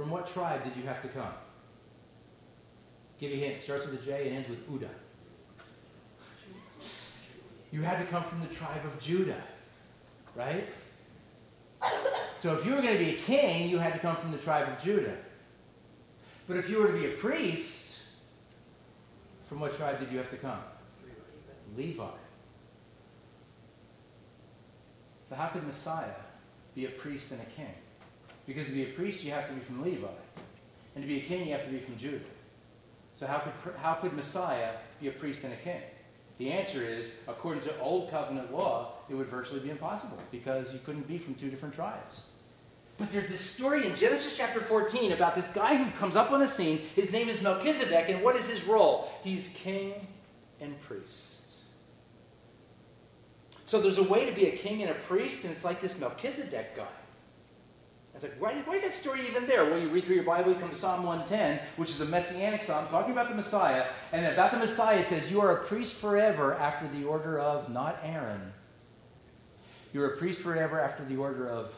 from 0.00 0.08
what 0.08 0.32
tribe 0.32 0.64
did 0.64 0.74
you 0.76 0.82
have 0.84 1.02
to 1.02 1.08
come? 1.08 1.34
Give 3.20 3.32
you 3.32 3.36
a 3.36 3.40
hint. 3.40 3.56
It 3.56 3.62
starts 3.64 3.84
with 3.84 4.00
a 4.00 4.02
J 4.02 4.28
and 4.28 4.36
ends 4.36 4.48
with 4.48 4.66
Uda. 4.72 4.88
You 7.70 7.82
had 7.82 7.98
to 7.98 8.06
come 8.06 8.24
from 8.24 8.40
the 8.40 8.46
tribe 8.46 8.82
of 8.86 8.98
Judah, 8.98 9.42
right? 10.34 10.66
So 12.40 12.54
if 12.54 12.64
you 12.64 12.74
were 12.74 12.80
going 12.80 12.96
to 12.96 13.04
be 13.04 13.10
a 13.10 13.18
king, 13.18 13.68
you 13.68 13.76
had 13.76 13.92
to 13.92 13.98
come 13.98 14.16
from 14.16 14.32
the 14.32 14.38
tribe 14.38 14.68
of 14.68 14.82
Judah. 14.82 15.16
But 16.48 16.56
if 16.56 16.70
you 16.70 16.78
were 16.80 16.86
to 16.86 16.94
be 16.94 17.04
a 17.04 17.10
priest, 17.10 17.98
from 19.50 19.60
what 19.60 19.76
tribe 19.76 20.00
did 20.00 20.10
you 20.10 20.16
have 20.16 20.30
to 20.30 20.36
come? 20.38 20.60
Levi. 21.76 22.04
So 25.28 25.34
how 25.34 25.48
could 25.48 25.66
Messiah 25.66 26.06
be 26.74 26.86
a 26.86 26.90
priest 26.90 27.32
and 27.32 27.42
a 27.42 27.44
king? 27.44 27.74
Because 28.46 28.66
to 28.66 28.72
be 28.72 28.84
a 28.84 28.88
priest, 28.88 29.22
you 29.22 29.30
have 29.32 29.46
to 29.48 29.52
be 29.52 29.60
from 29.60 29.82
Levi. 29.82 30.06
And 30.94 31.04
to 31.04 31.08
be 31.08 31.18
a 31.18 31.22
king, 31.22 31.46
you 31.46 31.52
have 31.52 31.64
to 31.64 31.70
be 31.70 31.78
from 31.78 31.96
Judah. 31.96 32.24
So 33.18 33.26
how 33.26 33.38
could, 33.38 33.74
how 33.76 33.94
could 33.94 34.14
Messiah 34.14 34.70
be 35.00 35.08
a 35.08 35.12
priest 35.12 35.44
and 35.44 35.52
a 35.52 35.56
king? 35.56 35.80
The 36.38 36.50
answer 36.50 36.82
is, 36.82 37.16
according 37.28 37.62
to 37.64 37.80
Old 37.80 38.10
Covenant 38.10 38.50
law, 38.50 38.92
it 39.10 39.14
would 39.14 39.26
virtually 39.26 39.60
be 39.60 39.68
impossible 39.68 40.18
because 40.30 40.72
you 40.72 40.80
couldn't 40.86 41.06
be 41.06 41.18
from 41.18 41.34
two 41.34 41.50
different 41.50 41.74
tribes. 41.74 42.24
But 42.96 43.12
there's 43.12 43.28
this 43.28 43.40
story 43.40 43.86
in 43.86 43.94
Genesis 43.94 44.36
chapter 44.36 44.60
14 44.60 45.12
about 45.12 45.34
this 45.34 45.52
guy 45.52 45.76
who 45.76 45.90
comes 45.98 46.16
up 46.16 46.32
on 46.32 46.40
the 46.40 46.48
scene. 46.48 46.78
His 46.96 47.12
name 47.12 47.28
is 47.28 47.42
Melchizedek, 47.42 48.08
and 48.08 48.22
what 48.22 48.36
is 48.36 48.48
his 48.48 48.64
role? 48.64 49.10
He's 49.22 49.48
king 49.54 49.94
and 50.60 50.80
priest. 50.82 51.42
So 53.66 53.80
there's 53.80 53.98
a 53.98 54.02
way 54.02 54.26
to 54.26 54.32
be 54.32 54.46
a 54.46 54.56
king 54.56 54.82
and 54.82 54.90
a 54.90 54.94
priest, 54.94 55.44
and 55.44 55.52
it's 55.52 55.64
like 55.64 55.80
this 55.80 56.00
Melchizedek 56.00 56.76
guy. 56.76 56.86
It's 58.14 58.24
like, 58.24 58.40
why, 58.40 58.54
why 58.66 58.74
is 58.74 58.82
that 58.82 58.92
story 58.92 59.20
even 59.28 59.46
there? 59.46 59.64
Well, 59.64 59.78
you 59.78 59.88
read 59.88 60.04
through 60.04 60.16
your 60.16 60.24
Bible, 60.24 60.52
you 60.52 60.58
come 60.58 60.70
to 60.70 60.74
Psalm 60.74 61.04
110, 61.04 61.58
which 61.76 61.90
is 61.90 62.00
a 62.00 62.06
messianic 62.06 62.62
psalm 62.62 62.86
talking 62.88 63.12
about 63.12 63.28
the 63.28 63.34
Messiah. 63.34 63.86
And 64.12 64.26
about 64.26 64.50
the 64.50 64.58
Messiah, 64.58 64.98
it 64.98 65.06
says, 65.06 65.30
You 65.30 65.40
are 65.40 65.56
a 65.56 65.64
priest 65.64 65.94
forever 65.94 66.54
after 66.54 66.88
the 66.88 67.04
order 67.04 67.38
of, 67.38 67.70
not 67.70 67.98
Aaron. 68.02 68.52
You're 69.92 70.14
a 70.14 70.16
priest 70.16 70.40
forever 70.40 70.80
after 70.80 71.04
the 71.04 71.16
order 71.16 71.48
of 71.48 71.72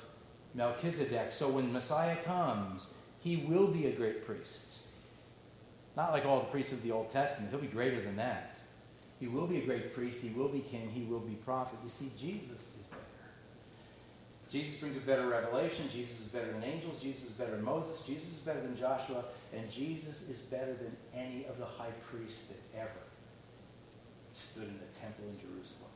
Melchizedek. 0.54 1.32
So 1.32 1.48
when 1.48 1.72
Messiah 1.72 2.16
comes, 2.16 2.94
he 3.20 3.36
will 3.36 3.68
be 3.68 3.86
a 3.86 3.92
great 3.92 4.26
priest. 4.26 4.78
Not 5.96 6.12
like 6.12 6.26
all 6.26 6.40
the 6.40 6.46
priests 6.46 6.72
of 6.72 6.82
the 6.82 6.90
Old 6.90 7.10
Testament. 7.10 7.50
He'll 7.50 7.60
be 7.60 7.66
greater 7.66 8.00
than 8.00 8.16
that. 8.16 8.56
He 9.20 9.28
will 9.28 9.46
be 9.46 9.58
a 9.58 9.64
great 9.64 9.94
priest. 9.94 10.20
He 10.20 10.30
will 10.30 10.48
be 10.48 10.60
king. 10.60 10.90
He 10.90 11.04
will 11.04 11.20
be 11.20 11.34
prophet. 11.34 11.78
You 11.84 11.90
see, 11.90 12.10
Jesus 12.18 12.72
Jesus 14.52 14.78
brings 14.80 14.98
a 14.98 15.00
better 15.00 15.26
revelation. 15.26 15.88
Jesus 15.90 16.20
is 16.20 16.26
better 16.26 16.52
than 16.52 16.62
angels. 16.62 17.00
Jesus 17.00 17.30
is 17.30 17.30
better 17.30 17.52
than 17.52 17.64
Moses. 17.64 18.04
Jesus 18.06 18.34
is 18.34 18.38
better 18.40 18.60
than 18.60 18.76
Joshua. 18.76 19.24
And 19.56 19.70
Jesus 19.72 20.28
is 20.28 20.40
better 20.40 20.74
than 20.74 20.94
any 21.16 21.46
of 21.46 21.56
the 21.58 21.64
high 21.64 21.92
priests 22.10 22.48
that 22.48 22.78
ever 22.78 22.90
stood 24.34 24.64
in 24.64 24.78
the 24.78 25.00
temple 25.00 25.24
in 25.30 25.40
Jerusalem. 25.40 25.88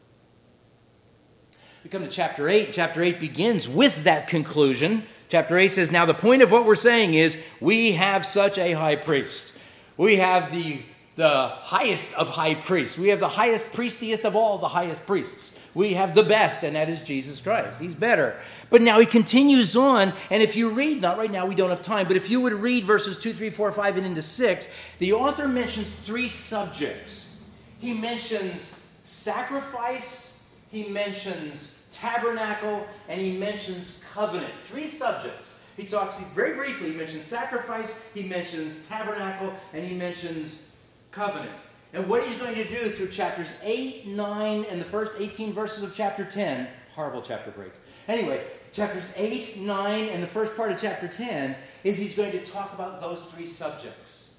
We 1.84 1.90
come 1.90 2.02
to 2.02 2.08
chapter 2.08 2.48
8. 2.48 2.70
Chapter 2.72 3.02
8 3.02 3.20
begins 3.20 3.68
with 3.68 4.04
that 4.04 4.26
conclusion. 4.26 5.04
Chapter 5.28 5.58
8 5.58 5.74
says, 5.74 5.90
Now 5.90 6.06
the 6.06 6.14
point 6.14 6.40
of 6.40 6.50
what 6.50 6.64
we're 6.64 6.76
saying 6.76 7.12
is 7.12 7.36
we 7.60 7.92
have 7.92 8.24
such 8.24 8.56
a 8.56 8.72
high 8.72 8.96
priest. 8.96 9.52
We 9.98 10.16
have 10.16 10.50
the, 10.50 10.80
the 11.16 11.48
highest 11.48 12.14
of 12.14 12.30
high 12.30 12.54
priests. 12.54 12.96
We 12.96 13.08
have 13.08 13.20
the 13.20 13.28
highest 13.28 13.74
priestiest 13.74 14.24
of 14.24 14.34
all 14.34 14.56
the 14.56 14.68
highest 14.68 15.06
priests. 15.06 15.60
We 15.76 15.92
have 15.92 16.14
the 16.14 16.22
best, 16.22 16.62
and 16.62 16.74
that 16.74 16.88
is 16.88 17.02
Jesus 17.02 17.38
Christ. 17.38 17.78
He's 17.78 17.94
better. 17.94 18.38
But 18.70 18.80
now 18.80 18.98
he 18.98 19.04
continues 19.04 19.76
on, 19.76 20.14
and 20.30 20.42
if 20.42 20.56
you 20.56 20.70
read, 20.70 21.02
not 21.02 21.18
right 21.18 21.30
now, 21.30 21.44
we 21.44 21.54
don't 21.54 21.68
have 21.68 21.82
time, 21.82 22.06
but 22.08 22.16
if 22.16 22.30
you 22.30 22.40
would 22.40 22.54
read 22.54 22.84
verses 22.84 23.20
2, 23.20 23.34
3, 23.34 23.50
4, 23.50 23.72
5, 23.72 23.96
and 23.98 24.06
into 24.06 24.22
6, 24.22 24.68
the 25.00 25.12
author 25.12 25.46
mentions 25.46 25.94
three 25.94 26.28
subjects. 26.28 27.36
He 27.78 27.92
mentions 27.92 28.82
sacrifice, 29.04 30.48
he 30.70 30.88
mentions 30.88 31.86
tabernacle, 31.92 32.86
and 33.10 33.20
he 33.20 33.36
mentions 33.36 34.02
covenant. 34.14 34.54
Three 34.62 34.88
subjects. 34.88 35.58
He 35.76 35.84
talks 35.84 36.18
very 36.34 36.56
briefly, 36.56 36.92
he 36.92 36.96
mentions 36.96 37.24
sacrifice, 37.24 38.00
he 38.14 38.22
mentions 38.22 38.88
tabernacle, 38.88 39.52
and 39.74 39.84
he 39.84 39.94
mentions 39.94 40.72
covenant. 41.10 41.52
And 41.92 42.08
what 42.08 42.22
he's 42.24 42.38
going 42.38 42.54
to 42.56 42.68
do 42.68 42.90
through 42.90 43.08
chapters 43.08 43.48
8, 43.62 44.06
9, 44.06 44.64
and 44.70 44.80
the 44.80 44.84
first 44.84 45.14
18 45.18 45.52
verses 45.52 45.84
of 45.84 45.94
chapter 45.94 46.24
10, 46.24 46.68
horrible 46.94 47.22
chapter 47.22 47.50
break. 47.50 47.72
Anyway, 48.08 48.44
chapters 48.72 49.12
8, 49.16 49.58
9, 49.58 50.08
and 50.08 50.22
the 50.22 50.26
first 50.26 50.54
part 50.56 50.70
of 50.70 50.80
chapter 50.80 51.08
10 51.08 51.56
is 51.84 51.98
he's 51.98 52.16
going 52.16 52.32
to 52.32 52.44
talk 52.44 52.74
about 52.74 53.00
those 53.00 53.20
three 53.26 53.46
subjects. 53.46 54.34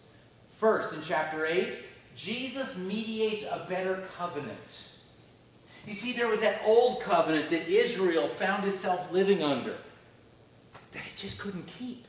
First, 0.58 0.94
in 0.94 1.02
chapter 1.02 1.46
8, 1.46 1.70
Jesus 2.16 2.78
mediates 2.78 3.44
a 3.44 3.66
better 3.70 4.04
covenant. 4.18 4.90
You 5.86 5.94
see, 5.94 6.14
there 6.14 6.28
was 6.28 6.40
that 6.42 6.62
old 6.66 7.02
covenant 7.02 7.50
that 7.50 7.68
Israel 7.70 8.28
found 8.28 8.68
itself 8.68 9.12
living 9.12 9.42
under 9.42 9.78
that 10.92 11.06
it 11.06 11.16
just 11.16 11.38
couldn't 11.38 11.68
keep. 11.68 12.08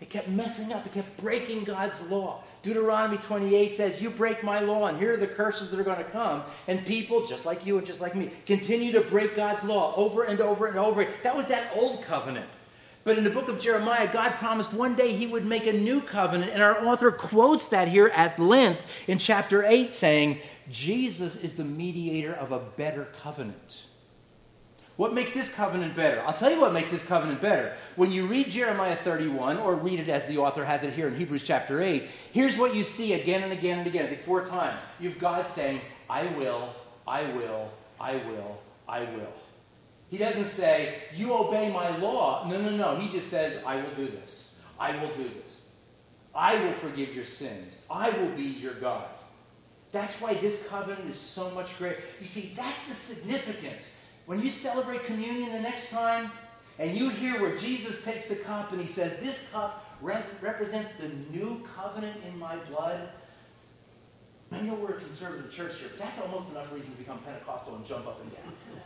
It 0.00 0.10
kept 0.10 0.28
messing 0.28 0.72
up, 0.72 0.86
it 0.86 0.92
kept 0.92 1.16
breaking 1.18 1.64
God's 1.64 2.10
law. 2.10 2.44
Deuteronomy 2.66 3.16
28 3.16 3.76
says, 3.76 4.02
You 4.02 4.10
break 4.10 4.42
my 4.42 4.58
law, 4.58 4.88
and 4.88 4.98
here 4.98 5.14
are 5.14 5.16
the 5.16 5.28
curses 5.28 5.70
that 5.70 5.78
are 5.78 5.84
going 5.84 5.98
to 5.98 6.10
come. 6.10 6.42
And 6.66 6.84
people, 6.84 7.24
just 7.24 7.46
like 7.46 7.64
you 7.64 7.78
and 7.78 7.86
just 7.86 8.00
like 8.00 8.16
me, 8.16 8.32
continue 8.44 8.90
to 8.90 9.02
break 9.02 9.36
God's 9.36 9.62
law 9.62 9.94
over 9.94 10.24
and 10.24 10.40
over 10.40 10.66
and 10.66 10.76
over. 10.76 11.06
That 11.22 11.36
was 11.36 11.46
that 11.46 11.70
old 11.76 12.02
covenant. 12.02 12.48
But 13.04 13.18
in 13.18 13.22
the 13.22 13.30
book 13.30 13.46
of 13.46 13.60
Jeremiah, 13.60 14.12
God 14.12 14.32
promised 14.32 14.74
one 14.74 14.96
day 14.96 15.12
he 15.12 15.28
would 15.28 15.46
make 15.46 15.68
a 15.68 15.72
new 15.72 16.00
covenant. 16.00 16.50
And 16.50 16.60
our 16.60 16.84
author 16.84 17.12
quotes 17.12 17.68
that 17.68 17.86
here 17.86 18.08
at 18.08 18.36
length 18.36 18.84
in 19.06 19.20
chapter 19.20 19.62
8, 19.62 19.94
saying, 19.94 20.40
Jesus 20.68 21.36
is 21.36 21.54
the 21.54 21.64
mediator 21.64 22.34
of 22.34 22.50
a 22.50 22.58
better 22.58 23.04
covenant. 23.22 23.84
What 24.96 25.12
makes 25.12 25.32
this 25.32 25.52
covenant 25.52 25.94
better? 25.94 26.22
I'll 26.26 26.32
tell 26.32 26.50
you 26.50 26.58
what 26.58 26.72
makes 26.72 26.90
this 26.90 27.02
covenant 27.02 27.42
better. 27.42 27.74
When 27.96 28.10
you 28.10 28.26
read 28.26 28.48
Jeremiah 28.48 28.96
31, 28.96 29.58
or 29.58 29.74
read 29.74 30.00
it 30.00 30.08
as 30.08 30.26
the 30.26 30.38
author 30.38 30.64
has 30.64 30.82
it 30.84 30.94
here 30.94 31.06
in 31.06 31.14
Hebrews 31.14 31.42
chapter 31.42 31.82
8, 31.82 32.08
here's 32.32 32.56
what 32.56 32.74
you 32.74 32.82
see 32.82 33.12
again 33.12 33.42
and 33.42 33.52
again 33.52 33.78
and 33.78 33.86
again. 33.86 34.06
I 34.06 34.08
think 34.08 34.22
four 34.22 34.46
times. 34.46 34.78
You've 34.98 35.18
God 35.18 35.46
saying, 35.46 35.82
I 36.08 36.26
will, 36.28 36.70
I 37.06 37.24
will, 37.24 37.70
I 38.00 38.16
will, 38.16 38.62
I 38.88 39.00
will. 39.00 39.32
He 40.10 40.16
doesn't 40.16 40.46
say, 40.46 41.02
You 41.14 41.34
obey 41.34 41.70
my 41.70 41.94
law. 41.98 42.48
No, 42.48 42.60
no, 42.60 42.70
no. 42.70 42.96
He 42.96 43.12
just 43.12 43.28
says, 43.28 43.62
I 43.64 43.76
will 43.76 43.94
do 43.96 44.06
this. 44.06 44.54
I 44.78 44.96
will 44.96 45.14
do 45.14 45.24
this. 45.24 45.64
I 46.34 46.62
will 46.62 46.72
forgive 46.72 47.14
your 47.14 47.24
sins. 47.24 47.76
I 47.90 48.10
will 48.10 48.30
be 48.30 48.44
your 48.44 48.74
God. 48.74 49.08
That's 49.92 50.20
why 50.20 50.34
this 50.34 50.66
covenant 50.68 51.08
is 51.08 51.18
so 51.18 51.50
much 51.50 51.76
greater. 51.78 52.00
You 52.20 52.26
see, 52.26 52.54
that's 52.54 52.86
the 52.86 52.94
significance. 52.94 54.02
When 54.26 54.42
you 54.42 54.50
celebrate 54.50 55.04
communion 55.04 55.52
the 55.52 55.60
next 55.60 55.90
time, 55.90 56.30
and 56.78 56.94
you 56.94 57.08
hear 57.08 57.40
where 57.40 57.56
Jesus 57.56 58.04
takes 58.04 58.28
the 58.28 58.36
cup 58.36 58.72
and 58.72 58.80
he 58.80 58.88
says, 58.88 59.18
This 59.20 59.50
cup 59.50 59.96
represents 60.02 60.92
the 60.96 61.08
new 61.32 61.66
covenant 61.74 62.20
in 62.28 62.38
my 62.38 62.56
blood. 62.56 63.08
I 64.52 64.60
know 64.60 64.74
we're 64.74 64.96
a 64.96 65.00
conservative 65.00 65.50
church 65.50 65.78
here, 65.78 65.88
but 65.88 65.98
that's 65.98 66.20
almost 66.20 66.50
enough 66.50 66.72
reason 66.72 66.92
to 66.92 66.98
become 66.98 67.18
Pentecostal 67.18 67.76
and 67.76 67.86
jump 67.86 68.06
up 68.06 68.20
and 68.20 68.32
down. 68.32 68.52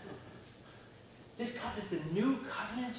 This 1.39 1.57
cup 1.57 1.79
is 1.79 1.89
the 1.89 2.01
new 2.13 2.39
covenant. 2.51 2.97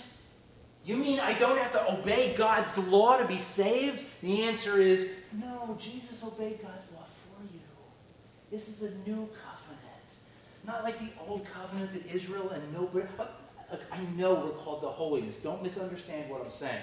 You 0.83 0.97
mean 0.97 1.19
I 1.19 1.33
don't 1.33 1.59
have 1.59 1.71
to 1.73 1.93
obey 1.93 2.33
God's 2.35 2.75
law 2.87 3.17
to 3.17 3.25
be 3.27 3.37
saved? 3.37 4.03
The 4.23 4.41
answer 4.41 4.81
is 4.81 5.13
no, 5.39 5.77
Jesus 5.79 6.23
obeyed 6.23 6.59
God's 6.59 6.91
law 6.93 7.03
for 7.03 7.43
you. 7.53 7.59
This 8.49 8.67
is 8.67 8.81
a 8.81 8.95
new 9.07 9.29
covenant. 9.29 9.51
Not 10.66 10.84
like 10.84 10.99
the 10.99 11.09
old 11.28 11.45
covenant 11.45 11.93
that 11.93 12.05
Israel 12.14 12.49
and. 12.49 12.64
Uh, 12.76 13.24
uh, 13.72 13.78
I 13.91 13.99
know 14.18 14.36
we're 14.36 14.51
called 14.51 14.82
to 14.82 14.88
holiness. 14.88 15.38
Don't 15.38 15.64
misunderstand 15.64 16.30
what 16.30 16.41
I'm 16.41 16.51
saying. 16.51 16.82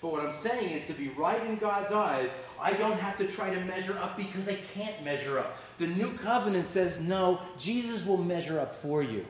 But 0.00 0.12
what 0.12 0.24
I'm 0.24 0.32
saying 0.32 0.70
is 0.70 0.86
to 0.86 0.94
be 0.94 1.08
right 1.10 1.44
in 1.46 1.56
God's 1.56 1.92
eyes, 1.92 2.32
I 2.60 2.72
don't 2.72 2.98
have 2.98 3.18
to 3.18 3.26
try 3.26 3.50
to 3.52 3.60
measure 3.66 3.98
up 3.98 4.16
because 4.16 4.48
I 4.48 4.56
can't 4.74 5.04
measure 5.04 5.38
up. 5.38 5.58
The 5.78 5.88
new 5.88 6.10
covenant 6.14 6.68
says, 6.68 7.02
no, 7.02 7.40
Jesus 7.58 8.06
will 8.06 8.16
measure 8.16 8.58
up 8.58 8.74
for 8.74 9.02
you. 9.02 9.26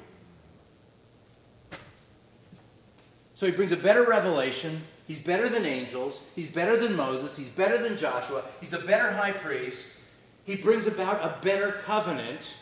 So 3.35 3.47
he 3.47 3.53
brings 3.53 3.73
a 3.73 3.77
better 3.77 4.05
revelation. 4.05 4.83
He's 5.09 5.19
better 5.19 5.49
than 5.49 5.65
angels. 5.65 6.23
He's 6.37 6.51
better 6.51 6.77
than 6.77 6.95
Moses. 6.95 7.37
He's 7.37 7.49
better 7.49 7.79
than 7.79 7.97
Joshua. 7.97 8.45
He's 8.61 8.75
a 8.75 8.79
better 8.79 9.13
high 9.13 9.33
priest. 9.33 9.89
He 10.45 10.55
brings 10.55 10.87
about 10.87 11.21
a 11.23 11.43
better 11.43 11.81
covenant. 11.85 12.55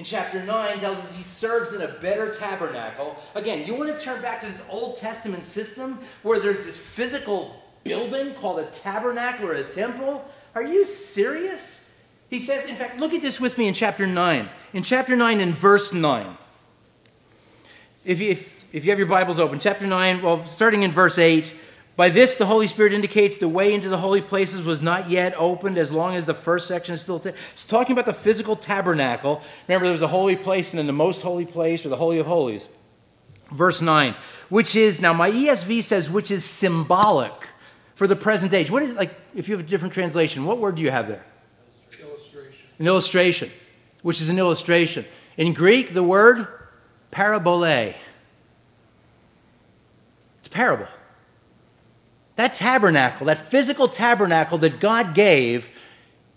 In 0.00 0.04
chapter 0.06 0.42
9, 0.42 0.78
tells 0.78 0.96
us 0.96 1.14
he 1.14 1.22
serves 1.22 1.74
in 1.74 1.82
a 1.82 1.88
better 1.88 2.34
tabernacle. 2.34 3.22
Again, 3.34 3.66
you 3.66 3.74
want 3.74 3.94
to 3.94 4.02
turn 4.02 4.22
back 4.22 4.40
to 4.40 4.46
this 4.46 4.62
Old 4.70 4.96
Testament 4.96 5.44
system 5.44 5.98
where 6.22 6.40
there's 6.40 6.64
this 6.64 6.74
physical 6.74 7.62
building 7.84 8.32
called 8.32 8.60
a 8.60 8.64
tabernacle 8.64 9.46
or 9.46 9.52
a 9.52 9.62
temple? 9.62 10.26
Are 10.54 10.62
you 10.62 10.86
serious? 10.86 12.02
He 12.30 12.38
says, 12.38 12.64
in 12.64 12.76
fact, 12.76 12.98
look 12.98 13.12
at 13.12 13.20
this 13.20 13.42
with 13.42 13.58
me 13.58 13.68
in 13.68 13.74
chapter 13.74 14.06
9. 14.06 14.48
In 14.72 14.82
chapter 14.82 15.14
9, 15.16 15.38
in 15.38 15.52
verse 15.52 15.92
9. 15.92 16.34
If 18.02 18.20
you, 18.20 18.30
if, 18.30 18.64
if 18.72 18.86
you 18.86 18.92
have 18.92 18.98
your 18.98 19.06
Bibles 19.06 19.38
open, 19.38 19.60
chapter 19.60 19.86
9, 19.86 20.22
well, 20.22 20.46
starting 20.46 20.82
in 20.82 20.92
verse 20.92 21.18
8. 21.18 21.52
By 21.96 22.08
this, 22.08 22.36
the 22.36 22.46
Holy 22.46 22.66
Spirit 22.66 22.92
indicates 22.92 23.36
the 23.36 23.48
way 23.48 23.74
into 23.74 23.88
the 23.88 23.98
holy 23.98 24.22
places 24.22 24.62
was 24.62 24.80
not 24.80 25.10
yet 25.10 25.34
opened 25.36 25.76
as 25.76 25.92
long 25.92 26.14
as 26.14 26.24
the 26.24 26.34
first 26.34 26.66
section 26.66 26.94
is 26.94 27.02
still. 27.02 27.22
It's 27.52 27.64
talking 27.64 27.92
about 27.92 28.06
the 28.06 28.14
physical 28.14 28.56
tabernacle. 28.56 29.42
Remember, 29.68 29.84
there 29.84 29.92
was 29.92 30.02
a 30.02 30.08
holy 30.08 30.36
place 30.36 30.72
and 30.72 30.78
then 30.78 30.86
the 30.86 30.92
most 30.92 31.20
holy 31.20 31.44
place 31.44 31.84
or 31.84 31.90
the 31.90 31.96
Holy 31.96 32.18
of 32.18 32.26
Holies. 32.26 32.68
Verse 33.50 33.82
9, 33.82 34.14
which 34.48 34.76
is, 34.76 35.00
now 35.00 35.12
my 35.12 35.30
ESV 35.30 35.82
says, 35.82 36.08
which 36.08 36.30
is 36.30 36.44
symbolic 36.44 37.32
for 37.96 38.06
the 38.06 38.16
present 38.16 38.54
age. 38.54 38.70
What 38.70 38.82
is, 38.82 38.94
like, 38.94 39.12
if 39.34 39.48
you 39.48 39.56
have 39.56 39.66
a 39.66 39.68
different 39.68 39.92
translation, 39.92 40.44
what 40.44 40.58
word 40.58 40.76
do 40.76 40.82
you 40.82 40.90
have 40.90 41.08
there? 41.08 41.24
An 41.92 42.06
illustration. 42.06 42.66
An 42.78 42.86
illustration, 42.86 43.50
which 44.02 44.20
is 44.20 44.28
an 44.28 44.38
illustration. 44.38 45.04
In 45.36 45.52
Greek, 45.52 45.92
the 45.92 46.02
word 46.02 46.46
parabole 47.10 47.64
It's 47.64 47.96
a 50.46 50.50
parable. 50.50 50.86
That 52.40 52.54
tabernacle, 52.54 53.26
that 53.26 53.50
physical 53.50 53.86
tabernacle 53.86 54.56
that 54.58 54.80
God 54.80 55.14
gave, 55.14 55.68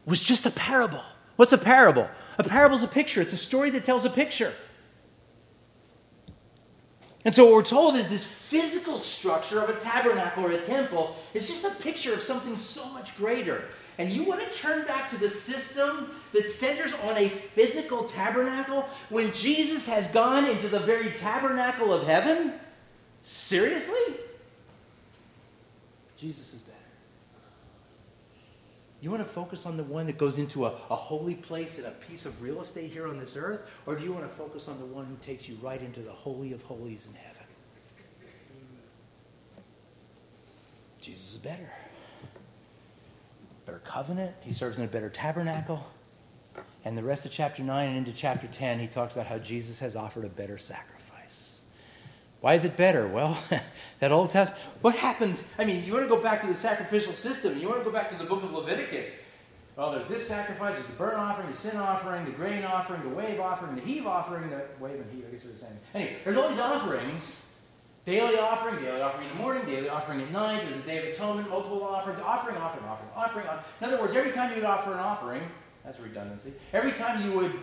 was 0.06 0.22
just 0.22 0.46
a 0.46 0.52
parable. 0.52 1.02
What's 1.38 1.54
a 1.54 1.58
parable? 1.58 2.10
A 2.38 2.44
parable 2.44 2.76
is 2.76 2.84
a 2.84 2.90
picture, 2.90 3.22
it's 3.22 3.32
a 3.32 3.38
story 3.38 3.70
that 3.70 3.86
tells 3.86 4.04
a 4.04 4.10
picture. 4.10 4.52
And 7.24 7.34
so, 7.34 7.46
what 7.46 7.54
we're 7.54 7.64
told 7.64 7.96
is 7.96 8.10
this 8.10 8.26
physical 8.26 9.00
structure 9.00 9.62
of 9.62 9.70
a 9.70 9.80
tabernacle 9.80 10.46
or 10.46 10.52
a 10.52 10.60
temple 10.60 11.16
is 11.34 11.48
just 11.48 11.64
a 11.64 11.82
picture 11.82 12.14
of 12.14 12.22
something 12.22 12.58
so 12.58 12.86
much 12.92 13.16
greater. 13.16 13.64
And 13.98 14.12
you 14.12 14.26
want 14.26 14.42
to 14.42 14.60
turn 14.60 14.86
back 14.86 15.10
to 15.12 15.18
the 15.18 15.30
system 15.30 16.12
that 16.34 16.50
centers 16.50 16.94
on 16.96 17.16
a 17.16 17.30
physical 17.30 18.04
tabernacle 18.04 18.90
when 19.08 19.32
Jesus 19.32 19.88
has 19.88 20.12
gone 20.12 20.44
into 20.44 20.68
the 20.68 20.80
very 20.80 21.12
tabernacle 21.12 21.94
of 21.94 22.06
heaven? 22.06 22.56
Seriously? 23.22 24.18
Jesus 26.24 26.54
is 26.54 26.62
better. 26.62 26.78
You 29.02 29.12
want 29.12 29.22
to 29.22 29.30
focus 29.30 29.66
on 29.66 29.76
the 29.76 29.84
one 29.84 30.06
that 30.06 30.18
goes 30.18 30.38
into 30.38 30.66
a, 30.66 30.70
a 30.70 30.96
holy 30.96 31.36
place 31.36 31.80
and 31.80 31.86
a 31.86 31.92
piece 31.92 32.26
of 32.26 32.42
real 32.42 32.62
estate 32.62 32.90
here 32.90 33.10
on 33.10 33.20
this 33.20 33.36
earth? 33.36 33.70
Or 33.86 33.98
do 33.98 34.06
you 34.06 34.14
want 34.14 34.24
to 34.24 34.34
focus 34.34 34.70
on 34.70 34.80
the 34.80 34.86
one 34.86 35.04
who 35.04 35.18
takes 35.18 35.50
you 35.50 35.58
right 35.62 35.82
into 35.82 36.00
the 36.00 36.14
Holy 36.14 36.54
of 36.54 36.64
Holies 36.64 37.06
in 37.06 37.14
heaven? 37.14 37.44
Jesus 41.02 41.34
is 41.34 41.40
better. 41.40 41.70
Better 43.66 43.82
covenant. 43.84 44.34
He 44.44 44.54
serves 44.54 44.80
in 44.80 44.86
a 44.86 44.88
better 44.88 45.10
tabernacle. 45.10 45.86
And 46.86 46.98
the 46.98 47.04
rest 47.04 47.26
of 47.26 47.34
chapter 47.34 47.64
9 47.64 47.90
and 47.90 47.98
into 47.98 48.14
chapter 48.14 48.48
10, 48.48 48.80
he 48.80 48.88
talks 48.88 49.14
about 49.14 49.26
how 49.26 49.40
Jesus 49.40 49.80
has 49.80 49.98
offered 49.98 50.24
a 50.24 50.30
better 50.30 50.58
sacrifice. 50.58 51.03
Why 52.44 52.56
is 52.56 52.66
it 52.66 52.76
better? 52.76 53.08
Well, 53.08 53.42
that 54.00 54.12
Old 54.12 54.32
Testament. 54.32 54.62
What 54.82 54.96
happened? 54.98 55.42
I 55.58 55.64
mean, 55.64 55.86
you 55.86 55.94
want 55.94 56.04
to 56.04 56.10
go 56.10 56.22
back 56.22 56.42
to 56.42 56.48
the 56.48 56.54
sacrificial 56.54 57.14
system. 57.14 57.58
You 57.58 57.70
want 57.70 57.80
to 57.80 57.86
go 57.86 57.90
back 57.90 58.10
to 58.10 58.18
the 58.18 58.26
book 58.26 58.44
of 58.44 58.52
Leviticus. 58.52 59.30
Well, 59.78 59.94
there's 59.94 60.10
this 60.10 60.28
sacrifice, 60.28 60.74
there's 60.76 60.86
the 60.86 60.92
burnt 60.94 61.18
offering, 61.18 61.50
the 61.50 61.56
sin 61.56 61.78
offering, 61.78 62.26
the 62.26 62.32
grain 62.32 62.66
offering, 62.66 63.02
the 63.02 63.16
wave 63.16 63.40
offering, 63.40 63.76
the 63.76 63.82
heave 63.82 64.06
offering, 64.06 64.50
the 64.50 64.62
wave 64.78 64.96
and 64.96 65.10
heave, 65.14 65.24
I 65.26 65.32
guess 65.32 65.46
are 65.46 65.48
the 65.48 65.58
same. 65.58 65.80
Anyway, 65.96 66.18
there's 66.26 66.36
all 66.36 66.50
these 66.50 66.60
offerings. 66.60 67.54
Daily 68.04 68.38
offering, 68.38 68.84
daily 68.84 69.00
offering 69.00 69.30
in 69.30 69.38
the 69.38 69.42
morning, 69.42 69.66
daily 69.66 69.88
offering 69.88 70.22
at 70.22 70.30
night, 70.30 70.64
there's 70.68 70.84
a 70.84 70.86
day 70.86 70.98
of 70.98 71.16
atonement, 71.16 71.50
multiple 71.50 71.82
offerings, 71.82 72.20
offering, 72.26 72.58
offering, 72.58 72.84
offering, 72.84 73.10
offering. 73.16 73.48
In 73.80 73.88
other 73.88 74.02
words, 74.02 74.14
every 74.16 74.34
time 74.34 74.50
you 74.50 74.58
would 74.58 74.66
offer 74.66 74.92
an 74.92 75.00
offering, 75.00 75.44
that's 75.86 75.98
redundancy, 75.98 76.52
every 76.74 76.92
time 76.92 77.24
you 77.24 77.32
would 77.38 77.54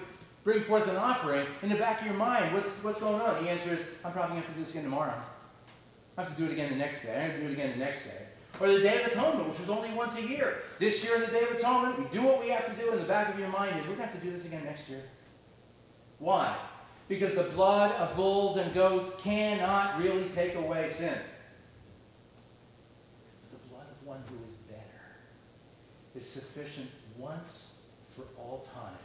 bring 0.44 0.60
forth 0.62 0.88
an 0.88 0.96
offering, 0.96 1.46
in 1.62 1.68
the 1.68 1.76
back 1.76 2.00
of 2.00 2.06
your 2.06 2.16
mind, 2.16 2.54
what's, 2.54 2.70
what's 2.82 3.00
going 3.00 3.20
on? 3.20 3.42
The 3.42 3.50
answer 3.50 3.74
is, 3.74 3.90
I'm 4.04 4.12
probably 4.12 4.30
going 4.30 4.42
to 4.42 4.46
have 4.46 4.46
to 4.46 4.52
do 4.52 4.64
this 4.64 4.70
again 4.70 4.84
tomorrow. 4.84 5.20
I 6.16 6.22
have 6.22 6.34
to 6.34 6.40
do 6.40 6.48
it 6.48 6.52
again 6.52 6.70
the 6.70 6.76
next 6.76 7.02
day. 7.02 7.16
I 7.16 7.20
have 7.20 7.34
to 7.36 7.40
do 7.40 7.48
it 7.48 7.52
again 7.52 7.78
the 7.78 7.84
next 7.84 8.04
day. 8.04 8.26
Or 8.58 8.72
the 8.72 8.80
Day 8.80 9.02
of 9.02 9.12
Atonement, 9.12 9.48
which 9.48 9.60
was 9.60 9.70
only 9.70 9.90
once 9.90 10.18
a 10.18 10.26
year. 10.26 10.62
This 10.78 11.04
year, 11.04 11.18
the 11.18 11.26
Day 11.26 11.42
of 11.44 11.52
Atonement, 11.52 11.98
we 11.98 12.04
do 12.06 12.24
what 12.24 12.40
we 12.40 12.48
have 12.50 12.66
to 12.66 12.82
do. 12.82 12.92
In 12.92 12.98
the 12.98 13.04
back 13.04 13.32
of 13.32 13.38
your 13.38 13.48
mind 13.48 13.78
is, 13.78 13.86
we're 13.86 13.94
going 13.94 14.08
to 14.08 14.12
have 14.12 14.20
to 14.20 14.26
do 14.26 14.32
this 14.32 14.46
again 14.46 14.64
next 14.64 14.88
year. 14.88 15.02
Why? 16.18 16.56
Because 17.08 17.34
the 17.34 17.44
blood 17.44 17.92
of 17.92 18.16
bulls 18.16 18.56
and 18.56 18.72
goats 18.74 19.16
cannot 19.22 19.98
really 19.98 20.28
take 20.28 20.56
away 20.56 20.88
sin. 20.88 21.16
The 23.52 23.68
blood 23.68 23.86
of 23.90 24.06
one 24.06 24.22
who 24.28 24.36
is 24.48 24.56
better 24.56 24.80
is 26.14 26.28
sufficient 26.28 26.90
once 27.16 27.80
for 28.14 28.24
all 28.38 28.66
time 28.74 28.98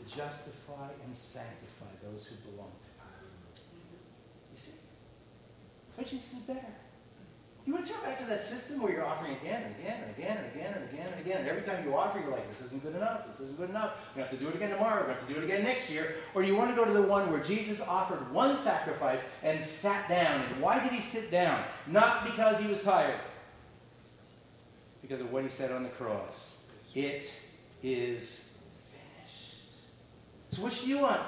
to 0.00 0.16
justify 0.16 0.88
and 1.04 1.14
sanctify 1.14 1.90
those 2.02 2.26
who 2.26 2.36
belong 2.50 2.70
to 2.70 2.90
God. 2.98 3.62
You 4.52 4.58
see? 4.58 4.72
But 5.96 6.06
Jesus 6.06 6.32
is 6.32 6.38
better. 6.40 6.66
You 7.66 7.74
want 7.74 7.86
to 7.86 7.92
turn 7.92 8.02
back 8.02 8.18
to 8.20 8.24
that 8.26 8.40
system 8.40 8.80
where 8.80 8.90
you're 8.90 9.04
offering 9.04 9.32
again 9.32 9.62
and 9.62 9.76
again 9.76 10.02
and 10.02 10.16
again 10.16 10.36
and 10.38 10.46
again 10.46 10.74
and 10.74 10.84
again 10.90 11.06
and 11.12 11.20
again, 11.20 11.40
and 11.40 11.48
every 11.48 11.62
time 11.62 11.84
you 11.84 11.94
offer, 11.94 12.18
you're 12.18 12.30
like, 12.30 12.48
this 12.48 12.62
isn't 12.62 12.82
good 12.82 12.96
enough, 12.96 13.26
this 13.28 13.40
isn't 13.40 13.58
good 13.58 13.68
enough. 13.68 13.92
To 14.14 14.20
have 14.20 14.30
to 14.30 14.36
do 14.36 14.48
it 14.48 14.54
again 14.54 14.70
tomorrow, 14.70 15.02
to 15.02 15.12
have 15.12 15.26
to 15.26 15.32
do 15.32 15.38
it 15.38 15.44
again 15.44 15.62
next 15.62 15.90
year. 15.90 16.16
Or 16.34 16.42
you 16.42 16.56
want 16.56 16.70
to 16.70 16.76
go 16.76 16.86
to 16.86 16.90
the 16.90 17.02
one 17.02 17.30
where 17.30 17.42
Jesus 17.42 17.80
offered 17.82 18.32
one 18.32 18.56
sacrifice 18.56 19.28
and 19.42 19.62
sat 19.62 20.08
down? 20.08 20.40
And 20.50 20.62
why 20.62 20.82
did 20.82 20.90
he 20.90 21.02
sit 21.02 21.30
down? 21.30 21.62
Not 21.86 22.24
because 22.24 22.58
he 22.58 22.66
was 22.66 22.82
tired, 22.82 23.20
because 25.02 25.20
of 25.20 25.30
what 25.30 25.42
he 25.42 25.50
said 25.50 25.70
on 25.70 25.82
the 25.82 25.90
cross. 25.90 26.64
It 26.94 27.30
is. 27.82 28.49
So, 30.50 30.62
which 30.62 30.82
do 30.82 30.88
you 30.88 30.98
want? 30.98 31.20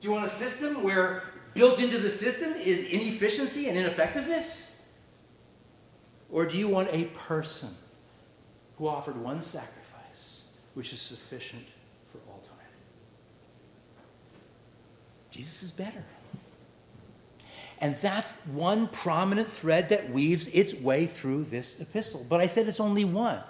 Do 0.00 0.08
you 0.08 0.12
want 0.12 0.26
a 0.26 0.28
system 0.28 0.82
where 0.82 1.22
built 1.54 1.80
into 1.80 1.98
the 1.98 2.10
system 2.10 2.52
is 2.54 2.84
inefficiency 2.84 3.68
and 3.68 3.78
ineffectiveness? 3.78 4.82
Or 6.30 6.46
do 6.46 6.56
you 6.56 6.68
want 6.68 6.88
a 6.92 7.04
person 7.04 7.68
who 8.76 8.88
offered 8.88 9.16
one 9.16 9.42
sacrifice, 9.42 10.42
which 10.74 10.92
is 10.92 11.00
sufficient 11.00 11.64
for 12.10 12.18
all 12.30 12.40
time? 12.40 12.66
Jesus 15.30 15.62
is 15.62 15.70
better. 15.70 16.04
And 17.80 17.96
that's 18.00 18.46
one 18.46 18.86
prominent 18.86 19.48
thread 19.48 19.88
that 19.88 20.10
weaves 20.10 20.48
its 20.48 20.72
way 20.72 21.06
through 21.06 21.44
this 21.44 21.80
epistle. 21.80 22.24
But 22.28 22.40
I 22.40 22.46
said 22.46 22.68
it's 22.68 22.80
only 22.80 23.04
one. 23.04 23.40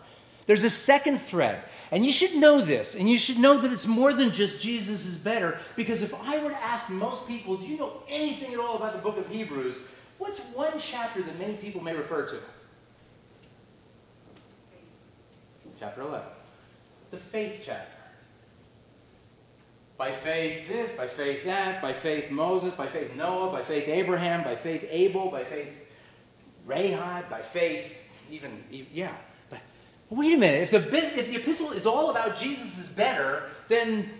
There's 0.46 0.64
a 0.64 0.70
second 0.70 1.18
thread. 1.18 1.62
And 1.90 2.04
you 2.04 2.12
should 2.12 2.34
know 2.36 2.60
this. 2.60 2.94
And 2.94 3.08
you 3.08 3.18
should 3.18 3.38
know 3.38 3.58
that 3.58 3.72
it's 3.72 3.86
more 3.86 4.12
than 4.12 4.32
just 4.32 4.62
Jesus 4.62 5.06
is 5.06 5.16
better. 5.16 5.58
Because 5.76 6.02
if 6.02 6.14
I 6.14 6.42
were 6.42 6.50
to 6.50 6.62
ask 6.62 6.90
most 6.90 7.28
people, 7.28 7.56
do 7.56 7.66
you 7.66 7.78
know 7.78 8.02
anything 8.08 8.52
at 8.52 8.58
all 8.58 8.76
about 8.76 8.92
the 8.92 8.98
book 8.98 9.18
of 9.18 9.28
Hebrews? 9.28 9.86
What's 10.18 10.40
one 10.46 10.78
chapter 10.78 11.22
that 11.22 11.38
many 11.38 11.54
people 11.54 11.82
may 11.82 11.94
refer 11.94 12.28
to? 12.30 12.38
chapter 15.82 16.02
11. 16.02 16.24
The 17.10 17.16
faith 17.16 17.62
chapter. 17.66 17.90
By 19.98 20.12
faith 20.12 20.68
this, 20.68 20.96
by 20.96 21.08
faith 21.08 21.44
that, 21.44 21.82
by 21.82 21.92
faith 21.92 22.30
Moses, 22.30 22.72
by 22.74 22.86
faith 22.86 23.16
Noah, 23.16 23.50
by 23.50 23.62
faith 23.62 23.88
Abraham, 23.88 24.44
by 24.44 24.54
faith 24.54 24.86
Abel, 24.88 25.28
by 25.28 25.42
faith 25.42 25.90
Rahab, 26.66 27.28
by 27.28 27.40
faith 27.40 28.08
even, 28.30 28.62
yeah. 28.70 29.14
Wait 30.12 30.34
a 30.34 30.36
minute, 30.36 30.70
if 30.70 30.90
the, 30.90 30.96
if 31.18 31.28
the 31.30 31.36
epistle 31.36 31.72
is 31.72 31.86
all 31.86 32.10
about 32.10 32.38
Jesus 32.38 32.78
is 32.78 32.90
better, 32.90 33.44
then 33.68 34.10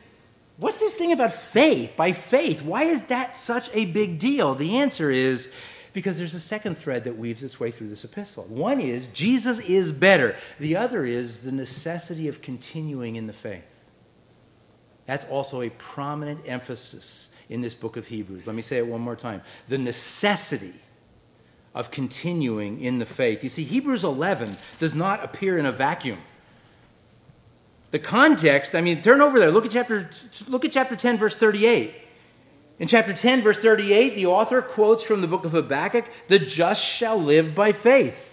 what's 0.57 0.81
this 0.81 0.95
thing 0.95 1.13
about 1.13 1.35
faith? 1.35 1.95
By 1.97 2.13
faith, 2.13 2.63
why 2.63 2.85
is 2.85 3.05
that 3.09 3.37
such 3.37 3.69
a 3.75 3.85
big 3.85 4.19
deal? 4.19 4.55
The 4.55 4.79
answer 4.79 5.11
is 5.11 5.53
because 5.93 6.17
there's 6.17 6.33
a 6.33 6.41
second 6.41 6.79
thread 6.79 7.05
that 7.05 7.19
weaves 7.19 7.45
its 7.45 7.61
way 7.61 7.71
through 7.71 7.91
this 7.91 8.05
epistle. 8.05 8.45
One 8.45 8.81
is 8.81 9.05
Jesus 9.09 9.59
is 9.61 9.93
better, 9.93 10.35
the 10.59 10.77
other 10.77 11.05
is 11.05 11.41
the 11.41 11.53
necessity 11.53 12.27
of 12.27 12.41
continuing 12.41 13.17
in 13.17 13.27
the 13.27 13.35
faith. 13.35 13.85
That's 15.05 15.27
also 15.27 15.61
a 15.61 15.69
prominent 15.69 16.41
emphasis 16.47 17.35
in 17.51 17.61
this 17.61 17.75
book 17.75 17.99
of 17.99 18.07
Hebrews. 18.07 18.47
Let 18.47 18.57
me 18.57 18.63
say 18.63 18.79
it 18.79 18.87
one 18.87 19.03
more 19.03 19.17
time. 19.17 19.43
The 19.69 19.77
necessity 19.77 20.73
of 21.75 21.91
continuing 21.91 22.81
in 22.81 22.99
the 22.99 23.07
faith. 23.07 23.43
You 23.43 23.49
see, 23.49 23.65
Hebrews 23.65 24.05
11 24.05 24.57
does 24.79 24.95
not 24.95 25.25
appear 25.25 25.59
in 25.59 25.67
a 25.67 25.73
vacuum. 25.73 26.19
The 27.93 27.99
context, 27.99 28.75
I 28.75 28.81
mean, 28.81 29.03
turn 29.03 29.21
over 29.21 29.39
there. 29.39 29.51
Look 29.51 29.67
at 29.67 29.71
chapter, 29.71 30.11
look 30.49 30.65
at 30.65 30.73
chapter 30.73 30.97
10, 30.97 31.19
verse 31.19 31.37
38. 31.37 31.95
In 32.79 32.89
chapter 32.89 33.13
10, 33.13 33.43
verse 33.43 33.59
38, 33.59 34.17
the 34.17 34.27
author 34.27 34.61
quotes 34.61 35.05
from 35.05 35.21
the 35.21 35.29
book 35.29 35.45
of 35.45 35.53
Habakkuk 35.53 36.05
the 36.29 36.39
just 36.39 36.85
shall 36.85 37.19
live 37.19 37.55
by 37.55 37.73
faith. 37.73 38.31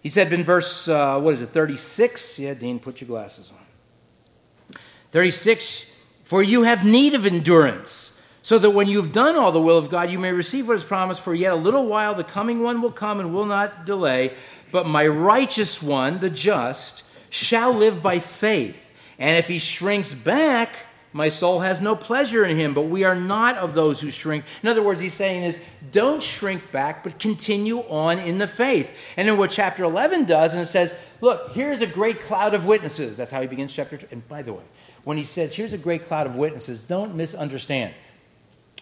He 0.00 0.08
said 0.08 0.32
in 0.32 0.42
verse, 0.42 0.88
uh, 0.88 1.20
what 1.20 1.34
is 1.34 1.42
it, 1.42 1.50
36? 1.50 2.38
Yeah, 2.38 2.54
Dean, 2.54 2.80
put 2.80 3.00
your 3.00 3.08
glasses 3.08 3.50
on. 3.50 4.78
36, 5.12 5.90
for 6.24 6.42
you 6.42 6.62
have 6.62 6.84
need 6.84 7.14
of 7.14 7.26
endurance, 7.26 8.11
so 8.42 8.58
that 8.58 8.70
when 8.70 8.88
you 8.88 9.00
have 9.00 9.12
done 9.12 9.36
all 9.36 9.52
the 9.52 9.60
will 9.60 9.78
of 9.78 9.88
God, 9.88 10.10
you 10.10 10.18
may 10.18 10.32
receive 10.32 10.68
what 10.68 10.76
is 10.76 10.84
promised. 10.84 11.20
For 11.20 11.34
yet 11.34 11.52
a 11.52 11.56
little 11.56 11.86
while 11.86 12.14
the 12.14 12.24
coming 12.24 12.60
one 12.60 12.82
will 12.82 12.92
come 12.92 13.20
and 13.20 13.32
will 13.32 13.46
not 13.46 13.86
delay. 13.86 14.34
But 14.72 14.86
my 14.86 15.06
righteous 15.06 15.82
one, 15.82 16.18
the 16.18 16.30
just, 16.30 17.04
shall 17.30 17.72
live 17.72 18.02
by 18.02 18.18
faith. 18.18 18.90
And 19.18 19.38
if 19.38 19.46
he 19.46 19.58
shrinks 19.58 20.12
back, 20.12 20.76
my 21.12 21.28
soul 21.28 21.60
has 21.60 21.80
no 21.80 21.94
pleasure 21.94 22.44
in 22.44 22.56
him, 22.56 22.72
but 22.72 22.82
we 22.82 23.04
are 23.04 23.14
not 23.14 23.56
of 23.58 23.74
those 23.74 24.00
who 24.00 24.10
shrink. 24.10 24.44
In 24.62 24.68
other 24.68 24.82
words, 24.82 25.00
he's 25.00 25.14
saying 25.14 25.44
is 25.44 25.60
don't 25.90 26.22
shrink 26.22 26.72
back, 26.72 27.04
but 27.04 27.18
continue 27.18 27.80
on 27.80 28.18
in 28.18 28.38
the 28.38 28.46
faith. 28.48 28.96
And 29.16 29.28
then 29.28 29.36
what 29.36 29.50
chapter 29.50 29.84
11 29.84 30.24
does, 30.24 30.54
and 30.54 30.62
it 30.62 30.66
says, 30.66 30.96
look, 31.20 31.52
here's 31.52 31.82
a 31.82 31.86
great 31.86 32.20
cloud 32.20 32.54
of 32.54 32.66
witnesses. 32.66 33.18
That's 33.18 33.30
how 33.30 33.42
he 33.42 33.46
begins 33.46 33.74
chapter 33.74 33.98
2. 33.98 34.06
And 34.10 34.26
by 34.26 34.40
the 34.42 34.54
way, 34.54 34.64
when 35.04 35.18
he 35.18 35.24
says, 35.24 35.54
here's 35.54 35.74
a 35.74 35.78
great 35.78 36.06
cloud 36.06 36.26
of 36.26 36.36
witnesses, 36.36 36.80
don't 36.80 37.14
misunderstand. 37.14 37.92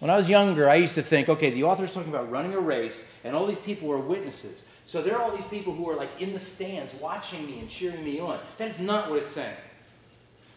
When 0.00 0.10
I 0.10 0.16
was 0.16 0.28
younger, 0.30 0.68
I 0.68 0.76
used 0.76 0.94
to 0.94 1.02
think, 1.02 1.28
okay, 1.28 1.50
the 1.50 1.64
author 1.64 1.84
is 1.84 1.92
talking 1.92 2.08
about 2.08 2.30
running 2.30 2.54
a 2.54 2.58
race, 2.58 3.12
and 3.22 3.36
all 3.36 3.46
these 3.46 3.58
people 3.58 3.92
are 3.92 3.98
witnesses. 3.98 4.66
So 4.86 5.02
there 5.02 5.16
are 5.16 5.22
all 5.22 5.36
these 5.36 5.46
people 5.46 5.74
who 5.74 5.88
are 5.88 5.94
like 5.94 6.20
in 6.20 6.32
the 6.32 6.38
stands 6.40 6.94
watching 6.94 7.46
me 7.46 7.60
and 7.60 7.68
cheering 7.68 8.02
me 8.02 8.18
on. 8.18 8.40
That 8.56 8.68
is 8.68 8.80
not 8.80 9.10
what 9.10 9.18
it's 9.18 9.30
saying. 9.30 9.56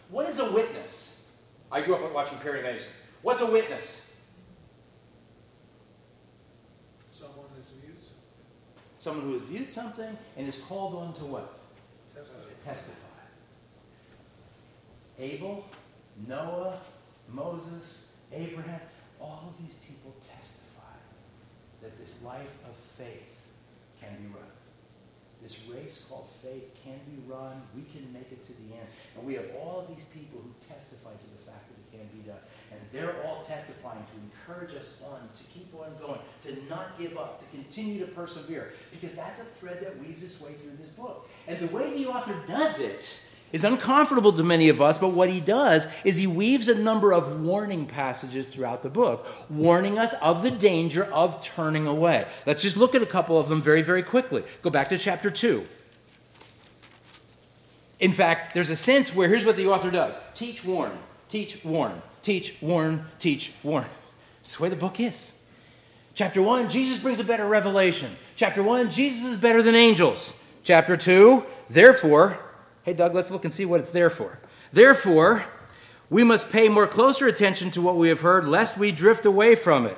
What 0.09 0.27
is 0.29 0.39
a 0.39 0.51
witness? 0.51 1.27
I 1.71 1.81
grew 1.81 1.95
up 1.95 2.13
watching 2.13 2.37
Perry 2.37 2.63
Mason. 2.63 2.93
What's 3.21 3.41
a 3.41 3.45
witness? 3.45 4.11
Someone 7.11 7.45
who's 7.55 7.69
viewed 7.69 8.01
something. 8.01 8.23
Someone 8.99 9.25
who 9.25 9.33
has 9.33 9.41
viewed 9.43 9.69
something 9.69 10.17
and 10.37 10.47
is 10.47 10.61
called 10.61 10.95
on 10.95 11.13
to 11.15 11.25
what? 11.25 11.53
Testify. 12.15 12.71
Testify. 12.71 12.97
Abel, 15.19 15.65
Noah, 16.27 16.79
Moses, 17.29 18.11
Abraham, 18.31 18.79
all 19.23 19.55
of 19.55 19.55
these 19.63 19.75
people 19.87 20.11
testify 20.35 20.99
that 21.81 21.97
this 21.97 22.21
life 22.23 22.59
of 22.67 22.75
faith 22.99 23.39
can 24.01 24.11
be 24.19 24.27
run. 24.27 24.51
This 25.41 25.59
race 25.67 26.05
called 26.07 26.27
faith 26.41 26.71
can 26.83 26.99
be 27.07 27.19
run. 27.27 27.61
We 27.75 27.83
can 27.91 28.11
make 28.13 28.31
it 28.31 28.45
to 28.47 28.53
the 28.53 28.75
end. 28.75 28.87
And 29.17 29.27
we 29.27 29.33
have 29.35 29.47
all 29.59 29.81
of 29.81 29.87
these 29.95 30.05
people 30.05 30.39
who 30.39 30.51
testify 30.71 31.11
to 31.11 31.29
the 31.35 31.43
fact 31.43 31.67
that 31.67 31.75
it 31.79 31.99
can 31.99 32.07
be 32.15 32.27
done. 32.27 32.39
And 32.71 32.79
they're 32.93 33.15
all 33.25 33.43
testifying 33.43 33.99
to 33.99 34.15
encourage 34.23 34.73
us 34.75 35.01
on, 35.03 35.19
to 35.19 35.43
keep 35.53 35.67
on 35.75 35.91
going, 35.99 36.19
to 36.43 36.69
not 36.69 36.97
give 36.97 37.17
up, 37.17 37.39
to 37.39 37.57
continue 37.57 37.99
to 38.05 38.11
persevere. 38.11 38.71
Because 38.91 39.15
that's 39.15 39.41
a 39.41 39.43
thread 39.43 39.81
that 39.81 39.99
weaves 39.99 40.23
its 40.23 40.39
way 40.39 40.53
through 40.53 40.77
this 40.79 40.89
book. 40.89 41.29
And 41.47 41.59
the 41.59 41.73
way 41.75 41.91
the 41.91 42.07
author 42.07 42.35
does 42.47 42.79
it 42.79 43.11
is 43.53 43.63
uncomfortable 43.63 44.33
to 44.33 44.43
many 44.43 44.67
of 44.67 44.81
us, 44.81 44.97
but 44.97 45.09
what 45.09 45.29
he 45.29 45.39
does 45.39 45.87
is 46.03 46.17
he 46.17 46.27
weaves 46.27 46.67
a 46.67 46.75
number 46.75 47.13
of 47.13 47.39
warning 47.41 47.85
passages 47.85 48.47
throughout 48.47 48.81
the 48.81 48.89
book, 48.89 49.25
warning 49.49 49.99
us 49.99 50.13
of 50.21 50.41
the 50.41 50.51
danger 50.51 51.05
of 51.05 51.39
turning 51.39 51.87
away. 51.87 52.27
Let's 52.47 52.63
just 52.63 52.75
look 52.75 52.95
at 52.95 53.03
a 53.03 53.05
couple 53.05 53.37
of 53.37 53.47
them 53.47 53.61
very, 53.61 53.83
very 53.83 54.01
quickly. 54.01 54.43
Go 54.63 54.71
back 54.71 54.89
to 54.89 54.97
chapter 54.97 55.29
2. 55.29 55.65
In 57.99 58.11
fact, 58.11 58.55
there's 58.55 58.71
a 58.71 58.75
sense 58.75 59.15
where 59.15 59.29
here's 59.29 59.45
what 59.45 59.55
the 59.55 59.67
author 59.67 59.91
does 59.91 60.15
teach, 60.33 60.65
warn, 60.65 60.97
teach, 61.29 61.63
warn, 61.63 62.01
teach, 62.23 62.57
warn, 62.59 63.05
teach, 63.19 63.53
warn. 63.61 63.85
It's 64.41 64.57
the 64.57 64.63
way 64.63 64.69
the 64.69 64.75
book 64.75 64.99
is. 64.99 65.39
Chapter 66.15 66.41
1, 66.41 66.69
Jesus 66.69 66.99
brings 66.99 67.19
a 67.19 67.23
better 67.23 67.47
revelation. 67.47 68.15
Chapter 68.35 68.63
1, 68.63 68.91
Jesus 68.91 69.23
is 69.25 69.37
better 69.37 69.61
than 69.61 69.75
angels. 69.75 70.33
Chapter 70.63 70.97
2, 70.97 71.45
therefore, 71.69 72.39
Hey, 72.83 72.93
Doug, 72.93 73.15
let's 73.15 73.31
look 73.31 73.45
and 73.45 73.53
see 73.53 73.65
what 73.65 73.79
it's 73.79 73.91
there 73.91 74.09
for. 74.09 74.39
Therefore, 74.73 75.45
we 76.09 76.23
must 76.23 76.51
pay 76.51 76.67
more 76.67 76.85
closer 76.85 77.27
attention 77.27 77.71
to 77.71 77.81
what 77.81 77.95
we 77.95 78.09
have 78.09 78.19
heard, 78.19 78.45
lest 78.45 78.77
we 78.77 78.91
drift 78.91 79.25
away 79.25 79.55
from 79.55 79.85
it. 79.85 79.97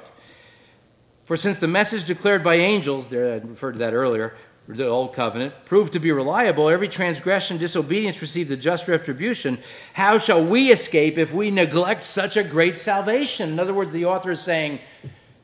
For 1.26 1.36
since 1.36 1.58
the 1.58 1.68
message 1.68 2.06
declared 2.06 2.44
by 2.44 2.56
angels, 2.56 3.08
there 3.08 3.34
I 3.34 3.38
referred 3.38 3.74
to 3.74 3.80
that 3.80 3.96
earlier, 3.96 4.36
the 4.68 4.86
old 4.86 5.14
covenant, 5.14 5.66
proved 5.66 5.94
to 5.94 6.00
be 6.00 6.12
reliable, 6.12 6.70
every 6.70 6.88
transgression, 6.88 7.58
disobedience 7.58 8.22
received 8.22 8.52
a 8.52 8.58
just 8.58 8.88
retribution. 8.88 9.58
How 9.94 10.20
shall 10.20 10.44
we 10.44 10.72
escape 10.72 11.18
if 11.18 11.34
we 11.34 11.50
neglect 11.50 12.04
such 12.04 12.38
a 12.38 12.44
great 12.44 12.78
salvation? 12.78 13.50
In 13.50 13.60
other 13.60 13.74
words, 13.74 13.92
the 13.92 14.06
author 14.06 14.32
is 14.32 14.42
saying, 14.42 14.80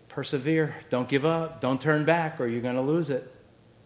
persevere, 0.10 0.76
don't 0.92 1.10
give 1.10 1.26
up, 1.26 1.60
don't 1.60 1.82
turn 1.82 2.06
back, 2.06 2.40
or 2.40 2.46
you're 2.46 2.62
going 2.62 2.76
to 2.76 2.82
lose 2.82 3.10
it. 3.10 3.34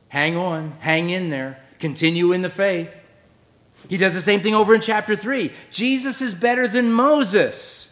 Hang 0.09 0.35
on, 0.35 0.71
hang 0.79 1.09
in 1.09 1.29
there, 1.29 1.59
continue 1.79 2.33
in 2.33 2.41
the 2.41 2.49
faith. 2.49 3.04
He 3.89 3.97
does 3.97 4.13
the 4.13 4.21
same 4.21 4.41
thing 4.41 4.55
over 4.55 4.73
in 4.73 4.81
chapter 4.81 5.15
3. 5.15 5.51
Jesus 5.71 6.21
is 6.21 6.33
better 6.33 6.67
than 6.67 6.91
Moses. 6.91 7.85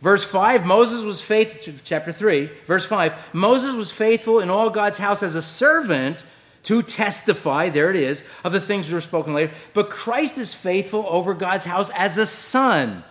Verse 0.00 0.24
5, 0.24 0.64
Moses 0.64 1.02
was 1.02 1.20
faithful, 1.20 1.74
chapter 1.84 2.10
3, 2.10 2.50
verse 2.64 2.86
5, 2.86 3.34
Moses 3.34 3.74
was 3.74 3.90
faithful 3.90 4.40
in 4.40 4.48
all 4.48 4.70
God's 4.70 4.96
house 4.96 5.22
as 5.22 5.34
a 5.34 5.42
servant 5.42 6.24
to 6.62 6.82
testify, 6.82 7.68
there 7.68 7.90
it 7.90 7.96
is, 7.96 8.26
of 8.42 8.52
the 8.52 8.60
things 8.60 8.88
that 8.88 8.94
were 8.94 9.02
spoken 9.02 9.34
later. 9.34 9.52
But 9.74 9.90
Christ 9.90 10.38
is 10.38 10.54
faithful 10.54 11.04
over 11.06 11.34
God's 11.34 11.64
house 11.64 11.90
as 11.90 12.16
a 12.16 12.26
son. 12.26 13.04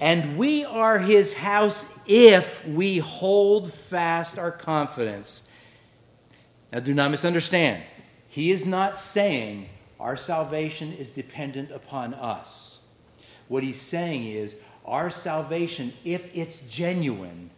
And 0.00 0.36
we 0.36 0.64
are 0.64 0.98
his 0.98 1.34
house 1.34 1.96
if 2.06 2.66
we 2.66 2.98
hold 2.98 3.72
fast 3.72 4.38
our 4.38 4.50
confidence. 4.50 5.48
Now, 6.72 6.80
do 6.80 6.94
not 6.94 7.12
misunderstand. 7.12 7.82
He 8.28 8.50
is 8.50 8.66
not 8.66 8.96
saying 8.96 9.68
our 10.02 10.16
salvation 10.16 10.92
is 10.92 11.10
dependent 11.10 11.70
upon 11.70 12.12
us. 12.12 12.82
What 13.46 13.62
he's 13.62 13.80
saying 13.80 14.26
is 14.26 14.60
our 14.84 15.12
salvation, 15.12 15.92
if 16.04 16.28
it's 16.36 16.64
genuine, 16.64 17.50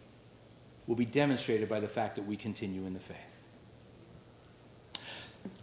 will 0.85 0.95
be 0.95 1.05
demonstrated 1.05 1.67
by 1.67 1.79
the 1.79 1.87
fact 1.87 2.15
that 2.17 2.27
we 2.27 2.37
continue 2.37 2.85
in 2.85 2.93
the 2.93 2.99
faith. 2.99 3.17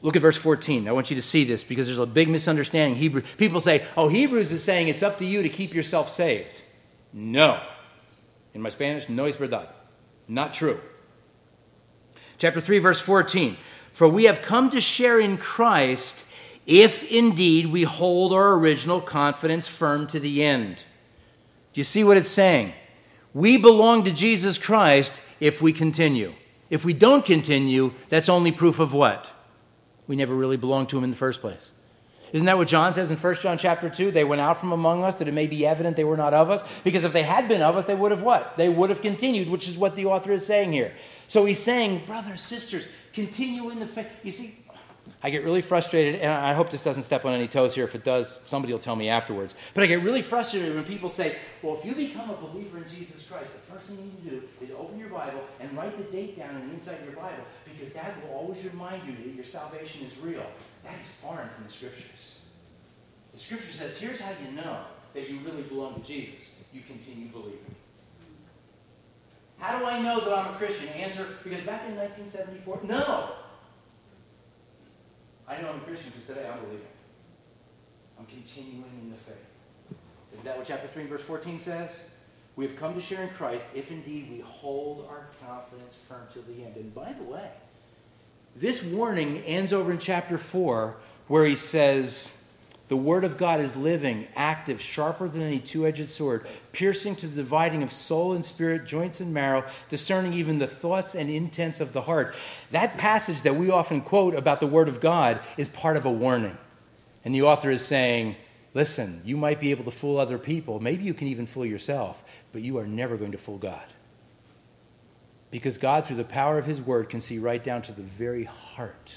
Look 0.01 0.17
at 0.17 0.23
verse 0.23 0.37
14. 0.37 0.89
I 0.89 0.93
want 0.93 1.09
you 1.09 1.15
to 1.15 1.23
see 1.23 1.45
this 1.45 1.63
because 1.63 1.87
there's 1.87 2.01
a 2.01 2.07
big 2.07 2.29
misunderstanding. 2.29 2.99
Hebrew, 2.99 3.23
people 3.37 3.61
say, 3.61 3.85
oh, 3.97 4.09
Hebrews 4.09 4.51
is 4.51 4.65
saying 4.65 4.89
it's 4.89 5.05
up 5.05 5.19
to 5.19 5.25
you 5.25 5.45
to 5.45 5.49
keep 5.49 5.75
yourself 5.75 6.09
saved. 6.09 6.63
No. 7.13 7.63
In 8.55 8.61
my 8.61 8.71
Spanish, 8.71 9.09
no 9.09 9.27
es 9.27 9.37
verdad. 9.37 9.69
Not 10.27 10.53
true. 10.53 10.81
Chapter 12.39 12.61
3, 12.61 12.81
verse 12.81 13.01
14. 13.01 13.57
For 13.93 14.09
we 14.09 14.25
have 14.25 14.43
come 14.43 14.69
to 14.71 14.81
share 14.81 15.21
in 15.21 15.37
Christ 15.37 16.25
if 16.67 17.03
indeed 17.11 17.67
we 17.67 17.83
hold 17.83 18.33
our 18.33 18.55
original 18.55 19.01
confidence 19.01 19.67
firm 19.67 20.07
to 20.09 20.21
the 20.21 20.43
end. 20.43 20.77
Do 21.73 21.81
you 21.81 21.85
see 21.85 22.05
what 22.05 22.17
it's 22.17 22.29
saying? 22.29 22.73
We 23.35 23.57
belong 23.57 24.05
to 24.05 24.11
Jesus 24.11 24.59
Christ 24.59 25.21
if 25.41 25.63
we 25.63 25.73
continue. 25.73 26.35
If 26.71 26.85
we 26.85 26.93
don't 26.93 27.25
continue, 27.25 27.93
that's 28.09 28.29
only 28.29 28.53
proof 28.53 28.79
of 28.79 28.93
what? 28.95 29.31
We 30.07 30.17
never 30.17 30.35
really 30.35 30.57
belonged 30.57 30.89
to 30.91 30.99
him 30.99 31.05
in 31.05 31.11
the 31.11 31.17
first 31.17 31.41
place. 31.41 31.73
Isn't 32.33 32.47
that 32.47 32.57
what 32.57 32.69
John 32.69 32.95
says 32.95 33.11
in 33.11 33.19
1 33.19 33.35
John 33.37 33.59
chapter 33.59 33.91
2? 33.91 34.11
They 34.11 34.25
went 34.25 34.41
out 34.41 34.59
from 34.59 34.73
among 34.73 35.05
us 35.05 35.17
that 35.17 35.29
it 35.29 35.35
may 35.35 35.47
be 35.47 35.67
evident 35.67 35.97
they 35.97 36.05
were 36.05 36.17
not 36.17 36.33
of 36.33 36.49
us. 36.49 36.65
Because 36.83 37.05
if 37.05 37.13
they 37.13 37.23
had 37.23 37.47
been 37.47 37.61
of 37.61 37.77
us, 37.77 37.85
they 37.85 37.95
would 37.95 38.11
have 38.11 38.23
what? 38.23 38.57
They 38.57 38.71
would 38.71 38.89
have 38.89 39.03
continued, 39.03 39.51
which 39.51 39.69
is 39.69 39.77
what 39.77 39.95
the 39.95 40.07
author 40.07 40.33
is 40.33 40.47
saying 40.47 40.73
here. 40.73 40.93
So 41.29 41.45
he's 41.45 41.59
saying, 41.59 42.07
brothers, 42.07 42.41
sisters, 42.41 42.89
continue 43.13 43.69
in 43.69 43.81
the 43.81 43.87
faith. 43.87 44.07
You 44.23 44.31
see, 44.31 44.55
I 45.23 45.31
get 45.31 45.45
really 45.45 45.63
frustrated, 45.63 46.21
and 46.21 46.33
I 46.33 46.53
hope 46.53 46.71
this 46.71 46.83
doesn't 46.83 47.05
step 47.05 47.25
on 47.25 47.33
any 47.33 47.47
toes 47.47 47.75
here. 47.75 47.85
If 47.85 47.95
it 47.95 48.05
does, 48.05 48.41
somebody 48.47 48.73
will 48.73 48.81
tell 48.81 48.97
me 48.97 49.09
afterwards. 49.09 49.55
But 49.75 49.85
I 49.85 49.87
get 49.87 50.03
really 50.03 50.23
frustrated 50.23 50.75
when 50.75 50.85
people 50.85 51.09
say, 51.09 51.37
well, 51.63 51.77
if 51.77 51.85
you 51.85 51.95
become 51.95 52.31
a 52.31 52.35
believer 52.35 52.79
in 52.79 52.85
Jesus 52.89 53.27
Christ, 53.29 53.53
the 53.53 53.73
first 53.73 53.87
thing 53.87 53.99
you 53.99 54.05
need 54.05 54.25
to 54.25 54.41
do 54.41 54.49
is 54.65 54.71
open 54.79 54.99
your 54.99 55.11
Bible 55.11 55.45
and 55.61 55.77
write 55.77 55.97
the 55.97 56.05
date 56.05 56.37
down 56.37 56.55
on 56.55 56.67
the 56.67 56.75
inside 56.75 56.99
of 56.99 57.05
your 57.05 57.15
Bible 57.15 57.45
because 57.65 57.93
that 57.95 58.15
will 58.23 58.35
always 58.35 58.65
remind 58.65 59.07
you 59.07 59.15
that 59.15 59.35
your 59.35 59.45
salvation 59.45 60.07
is 60.07 60.19
real. 60.19 60.47
That 60.85 60.95
is 61.01 61.09
foreign 61.21 61.49
from 61.49 61.65
the 61.65 61.73
Scriptures. 61.73 62.41
The 63.33 63.39
Scripture 63.39 63.73
says, 63.73 63.97
here's 63.97 64.21
how 64.21 64.33
you 64.45 64.53
know 64.57 64.79
that 65.15 65.29
you 65.31 65.41
really 65.41 65.63
belong 65.63 66.01
to 66.01 66.07
Jesus. 66.07 66.57
You 66.73 66.81
continue 66.87 67.29
believing. 67.29 67.75
How 69.59 69.79
do 69.79 69.85
I 69.85 70.01
know 70.01 70.21
that 70.21 70.33
I'm 70.33 70.55
a 70.55 70.59
Christian? 70.59 70.89
Answer, 70.89 71.27
because 71.45 71.63
back 71.63 71.87
in 71.89 71.97
1974, 71.97 72.81
no. 72.85 73.31
I 75.49 75.61
know 75.61 75.71
I'm 75.71 75.77
a 75.77 75.81
Christian 75.81 76.11
because 76.11 76.27
today 76.27 76.49
I'm 76.49 76.61
believing. 76.61 76.87
I'm 78.19 78.27
continuing 78.27 78.85
in 79.03 79.11
the 79.11 79.17
faith. 79.17 79.37
Isn't 80.33 80.45
that 80.45 80.57
what 80.57 80.67
chapter 80.67 80.87
3 80.87 81.05
verse 81.05 81.23
14 81.23 81.59
says? 81.59 82.15
We 82.55 82.67
have 82.67 82.77
come 82.77 82.95
to 82.95 83.01
share 83.01 83.23
in 83.23 83.31
Christ 83.31 83.65
if 83.75 83.91
indeed 83.91 84.31
we 84.31 84.41
hold 84.41 85.07
our 85.09 85.29
confidence 85.47 85.97
firm 86.09 86.27
till 86.33 86.43
the 86.43 86.65
end. 86.65 86.77
And 86.77 86.95
by 86.95 87.13
the 87.13 87.25
way, 87.25 87.49
this 88.55 88.85
warning 88.85 89.39
ends 89.45 89.73
over 89.73 89.91
in 89.91 89.99
chapter 89.99 90.39
4 90.39 90.97
where 91.29 91.45
he 91.47 91.57
says, 91.57 92.42
the 92.89 92.97
Word 92.97 93.25
of 93.25 93.39
God 93.39 93.61
is 93.61 93.75
living, 93.75 94.27
active, 94.37 94.81
sharper 94.81 95.29
than 95.29 95.43
any 95.43 95.61
two 95.61 95.87
edged 95.87 96.11
sword, 96.11 96.47
piercing 96.73 97.17
to 97.17 97.27
the 97.27 97.37
dividing 97.37 97.83
of 97.83 97.93
soul 97.93 98.35
and 98.35 98.45
spirit, 98.45 98.87
joints 98.87 99.21
and 99.21 99.33
marrow, 99.33 99.65
discerning 99.89 100.35
even 100.35 100.59
the 100.59 100.67
thoughts 100.67 101.15
and 101.15 101.31
intents 101.31 101.81
of 101.81 101.93
the 101.93 102.03
heart. 102.03 102.35
That 102.71 102.99
passage 102.99 103.43
that 103.43 103.57
we 103.57 103.71
often 103.71 104.03
quote 104.03 104.35
about 104.35 104.61
the 104.61 104.67
Word 104.67 104.89
of 104.89 105.01
God 105.01 105.41
is 105.57 105.69
part 105.69 105.97
of 105.97 106.05
a 106.05 106.11
warning. 106.11 106.59
And 107.25 107.35
the 107.35 107.43
author 107.43 107.71
is 107.71 107.85
saying, 107.85 108.37
listen, 108.75 109.23
you 109.25 109.37
might 109.37 109.61
be 109.61 109.71
able 109.71 109.85
to 109.85 109.91
fool 109.91 110.19
other 110.19 110.39
people. 110.39 110.81
Maybe 110.81 111.05
you 111.05 111.15
can 111.15 111.29
even 111.29 111.47
fool 111.47 111.65
yourself, 111.65 112.23
but 112.53 112.63
you 112.63 112.79
are 112.79 112.87
never 112.87 113.17
going 113.17 113.33
to 113.33 113.39
fool 113.39 113.59
God. 113.59 113.81
Because 115.51 115.79
God, 115.79 116.05
through 116.05 116.17
the 116.17 116.25
power 116.25 116.59
of 116.59 116.67
His 116.67 116.81
Word, 116.81 117.11
can 117.11 117.21
see 117.21 117.39
right 117.39 117.63
down 117.63 117.83
to 117.83 117.93
the 117.93 118.03
very 118.03 118.45
heart. 118.45 119.15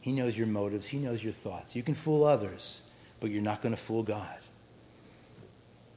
He 0.00 0.12
knows 0.12 0.36
your 0.36 0.46
motives, 0.46 0.88
He 0.88 0.98
knows 0.98 1.22
your 1.22 1.32
thoughts. 1.32 1.76
You 1.76 1.82
can 1.82 1.94
fool 1.94 2.24
others 2.24 2.82
but 3.20 3.30
you're 3.30 3.42
not 3.42 3.62
going 3.62 3.74
to 3.74 3.80
fool 3.80 4.02
God. 4.02 4.36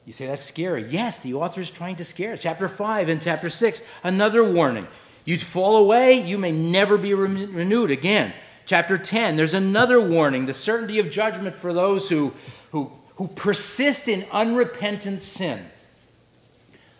You 0.04 0.12
say 0.12 0.26
that's 0.26 0.44
scary. 0.44 0.84
Yes, 0.84 1.18
the 1.18 1.34
author 1.34 1.62
is 1.62 1.70
trying 1.70 1.96
to 1.96 2.04
scare. 2.04 2.36
Chapter 2.36 2.68
5 2.68 3.08
and 3.08 3.22
chapter 3.22 3.48
6, 3.48 3.82
another 4.04 4.44
warning. 4.44 4.86
You 5.24 5.38
fall 5.38 5.78
away, 5.78 6.20
you 6.20 6.36
may 6.36 6.52
never 6.52 6.98
be 6.98 7.14
re- 7.14 7.46
renewed 7.46 7.90
again. 7.90 8.34
Chapter 8.66 8.98
10, 8.98 9.36
there's 9.36 9.54
another 9.54 10.00
warning 10.00 10.44
the 10.44 10.54
certainty 10.54 10.98
of 10.98 11.10
judgment 11.10 11.56
for 11.56 11.72
those 11.72 12.10
who, 12.10 12.34
who, 12.72 12.92
who 13.16 13.28
persist 13.28 14.06
in 14.06 14.26
unrepentant 14.30 15.22
sin. 15.22 15.64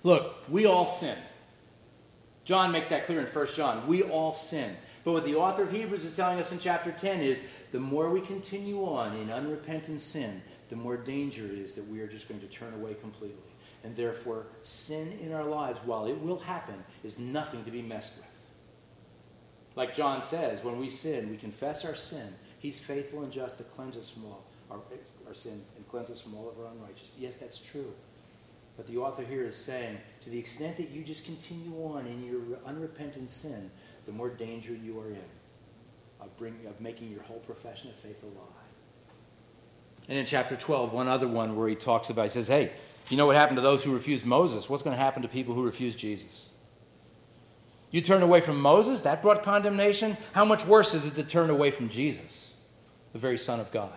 Look, 0.02 0.36
we 0.48 0.64
all 0.64 0.86
sin. 0.86 1.16
John 2.46 2.72
makes 2.72 2.88
that 2.88 3.04
clear 3.04 3.20
in 3.20 3.26
1 3.26 3.46
John. 3.54 3.86
We 3.86 4.02
all 4.02 4.32
sin. 4.32 4.74
But 5.04 5.12
what 5.12 5.24
the 5.24 5.34
author 5.36 5.64
of 5.64 5.70
Hebrews 5.70 6.04
is 6.04 6.16
telling 6.16 6.40
us 6.40 6.50
in 6.50 6.58
chapter 6.58 6.90
10 6.90 7.20
is 7.20 7.40
the 7.72 7.80
more 7.80 8.08
we 8.08 8.22
continue 8.22 8.84
on 8.84 9.14
in 9.16 9.30
unrepentant 9.30 10.00
sin, 10.00 10.40
the 10.70 10.76
more 10.76 10.96
danger 10.96 11.44
it 11.44 11.58
is 11.58 11.74
that 11.74 11.86
we 11.88 12.00
are 12.00 12.06
just 12.06 12.26
going 12.26 12.40
to 12.40 12.46
turn 12.46 12.72
away 12.74 12.94
completely. 12.94 13.36
And 13.84 13.94
therefore, 13.94 14.46
sin 14.62 15.18
in 15.22 15.32
our 15.34 15.44
lives, 15.44 15.78
while 15.84 16.06
it 16.06 16.18
will 16.22 16.38
happen, 16.38 16.82
is 17.04 17.18
nothing 17.18 17.64
to 17.64 17.70
be 17.70 17.82
messed 17.82 18.16
with. 18.16 18.26
Like 19.76 19.94
John 19.94 20.22
says, 20.22 20.64
when 20.64 20.78
we 20.78 20.88
sin, 20.88 21.28
we 21.30 21.36
confess 21.36 21.84
our 21.84 21.94
sin. 21.94 22.28
He's 22.60 22.78
faithful 22.78 23.24
and 23.24 23.32
just 23.32 23.58
to 23.58 23.64
cleanse 23.64 23.98
us 23.98 24.08
from 24.08 24.24
all 24.24 24.44
our, 24.70 24.80
our 25.26 25.34
sin 25.34 25.60
and 25.76 25.86
cleanse 25.88 26.08
us 26.08 26.20
from 26.20 26.34
all 26.34 26.48
of 26.48 26.58
our 26.58 26.72
unrighteousness. 26.72 27.12
Yes, 27.18 27.36
that's 27.36 27.58
true. 27.58 27.92
But 28.76 28.86
the 28.86 28.96
author 28.96 29.22
here 29.22 29.44
is 29.44 29.56
saying, 29.56 29.98
to 30.24 30.30
the 30.30 30.38
extent 30.38 30.78
that 30.78 30.90
you 30.90 31.02
just 31.04 31.24
continue 31.24 31.74
on 31.84 32.06
in 32.06 32.24
your 32.24 32.58
unrepentant 32.66 33.28
sin, 33.30 33.70
the 34.06 34.12
more 34.12 34.28
danger 34.28 34.74
you 34.74 34.98
are 35.00 35.08
in 35.08 35.24
of, 36.20 36.36
bring, 36.36 36.54
of 36.66 36.80
making 36.80 37.10
your 37.10 37.22
whole 37.22 37.40
profession 37.40 37.88
of 37.90 37.96
faith 37.96 38.22
a 38.22 38.26
lie. 38.26 38.64
And 40.08 40.18
in 40.18 40.26
chapter 40.26 40.56
12, 40.56 40.92
one 40.92 41.08
other 41.08 41.28
one 41.28 41.56
where 41.56 41.68
he 41.68 41.74
talks 41.74 42.10
about, 42.10 42.24
he 42.24 42.30
says, 42.30 42.48
hey, 42.48 42.72
you 43.08 43.16
know 43.16 43.26
what 43.26 43.36
happened 43.36 43.56
to 43.56 43.62
those 43.62 43.84
who 43.84 43.94
refused 43.94 44.24
Moses? 44.24 44.68
What's 44.68 44.82
going 44.82 44.96
to 44.96 45.02
happen 45.02 45.22
to 45.22 45.28
people 45.28 45.54
who 45.54 45.62
refuse 45.62 45.94
Jesus? 45.94 46.50
You 47.90 48.00
turn 48.00 48.22
away 48.22 48.40
from 48.40 48.60
Moses, 48.60 49.02
that 49.02 49.22
brought 49.22 49.42
condemnation. 49.42 50.16
How 50.32 50.44
much 50.44 50.66
worse 50.66 50.94
is 50.94 51.06
it 51.06 51.14
to 51.14 51.22
turn 51.22 51.48
away 51.48 51.70
from 51.70 51.88
Jesus, 51.88 52.54
the 53.12 53.18
very 53.18 53.38
Son 53.38 53.60
of 53.60 53.70
God? 53.70 53.92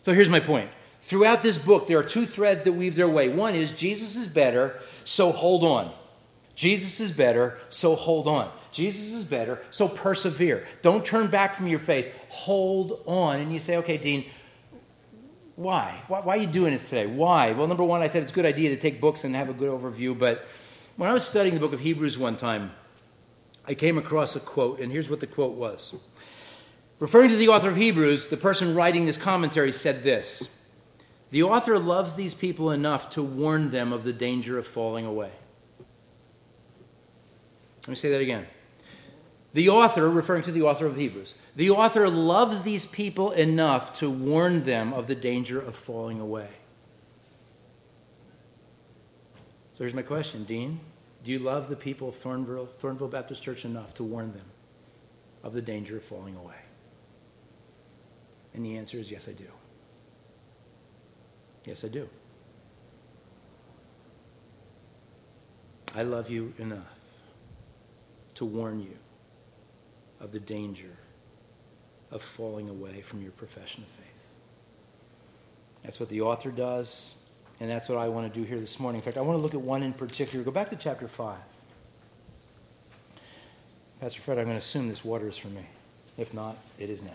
So 0.00 0.12
here's 0.12 0.28
my 0.28 0.40
point. 0.40 0.70
Throughout 1.00 1.42
this 1.42 1.58
book, 1.58 1.86
there 1.86 1.98
are 1.98 2.04
two 2.04 2.26
threads 2.26 2.62
that 2.62 2.72
weave 2.72 2.96
their 2.96 3.08
way. 3.08 3.28
One 3.28 3.54
is 3.54 3.72
Jesus 3.72 4.16
is 4.16 4.26
better, 4.26 4.80
so 5.04 5.32
hold 5.32 5.64
on. 5.64 5.92
Jesus 6.54 7.00
is 7.00 7.12
better, 7.12 7.58
so 7.68 7.94
hold 7.94 8.28
on. 8.28 8.50
Jesus 8.72 9.12
is 9.12 9.24
better, 9.24 9.60
so 9.70 9.88
persevere. 9.88 10.66
Don't 10.80 11.04
turn 11.04 11.28
back 11.28 11.54
from 11.54 11.66
your 11.66 11.78
faith. 11.78 12.12
Hold 12.28 13.02
on. 13.06 13.40
And 13.40 13.52
you 13.52 13.58
say, 13.58 13.76
okay, 13.78 13.98
Dean, 13.98 14.24
why? 15.56 16.02
why? 16.08 16.20
Why, 16.20 16.36
are 16.36 16.40
you 16.40 16.46
doing 16.46 16.72
this 16.72 16.88
today? 16.88 17.06
Why? 17.06 17.52
Well, 17.52 17.66
number 17.66 17.84
one, 17.84 18.00
I 18.00 18.08
said 18.08 18.22
it's 18.22 18.32
a 18.32 18.34
good 18.34 18.46
idea 18.46 18.70
to 18.70 18.76
take 18.76 19.00
books 19.00 19.24
and 19.24 19.34
have 19.36 19.50
a 19.50 19.52
good 19.52 19.70
overview, 19.70 20.18
but 20.18 20.46
when 20.96 21.10
I 21.10 21.12
was 21.12 21.24
studying 21.24 21.54
the 21.54 21.60
book 21.60 21.72
of 21.72 21.80
Hebrews 21.80 22.18
one 22.18 22.36
time, 22.36 22.72
I 23.66 23.74
came 23.74 23.98
across 23.98 24.34
a 24.34 24.40
quote, 24.40 24.80
and 24.80 24.90
here's 24.90 25.08
what 25.08 25.20
the 25.20 25.26
quote 25.26 25.52
was. 25.52 25.94
Referring 26.98 27.30
to 27.30 27.36
the 27.36 27.48
author 27.48 27.68
of 27.68 27.76
Hebrews, 27.76 28.28
the 28.28 28.36
person 28.36 28.74
writing 28.74 29.06
this 29.06 29.18
commentary 29.18 29.72
said 29.72 30.02
this 30.02 30.56
The 31.30 31.42
author 31.42 31.78
loves 31.78 32.14
these 32.14 32.34
people 32.34 32.70
enough 32.70 33.10
to 33.10 33.22
warn 33.22 33.70
them 33.70 33.92
of 33.92 34.04
the 34.04 34.12
danger 34.12 34.58
of 34.58 34.66
falling 34.66 35.04
away. 35.04 35.32
Let 37.82 37.88
me 37.88 37.94
say 37.96 38.10
that 38.10 38.20
again. 38.20 38.46
The 39.54 39.68
author, 39.68 40.08
referring 40.08 40.44
to 40.44 40.52
the 40.52 40.62
author 40.62 40.86
of 40.86 40.96
Hebrews, 40.96 41.34
the 41.56 41.70
author 41.70 42.08
loves 42.08 42.62
these 42.62 42.86
people 42.86 43.32
enough 43.32 43.98
to 43.98 44.08
warn 44.08 44.64
them 44.64 44.92
of 44.92 45.08
the 45.08 45.14
danger 45.14 45.60
of 45.60 45.74
falling 45.74 46.20
away. 46.20 46.48
So 49.74 49.84
here's 49.84 49.94
my 49.94 50.02
question, 50.02 50.44
Dean. 50.44 50.80
Do 51.24 51.32
you 51.32 51.38
love 51.38 51.68
the 51.68 51.76
people 51.76 52.08
of 52.08 52.14
Thornville, 52.14 52.68
Thornville 52.68 53.10
Baptist 53.10 53.42
Church 53.42 53.64
enough 53.64 53.94
to 53.94 54.04
warn 54.04 54.32
them 54.32 54.46
of 55.42 55.52
the 55.52 55.62
danger 55.62 55.96
of 55.96 56.04
falling 56.04 56.36
away? 56.36 56.54
And 58.54 58.64
the 58.64 58.76
answer 58.76 58.98
is 58.98 59.10
yes, 59.10 59.28
I 59.28 59.32
do. 59.32 59.44
Yes, 61.64 61.84
I 61.84 61.88
do. 61.88 62.08
I 65.94 66.02
love 66.02 66.30
you 66.30 66.54
enough 66.58 66.91
to 68.42 68.46
warn 68.46 68.80
you 68.80 68.96
of 70.20 70.32
the 70.32 70.40
danger 70.40 70.90
of 72.10 72.20
falling 72.20 72.68
away 72.68 73.00
from 73.00 73.22
your 73.22 73.30
profession 73.30 73.84
of 73.84 73.88
faith. 73.88 74.34
That's 75.84 76.00
what 76.00 76.08
the 76.08 76.22
author 76.22 76.50
does, 76.50 77.14
and 77.60 77.70
that's 77.70 77.88
what 77.88 77.98
I 77.98 78.08
want 78.08 78.32
to 78.32 78.40
do 78.40 78.44
here 78.44 78.58
this 78.58 78.80
morning. 78.80 78.98
In 78.98 79.04
fact, 79.04 79.16
I 79.16 79.20
want 79.20 79.38
to 79.38 79.42
look 79.42 79.54
at 79.54 79.60
one 79.60 79.84
in 79.84 79.92
particular. 79.92 80.44
Go 80.44 80.50
back 80.50 80.70
to 80.70 80.76
chapter 80.76 81.06
5. 81.06 81.36
Pastor 84.00 84.20
Fred, 84.20 84.38
I'm 84.38 84.46
going 84.46 84.56
to 84.56 84.60
assume 84.60 84.88
this 84.88 85.04
water 85.04 85.28
is 85.28 85.36
for 85.36 85.48
me. 85.48 85.64
If 86.18 86.34
not, 86.34 86.56
it 86.80 86.90
is 86.90 87.00
now. 87.00 87.12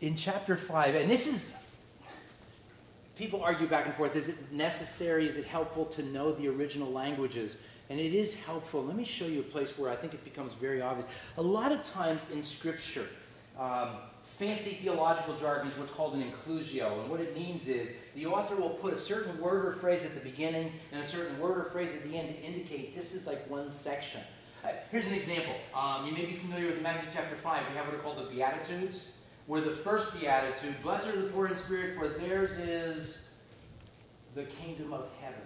In 0.00 0.16
chapter 0.16 0.56
5, 0.56 0.96
and 0.96 1.08
this 1.08 1.28
is 1.28 1.65
people 3.16 3.42
argue 3.42 3.66
back 3.66 3.86
and 3.86 3.94
forth 3.94 4.14
is 4.14 4.28
it 4.28 4.52
necessary, 4.52 5.26
is 5.26 5.36
it 5.36 5.46
helpful 5.46 5.86
to 5.86 6.02
know 6.02 6.32
the 6.32 6.48
original 6.48 6.92
languages? 6.92 7.62
And 7.88 7.98
it 7.98 8.14
is 8.14 8.38
helpful. 8.40 8.84
Let 8.84 8.96
me 8.96 9.04
show 9.04 9.26
you 9.26 9.40
a 9.40 9.44
place 9.44 9.78
where 9.78 9.90
I 9.90 9.96
think 9.96 10.12
it 10.12 10.24
becomes 10.24 10.52
very 10.54 10.82
obvious. 10.82 11.08
A 11.38 11.42
lot 11.42 11.72
of 11.72 11.82
times 11.84 12.28
in 12.32 12.42
Scripture, 12.42 13.06
um, 13.58 13.90
fancy 14.22 14.72
theological 14.72 15.36
jargon 15.36 15.68
is 15.68 15.78
what's 15.78 15.92
called 15.92 16.14
an 16.14 16.22
inclusio. 16.22 17.00
And 17.00 17.10
what 17.10 17.20
it 17.20 17.34
means 17.34 17.68
is 17.68 17.94
the 18.14 18.26
author 18.26 18.56
will 18.56 18.70
put 18.70 18.92
a 18.92 18.98
certain 18.98 19.40
word 19.40 19.64
or 19.64 19.72
phrase 19.72 20.04
at 20.04 20.14
the 20.14 20.20
beginning 20.20 20.72
and 20.92 21.00
a 21.00 21.06
certain 21.06 21.38
word 21.38 21.58
or 21.58 21.64
phrase 21.64 21.94
at 21.94 22.02
the 22.02 22.16
end 22.16 22.34
to 22.34 22.42
indicate 22.42 22.94
this 22.94 23.14
is 23.14 23.26
like 23.26 23.48
one 23.48 23.70
section. 23.70 24.20
Uh, 24.64 24.70
here's 24.90 25.06
an 25.06 25.14
example. 25.14 25.54
Um, 25.72 26.06
you 26.06 26.12
may 26.12 26.26
be 26.26 26.34
familiar 26.34 26.66
with 26.66 26.82
Matthew 26.82 27.08
chapter 27.14 27.36
5. 27.36 27.68
We 27.70 27.76
have 27.76 27.86
what 27.86 27.94
are 27.94 27.98
called 27.98 28.18
the 28.18 28.34
Beatitudes 28.34 29.12
where 29.46 29.60
the 29.60 29.70
first 29.70 30.18
beatitude, 30.18 30.74
blessed 30.82 31.08
are 31.08 31.22
the 31.22 31.28
poor 31.28 31.46
in 31.46 31.56
spirit, 31.56 31.96
for 31.96 32.08
theirs 32.08 32.58
is 32.58 33.38
the 34.34 34.44
kingdom 34.44 34.92
of 34.92 35.08
heaven. 35.20 35.40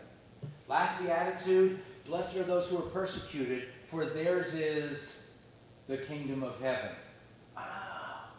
Last 0.68 1.01
beatitude, 1.02 1.81
blessed 2.06 2.36
are 2.36 2.43
those 2.44 2.68
who 2.68 2.78
are 2.78 2.89
persecuted, 2.89 3.68
for 3.89 4.06
theirs 4.06 4.55
is 4.55 5.32
the 5.86 5.98
kingdom 5.98 6.43
of 6.43 6.59
heaven. 6.60 6.90
Ah. 7.56 8.31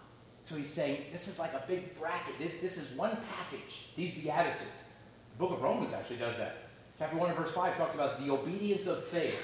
So 0.44 0.56
he's 0.56 0.70
saying 0.70 1.06
this 1.12 1.28
is 1.28 1.38
like 1.38 1.54
a 1.54 1.64
big 1.68 1.98
bracket. 2.00 2.40
This, 2.40 2.54
this 2.62 2.78
is 2.78 2.98
one 2.98 3.12
package, 3.12 3.90
these 3.96 4.16
beatitudes. 4.16 4.66
The 5.34 5.46
book 5.46 5.52
of 5.52 5.62
Romans 5.62 5.94
actually 5.94 6.18
does 6.18 6.38
that. 6.38 6.70
Chapter 6.98 7.18
1 7.18 7.30
and 7.30 7.38
verse 7.38 7.52
5 7.52 7.78
talks 7.78 7.96
about 7.96 8.24
the 8.24 8.32
obedience 8.32 8.88
of 8.88 9.04
faith. 9.06 9.40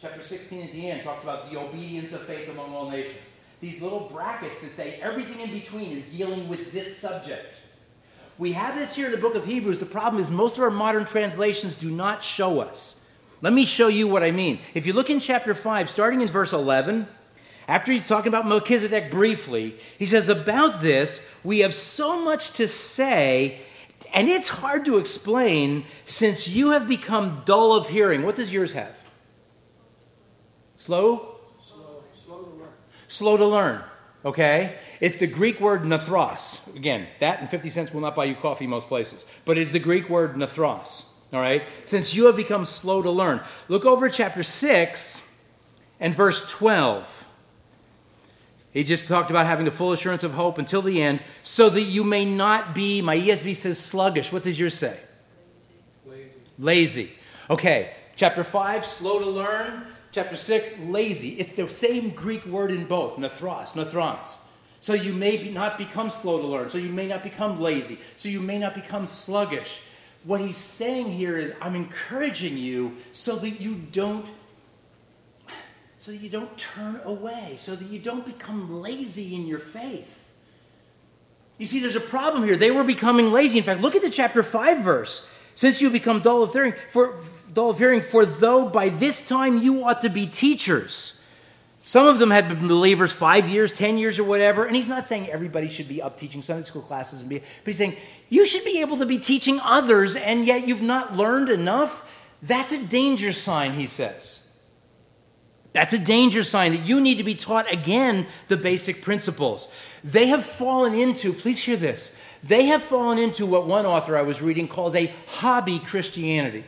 Chapter 0.00 0.22
16 0.22 0.64
at 0.64 0.72
the 0.72 0.90
end 0.90 1.02
talks 1.02 1.22
about 1.22 1.50
the 1.50 1.58
obedience 1.58 2.12
of 2.12 2.22
faith 2.22 2.48
among 2.48 2.72
all 2.74 2.90
nations 2.90 3.16
these 3.60 3.82
little 3.82 4.08
brackets 4.12 4.60
that 4.60 4.72
say 4.72 4.98
everything 5.02 5.40
in 5.40 5.50
between 5.50 5.90
is 5.92 6.04
dealing 6.06 6.48
with 6.48 6.72
this 6.72 6.96
subject. 6.96 7.54
We 8.38 8.52
have 8.52 8.76
this 8.76 8.94
here 8.94 9.06
in 9.06 9.12
the 9.12 9.18
book 9.18 9.34
of 9.34 9.46
Hebrews. 9.46 9.80
The 9.80 9.86
problem 9.86 10.22
is 10.22 10.30
most 10.30 10.56
of 10.56 10.62
our 10.62 10.70
modern 10.70 11.04
translations 11.04 11.74
do 11.74 11.90
not 11.90 12.22
show 12.22 12.60
us. 12.60 13.04
Let 13.42 13.52
me 13.52 13.64
show 13.64 13.88
you 13.88 14.06
what 14.06 14.22
I 14.22 14.30
mean. 14.30 14.60
If 14.74 14.86
you 14.86 14.92
look 14.92 15.10
in 15.10 15.18
chapter 15.20 15.54
5, 15.54 15.90
starting 15.90 16.20
in 16.20 16.28
verse 16.28 16.52
11, 16.52 17.08
after 17.66 17.92
he's 17.92 18.06
talking 18.06 18.28
about 18.28 18.46
Melchizedek 18.46 19.10
briefly, 19.10 19.74
he 19.98 20.06
says, 20.06 20.28
About 20.28 20.80
this, 20.80 21.28
we 21.44 21.60
have 21.60 21.74
so 21.74 22.20
much 22.20 22.52
to 22.52 22.68
say, 22.68 23.60
and 24.14 24.28
it's 24.28 24.48
hard 24.48 24.84
to 24.86 24.98
explain 24.98 25.84
since 26.04 26.48
you 26.48 26.70
have 26.70 26.88
become 26.88 27.42
dull 27.44 27.72
of 27.72 27.88
hearing. 27.88 28.22
What 28.22 28.36
does 28.36 28.52
yours 28.52 28.72
have? 28.72 28.98
Slow? 30.78 31.27
Slow 33.08 33.36
to 33.36 33.46
learn. 33.46 33.82
Okay? 34.24 34.76
It's 35.00 35.16
the 35.16 35.26
Greek 35.26 35.60
word 35.60 35.82
nothros. 35.82 36.60
Again, 36.76 37.06
that 37.18 37.40
and 37.40 37.50
50 37.50 37.70
cents 37.70 37.92
will 37.92 38.00
not 38.00 38.14
buy 38.14 38.26
you 38.26 38.34
coffee 38.34 38.66
most 38.66 38.88
places. 38.88 39.24
But 39.44 39.58
it's 39.58 39.72
the 39.72 39.78
Greek 39.78 40.08
word 40.08 40.34
nothros. 40.34 41.04
All 41.32 41.40
right? 41.40 41.62
Since 41.86 42.14
you 42.14 42.26
have 42.26 42.36
become 42.36 42.64
slow 42.64 43.02
to 43.02 43.10
learn. 43.10 43.40
Look 43.68 43.84
over 43.84 44.06
at 44.06 44.12
chapter 44.12 44.42
6 44.42 45.36
and 46.00 46.14
verse 46.14 46.50
12. 46.50 47.26
He 48.72 48.84
just 48.84 49.08
talked 49.08 49.30
about 49.30 49.46
having 49.46 49.64
the 49.64 49.70
full 49.70 49.92
assurance 49.92 50.22
of 50.22 50.32
hope 50.32 50.58
until 50.58 50.82
the 50.82 51.02
end, 51.02 51.20
so 51.42 51.70
that 51.70 51.82
you 51.82 52.04
may 52.04 52.24
not 52.24 52.74
be, 52.74 53.00
my 53.00 53.16
ESV 53.16 53.56
says 53.56 53.78
sluggish. 53.78 54.30
What 54.30 54.44
does 54.44 54.60
yours 54.60 54.74
say? 54.74 54.96
Lazy. 56.06 56.34
Lazy. 56.58 57.12
Okay, 57.48 57.94
chapter 58.14 58.44
5, 58.44 58.84
slow 58.84 59.18
to 59.20 59.26
learn. 59.26 59.86
Chapter 60.18 60.36
6, 60.36 60.80
lazy. 60.80 61.38
It's 61.38 61.52
the 61.52 61.68
same 61.68 62.10
Greek 62.10 62.44
word 62.44 62.72
in 62.72 62.86
both, 62.86 63.18
nothros, 63.18 63.74
nathrons. 63.74 64.40
So 64.80 64.92
you 64.92 65.12
may 65.12 65.36
be 65.36 65.48
not 65.48 65.78
become 65.78 66.10
slow 66.10 66.40
to 66.40 66.46
learn. 66.48 66.70
So 66.70 66.78
you 66.78 66.88
may 66.88 67.06
not 67.06 67.22
become 67.22 67.60
lazy. 67.60 68.00
So 68.16 68.28
you 68.28 68.40
may 68.40 68.58
not 68.58 68.74
become 68.74 69.06
sluggish. 69.06 69.80
What 70.24 70.40
he's 70.40 70.56
saying 70.56 71.12
here 71.12 71.36
is, 71.36 71.54
I'm 71.60 71.76
encouraging 71.76 72.58
you 72.58 72.96
so 73.12 73.36
that 73.36 73.60
you 73.60 73.76
don't 73.92 74.26
so 76.00 76.10
that 76.10 76.16
you 76.16 76.28
don't 76.28 76.58
turn 76.58 77.00
away, 77.04 77.54
so 77.56 77.76
that 77.76 77.86
you 77.86 78.00
don't 78.00 78.26
become 78.26 78.82
lazy 78.82 79.36
in 79.36 79.46
your 79.46 79.60
faith. 79.60 80.34
You 81.58 81.66
see, 81.66 81.78
there's 81.78 81.94
a 81.94 82.00
problem 82.00 82.42
here. 82.42 82.56
They 82.56 82.72
were 82.72 82.82
becoming 82.82 83.30
lazy. 83.30 83.58
In 83.58 83.64
fact, 83.64 83.82
look 83.82 83.94
at 83.94 84.02
the 84.02 84.10
chapter 84.10 84.42
5 84.42 84.82
verse. 84.82 85.30
Since 85.54 85.80
you 85.80 85.90
become 85.90 86.20
dull 86.20 86.42
of 86.42 86.52
hearing, 86.52 86.74
for 86.90 87.20
dull 87.52 87.70
of 87.70 87.78
hearing, 87.78 88.00
for 88.00 88.24
though 88.24 88.68
by 88.68 88.88
this 88.88 89.26
time 89.26 89.58
you 89.58 89.84
ought 89.84 90.02
to 90.02 90.08
be 90.08 90.26
teachers. 90.26 91.14
Some 91.82 92.06
of 92.06 92.18
them 92.18 92.30
had 92.30 92.48
been 92.48 92.68
believers 92.68 93.12
five 93.12 93.48
years, 93.48 93.72
ten 93.72 93.96
years, 93.96 94.18
or 94.18 94.24
whatever. 94.24 94.66
And 94.66 94.76
he's 94.76 94.88
not 94.88 95.06
saying 95.06 95.30
everybody 95.30 95.68
should 95.70 95.88
be 95.88 96.02
up 96.02 96.18
teaching 96.18 96.42
Sunday 96.42 96.66
school 96.66 96.82
classes 96.82 97.20
and 97.20 97.30
be, 97.30 97.38
but 97.38 97.46
he's 97.64 97.78
saying 97.78 97.96
you 98.28 98.44
should 98.46 98.64
be 98.64 98.82
able 98.82 98.98
to 98.98 99.06
be 99.06 99.16
teaching 99.16 99.58
others, 99.62 100.14
and 100.14 100.46
yet 100.46 100.68
you've 100.68 100.82
not 100.82 101.16
learned 101.16 101.48
enough. 101.48 102.06
That's 102.42 102.72
a 102.72 102.86
danger 102.86 103.32
sign, 103.32 103.72
he 103.72 103.86
says. 103.86 104.46
That's 105.72 105.92
a 105.92 105.98
danger 105.98 106.42
sign 106.42 106.72
that 106.72 106.84
you 106.84 107.00
need 107.00 107.16
to 107.16 107.24
be 107.24 107.34
taught 107.34 107.72
again 107.72 108.26
the 108.48 108.56
basic 108.56 109.00
principles. 109.00 109.72
They 110.04 110.26
have 110.26 110.44
fallen 110.44 110.94
into, 110.94 111.32
please 111.32 111.58
hear 111.58 111.76
this, 111.76 112.16
they 112.42 112.66
have 112.66 112.82
fallen 112.82 113.18
into 113.18 113.46
what 113.46 113.66
one 113.66 113.86
author 113.86 114.16
I 114.16 114.22
was 114.22 114.42
reading 114.42 114.68
calls 114.68 114.94
a 114.94 115.12
hobby 115.26 115.78
Christianity. 115.78 116.64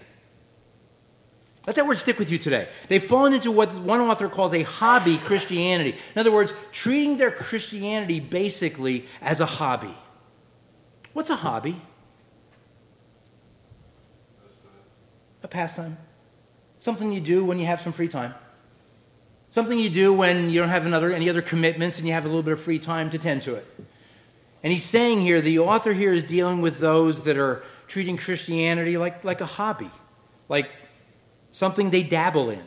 Let 1.67 1.77
that 1.77 1.87
word 1.87 1.99
stick 1.99 2.19
with 2.19 2.31
you 2.31 2.39
today. 2.39 2.69
They've 2.89 3.03
fallen 3.03 3.35
into 3.35 3.51
what 3.51 3.73
one 3.75 4.01
author 4.01 4.29
calls 4.29 4.55
a 4.55 4.63
hobby 4.63 5.19
Christianity. 5.19 5.95
In 6.15 6.19
other 6.19 6.33
words, 6.33 6.55
treating 6.73 7.19
their 7.19 7.31
Christianity 7.31 8.19
basically 8.19 9.07
as 9.21 9.41
a 9.41 9.47
hobby. 9.47 9.95
What's 11.13 11.31
a 11.31 11.37
hobby? 11.37 11.81
A 15.43 15.49
pastime. 15.49 15.99
Something 16.79 17.13
you 17.13 17.21
do 17.21 17.45
when 17.45 17.59
you 17.59 17.67
have 17.67 17.81
some 17.81 17.93
free 17.93 18.09
time. 18.09 18.35
Something 19.51 19.79
you 19.79 19.91
do 19.91 20.15
when 20.15 20.49
you 20.49 20.61
don't 20.61 20.69
have 20.71 20.87
another, 20.87 21.13
any 21.13 21.29
other 21.29 21.43
commitments 21.43 21.99
and 21.99 22.07
you 22.07 22.15
have 22.15 22.25
a 22.25 22.29
little 22.29 22.43
bit 22.43 22.53
of 22.53 22.61
free 22.61 22.79
time 22.79 23.11
to 23.11 23.19
tend 23.19 23.43
to 23.43 23.57
it. 23.57 23.67
And 24.63 24.73
he's 24.73 24.85
saying 24.85 25.21
here, 25.21 25.41
the 25.41 25.59
author 25.59 25.93
here 25.93 26.13
is 26.13 26.23
dealing 26.23 26.63
with 26.63 26.79
those 26.79 27.25
that 27.25 27.37
are 27.37 27.63
treating 27.87 28.17
Christianity 28.17 28.97
like, 28.97 29.25
like 29.25 29.41
a 29.41 29.47
hobby, 29.47 29.91
like 30.49 30.71
something 31.53 31.91
they 31.91 32.03
dabble 32.03 32.51
in. 32.51 32.63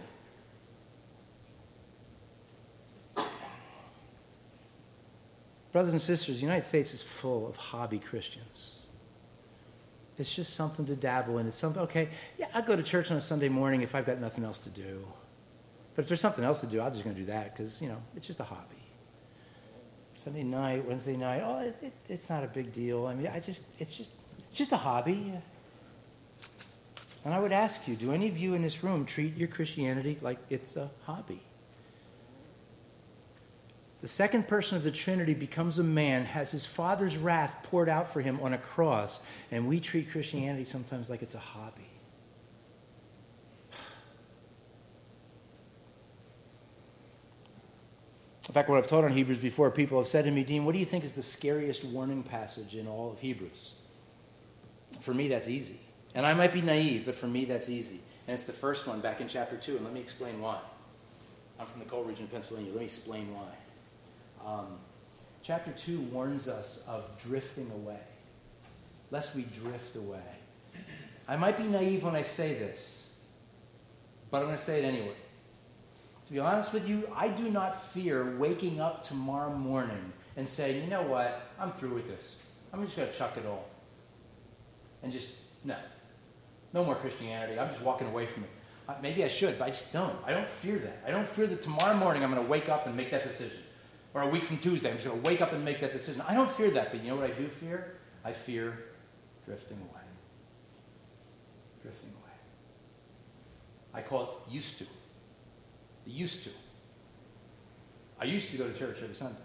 Brothers 5.72 5.93
and 5.93 6.01
sisters, 6.01 6.35
the 6.35 6.41
United 6.43 6.65
States 6.65 6.93
is 6.93 7.01
full 7.01 7.47
of 7.47 7.55
hobby 7.55 7.97
Christians. 7.97 8.76
It's 10.19 10.34
just 10.34 10.53
something 10.53 10.85
to 10.85 10.95
dabble 10.95 11.39
in. 11.39 11.47
It's 11.47 11.57
something, 11.57 11.81
okay, 11.81 12.10
yeah, 12.38 12.45
I'll 12.53 12.61
go 12.61 12.76
to 12.76 12.84
church 12.84 13.10
on 13.10 13.18
a 13.18 13.22
Sunday 13.22 13.49
morning 13.49 13.81
if 13.81 13.95
I've 13.95 14.05
got 14.05 14.19
nothing 14.19 14.43
else 14.43 14.60
to 14.60 14.69
do. 14.69 15.03
But 15.95 16.03
if 16.03 16.07
there's 16.07 16.22
something 16.22 16.45
else 16.45 16.61
to 16.61 16.68
do, 16.68 16.80
I'm 16.80 16.91
just 16.91 17.03
going 17.03 17.15
to 17.15 17.22
do 17.22 17.27
that 17.27 17.55
because, 17.55 17.81
you 17.81 17.89
know, 17.89 17.97
it's 18.15 18.27
just 18.27 18.39
a 18.39 18.43
hobby. 18.43 18.76
Sunday 20.15 20.43
night, 20.43 20.85
Wednesday 20.85 21.18
night, 21.18 21.41
oh, 21.43 21.60
it, 21.60 21.76
it, 21.81 21.93
it's 22.07 22.30
not 22.30 22.43
a 22.43 22.47
big 22.47 22.72
deal. 22.72 23.07
I 23.07 23.15
mean, 23.15 23.27
I 23.27 23.39
just, 23.39 23.65
it's 23.80 23.97
just, 23.97 24.11
it's 24.49 24.57
just 24.60 24.72
a 24.72 24.77
hobby. 24.77 25.34
And 27.25 27.33
I 27.33 27.39
would 27.39 27.51
ask 27.51 27.87
you 27.87 27.95
do 27.95 28.11
any 28.11 28.27
of 28.27 28.37
you 28.37 28.53
in 28.53 28.61
this 28.61 28.83
room 28.83 29.05
treat 29.05 29.37
your 29.37 29.47
Christianity 29.47 30.17
like 30.21 30.39
it's 30.49 30.75
a 30.75 30.89
hobby? 31.05 31.41
The 34.01 34.09
second 34.09 34.49
person 34.49 34.75
of 34.75 34.83
the 34.83 34.91
Trinity 34.91 35.33
becomes 35.33 35.79
a 35.79 35.83
man, 35.83 36.25
has 36.25 36.51
his 36.51 36.65
Father's 36.65 37.15
wrath 37.15 37.55
poured 37.63 37.87
out 37.87 38.11
for 38.11 38.19
him 38.19 38.37
on 38.41 38.51
a 38.51 38.57
cross, 38.57 39.21
and 39.49 39.65
we 39.65 39.79
treat 39.79 40.11
Christianity 40.11 40.65
sometimes 40.65 41.09
like 41.09 41.21
it's 41.21 41.35
a 41.35 41.39
hobby. 41.39 41.87
In 48.49 48.53
fact, 48.53 48.67
what 48.67 48.77
I've 48.77 48.87
taught 48.87 49.05
on 49.05 49.13
Hebrews 49.13 49.37
before, 49.37 49.71
people 49.71 49.97
have 49.99 50.07
said 50.09 50.25
to 50.25 50.31
me, 50.31 50.43
Dean, 50.43 50.65
what 50.65 50.73
do 50.73 50.79
you 50.79 50.85
think 50.85 51.05
is 51.05 51.13
the 51.13 51.23
scariest 51.23 51.85
warning 51.85 52.23
passage 52.23 52.75
in 52.75 52.89
all 52.89 53.09
of 53.09 53.19
Hebrews? 53.21 53.73
For 54.99 55.13
me, 55.13 55.29
that's 55.29 55.47
easy. 55.47 55.79
And 56.15 56.26
I 56.26 56.34
might 56.34 56.53
be 56.53 56.61
naive, 56.61 57.06
but 57.06 57.15
for 57.15 57.27
me, 57.27 57.45
that's 57.45 57.69
easy. 57.69 57.99
And 58.27 58.34
it's 58.35 58.44
the 58.44 58.53
first 58.53 58.88
one 58.88 59.02
back 59.02 59.19
in 59.19 59.27
chapter 59.27 59.57
2, 59.57 59.77
and 59.77 59.85
let 59.85 59.94
me 59.94 59.99
explain 59.99 60.40
why. 60.41 60.60
I'm 61.60 61.65
from 61.65 61.80
the 61.80 61.85
coal 61.85 62.03
region 62.03 62.26
of 62.26 62.31
Pennsylvania. 62.31 62.72
Let 62.72 62.80
me 62.80 62.85
explain 62.85 63.27
why. 63.34 64.49
Um, 64.49 64.68
chapter 65.44 65.72
2 65.72 65.99
warns 65.99 66.48
us 66.48 66.85
of 66.88 67.10
drifting 67.22 67.69
away, 67.72 67.99
lest 69.11 69.35
we 69.35 69.44
drift 69.44 69.95
away. 69.95 70.19
I 71.27 71.38
might 71.38 71.57
be 71.57 71.64
naive 71.64 72.03
when 72.03 72.15
I 72.15 72.23
say 72.23 72.53
this, 72.53 73.18
but 74.30 74.40
I'm 74.40 74.45
going 74.45 74.57
to 74.57 74.64
say 74.64 74.84
it 74.84 74.85
anyway. 74.85 75.15
To 76.27 76.34
be 76.34 76.40
honest 76.40 76.73
with 76.73 76.88
you, 76.88 77.10
I 77.15 77.27
do 77.27 77.49
not 77.49 77.81
fear 77.91 78.38
waking 78.38 78.80
up 78.80 79.03
tomorrow 79.03 79.53
morning 79.53 80.14
and 80.35 80.48
saying, 80.48 80.84
you 80.84 80.90
know 80.90 81.03
what, 81.03 81.52
I'm 81.60 81.72
through 81.72 81.94
with 81.95 82.07
this. 82.07 82.41
I'm 82.72 82.84
just 82.84 82.98
going 82.98 83.10
to 83.10 83.18
chuck 83.18 83.38
it 83.38 83.45
all. 83.45 83.69
And 85.03 85.11
just, 85.11 85.35
no. 85.64 85.76
No 86.73 86.83
more 86.83 86.95
Christianity. 86.95 87.59
I'm 87.59 87.69
just 87.69 87.81
walking 87.81 88.07
away 88.07 88.25
from 88.25 88.43
it. 88.43 88.49
Maybe 89.01 89.23
I 89.23 89.27
should, 89.27 89.57
but 89.57 89.65
I 89.65 89.69
just 89.69 89.93
don't. 89.93 90.15
I 90.25 90.31
don't 90.31 90.47
fear 90.47 90.77
that. 90.77 91.03
I 91.07 91.11
don't 91.11 91.27
fear 91.27 91.47
that 91.47 91.61
tomorrow 91.61 91.95
morning 91.95 92.23
I'm 92.23 92.31
going 92.31 92.43
to 92.43 92.49
wake 92.49 92.67
up 92.67 92.85
and 92.85 92.97
make 92.97 93.11
that 93.11 93.23
decision. 93.23 93.57
Or 94.13 94.21
a 94.23 94.27
week 94.27 94.45
from 94.45 94.57
Tuesday, 94.57 94.89
I'm 94.89 94.95
just 94.95 95.07
going 95.07 95.21
to 95.21 95.29
wake 95.29 95.41
up 95.41 95.53
and 95.53 95.63
make 95.63 95.79
that 95.79 95.93
decision. 95.93 96.21
I 96.27 96.33
don't 96.33 96.51
fear 96.51 96.69
that, 96.71 96.91
but 96.91 97.01
you 97.01 97.09
know 97.09 97.15
what 97.15 97.29
I 97.29 97.33
do 97.33 97.47
fear? 97.47 97.95
I 98.25 98.33
fear 98.33 98.77
drifting 99.45 99.77
away. 99.77 100.01
Drifting 101.81 102.09
away. 102.09 102.31
I 103.93 104.01
call 104.01 104.23
it 104.23 104.53
used 104.53 104.77
to. 104.79 104.85
Used 106.05 106.43
to. 106.43 106.49
I 108.19 108.25
used 108.25 108.51
to 108.51 108.57
go 108.57 108.67
to 108.67 108.77
church 108.77 108.97
every 109.01 109.15
Sunday. 109.15 109.39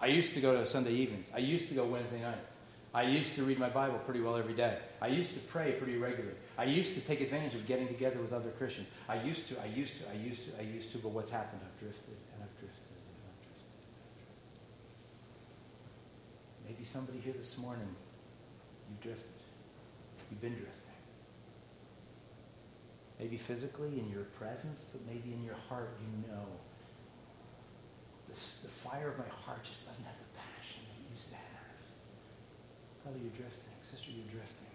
I 0.00 0.06
used 0.06 0.34
to 0.34 0.40
go 0.40 0.60
to 0.60 0.66
Sunday 0.66 0.92
evenings. 0.92 1.26
I 1.34 1.38
used 1.38 1.68
to 1.68 1.74
go 1.74 1.84
Wednesday 1.84 2.20
nights. 2.20 2.51
I 2.94 3.02
used 3.04 3.34
to 3.36 3.44
read 3.44 3.58
my 3.58 3.70
Bible 3.70 3.98
pretty 4.00 4.20
well 4.20 4.36
every 4.36 4.52
day. 4.52 4.76
I 5.00 5.06
used 5.06 5.32
to 5.32 5.40
pray 5.40 5.72
pretty 5.72 5.96
regularly. 5.96 6.36
I 6.58 6.64
used 6.64 6.94
to 6.94 7.00
take 7.00 7.22
advantage 7.22 7.54
of 7.54 7.66
getting 7.66 7.88
together 7.88 8.20
with 8.20 8.32
other 8.32 8.50
Christians. 8.50 8.86
I 9.08 9.22
used 9.22 9.48
to, 9.48 9.60
I 9.62 9.66
used 9.66 9.98
to, 9.98 10.10
I 10.10 10.14
used 10.14 10.44
to, 10.44 10.50
I 10.58 10.62
used 10.62 10.92
to, 10.92 10.98
but 10.98 11.08
what's 11.08 11.30
happened? 11.30 11.62
I've 11.64 11.80
drifted 11.80 12.16
and 12.34 12.42
I've 12.42 12.58
drifted 12.60 12.84
and 13.14 13.22
I've 13.24 13.40
drifted. 13.40 13.62
Maybe 16.68 16.84
somebody 16.84 17.18
here 17.18 17.34
this 17.34 17.58
morning, 17.58 17.88
you've 18.90 19.00
drifted. 19.00 19.28
You've 20.30 20.42
been 20.42 20.54
drifting. 20.54 20.78
Maybe 23.18 23.38
physically 23.38 24.00
in 24.00 24.10
your 24.10 24.24
presence, 24.36 24.90
but 24.92 25.00
maybe 25.06 25.32
in 25.32 25.44
your 25.44 25.56
heart 25.68 25.96
you 26.00 26.28
know 26.28 26.46
this, 28.28 28.60
the 28.64 28.68
fire 28.68 29.08
of 29.08 29.18
my 29.18 29.28
heart 29.44 29.62
just 29.64 29.86
doesn't 29.86 30.04
have 30.04 30.16
the 30.16 30.38
passion 30.38 30.82
it 30.88 31.14
used 31.14 31.28
to 31.30 31.36
have. 31.36 31.42
Brother, 33.02 33.18
you're 33.18 33.34
drifting. 33.34 33.74
Sister, 33.82 34.10
you're 34.14 34.30
drifting. 34.30 34.70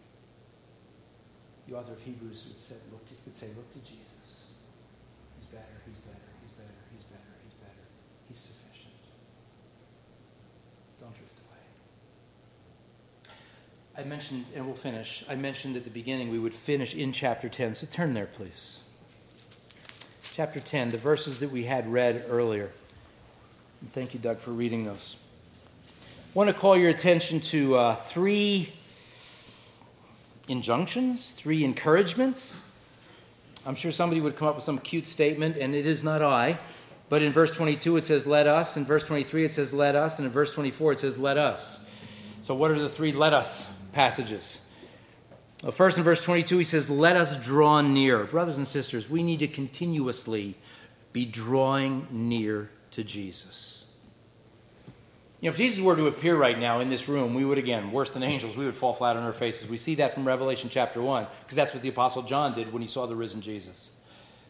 The 1.68 1.76
author 1.76 1.94
of 1.94 2.02
Hebrews 2.02 2.48
would 2.48 2.60
say, 2.60 2.76
look 2.92 3.08
to, 3.08 3.14
would 3.26 3.36
say, 3.36 3.48
look 3.56 3.72
to 3.74 3.80
Jesus. 3.80 4.52
He's 5.40 5.48
better, 5.48 5.64
he's 5.86 5.98
better, 6.04 6.32
he's 6.44 6.52
better, 6.52 6.80
he's 6.92 7.04
better, 7.04 7.34
he's 7.44 7.54
better. 7.60 7.84
He's 8.30 8.40
sufficient. 8.40 8.94
Don't 11.00 11.16
drift 11.16 11.40
away. 11.48 11.64
I 13.98 14.08
mentioned, 14.08 14.46
and 14.56 14.66
we'll 14.66 14.76
finish, 14.76 15.24
I 15.30 15.36
mentioned 15.36 15.76
at 15.76 15.84
the 15.84 15.90
beginning 15.90 16.30
we 16.30 16.40
would 16.40 16.56
finish 16.56 16.96
in 16.96 17.12
chapter 17.12 17.50
10. 17.50 17.76
So 17.76 17.88
turn 17.88 18.14
there, 18.14 18.28
please. 18.28 18.80
Chapter 20.34 20.60
10, 20.60 20.90
the 20.90 20.98
verses 20.98 21.40
that 21.40 21.52
we 21.52 21.64
had 21.64 21.92
read 21.92 22.26
earlier. 22.30 22.72
And 23.82 23.92
thank 23.94 24.14
you, 24.14 24.20
Doug, 24.20 24.40
for 24.40 24.52
reading 24.52 24.86
those. 24.86 25.16
Want 26.38 26.50
to 26.50 26.54
call 26.54 26.78
your 26.78 26.92
attention 26.92 27.40
to 27.40 27.78
uh, 27.78 27.96
three 27.96 28.72
injunctions, 30.48 31.32
three 31.32 31.64
encouragements. 31.64 32.64
I'm 33.66 33.74
sure 33.74 33.92
somebody 33.92 34.22
would 34.22 34.36
come 34.36 34.48
up 34.48 34.56
with 34.56 34.64
some 34.64 34.78
cute 34.78 35.08
statement, 35.08 35.58
and 35.58 35.74
it 35.74 35.88
is 35.88 36.04
not 36.04 36.22
I. 36.22 36.60
But 37.10 37.24
in 37.24 37.32
verse 37.32 37.50
22, 37.50 37.98
it 37.98 38.06
says, 38.06 38.28
Let 38.28 38.46
us. 38.46 38.78
In 38.78 38.86
verse 38.86 39.04
23, 39.04 39.46
it 39.46 39.52
says, 39.52 39.74
Let 39.74 39.96
us. 39.96 40.20
And 40.20 40.28
in 40.28 40.32
verse 40.32 40.54
24, 40.54 40.92
it 40.92 41.00
says, 41.00 41.18
Let 41.18 41.40
us. 41.40 41.90
So, 42.44 42.54
what 42.54 42.70
are 42.70 42.78
the 42.78 42.88
three 42.88 43.14
let 43.14 43.34
us 43.34 43.74
passages? 43.94 44.70
Well, 45.64 45.72
first, 45.72 45.98
in 45.98 46.04
verse 46.04 46.22
22, 46.22 46.60
he 46.60 46.64
says, 46.66 46.88
Let 46.88 47.16
us 47.16 47.36
draw 47.44 47.82
near. 47.82 48.26
Brothers 48.26 48.58
and 48.58 48.68
sisters, 48.68 49.10
we 49.10 49.24
need 49.24 49.40
to 49.40 49.48
continuously 49.48 50.54
be 51.14 51.26
drawing 51.26 52.06
near 52.12 52.70
to 52.92 53.04
Jesus. 53.04 53.77
You 55.40 55.50
know, 55.50 55.52
if 55.52 55.58
Jesus 55.58 55.80
were 55.84 55.96
to 55.96 56.08
appear 56.08 56.36
right 56.36 56.58
now 56.58 56.80
in 56.80 56.90
this 56.90 57.08
room, 57.08 57.36
we 57.36 57.46
would, 57.46 57.60
again, 57.60 57.92
worse 57.92 58.10
than 58.10 58.24
angels, 58.24 58.58
we 58.58 58.66
would 58.66 58.76
fall 58.76 58.94
flat 58.94 59.16
on 59.16 59.24
our 59.24 59.34
faces. 59.34 59.70
We 59.70 59.78
see 59.78 59.96
that 59.96 60.16
from 60.16 60.26
Revelation 60.26 60.70
chapter 60.72 61.00
1, 61.00 61.28
because 61.44 61.56
that's 61.56 61.74
what 61.74 61.84
the 61.84 61.90
Apostle 61.90 62.24
John 62.24 62.56
did 62.56 62.74
when 62.74 62.82
he 62.82 62.88
saw 62.88 63.06
the 63.06 63.16
risen 63.16 63.42
Jesus. 63.42 63.92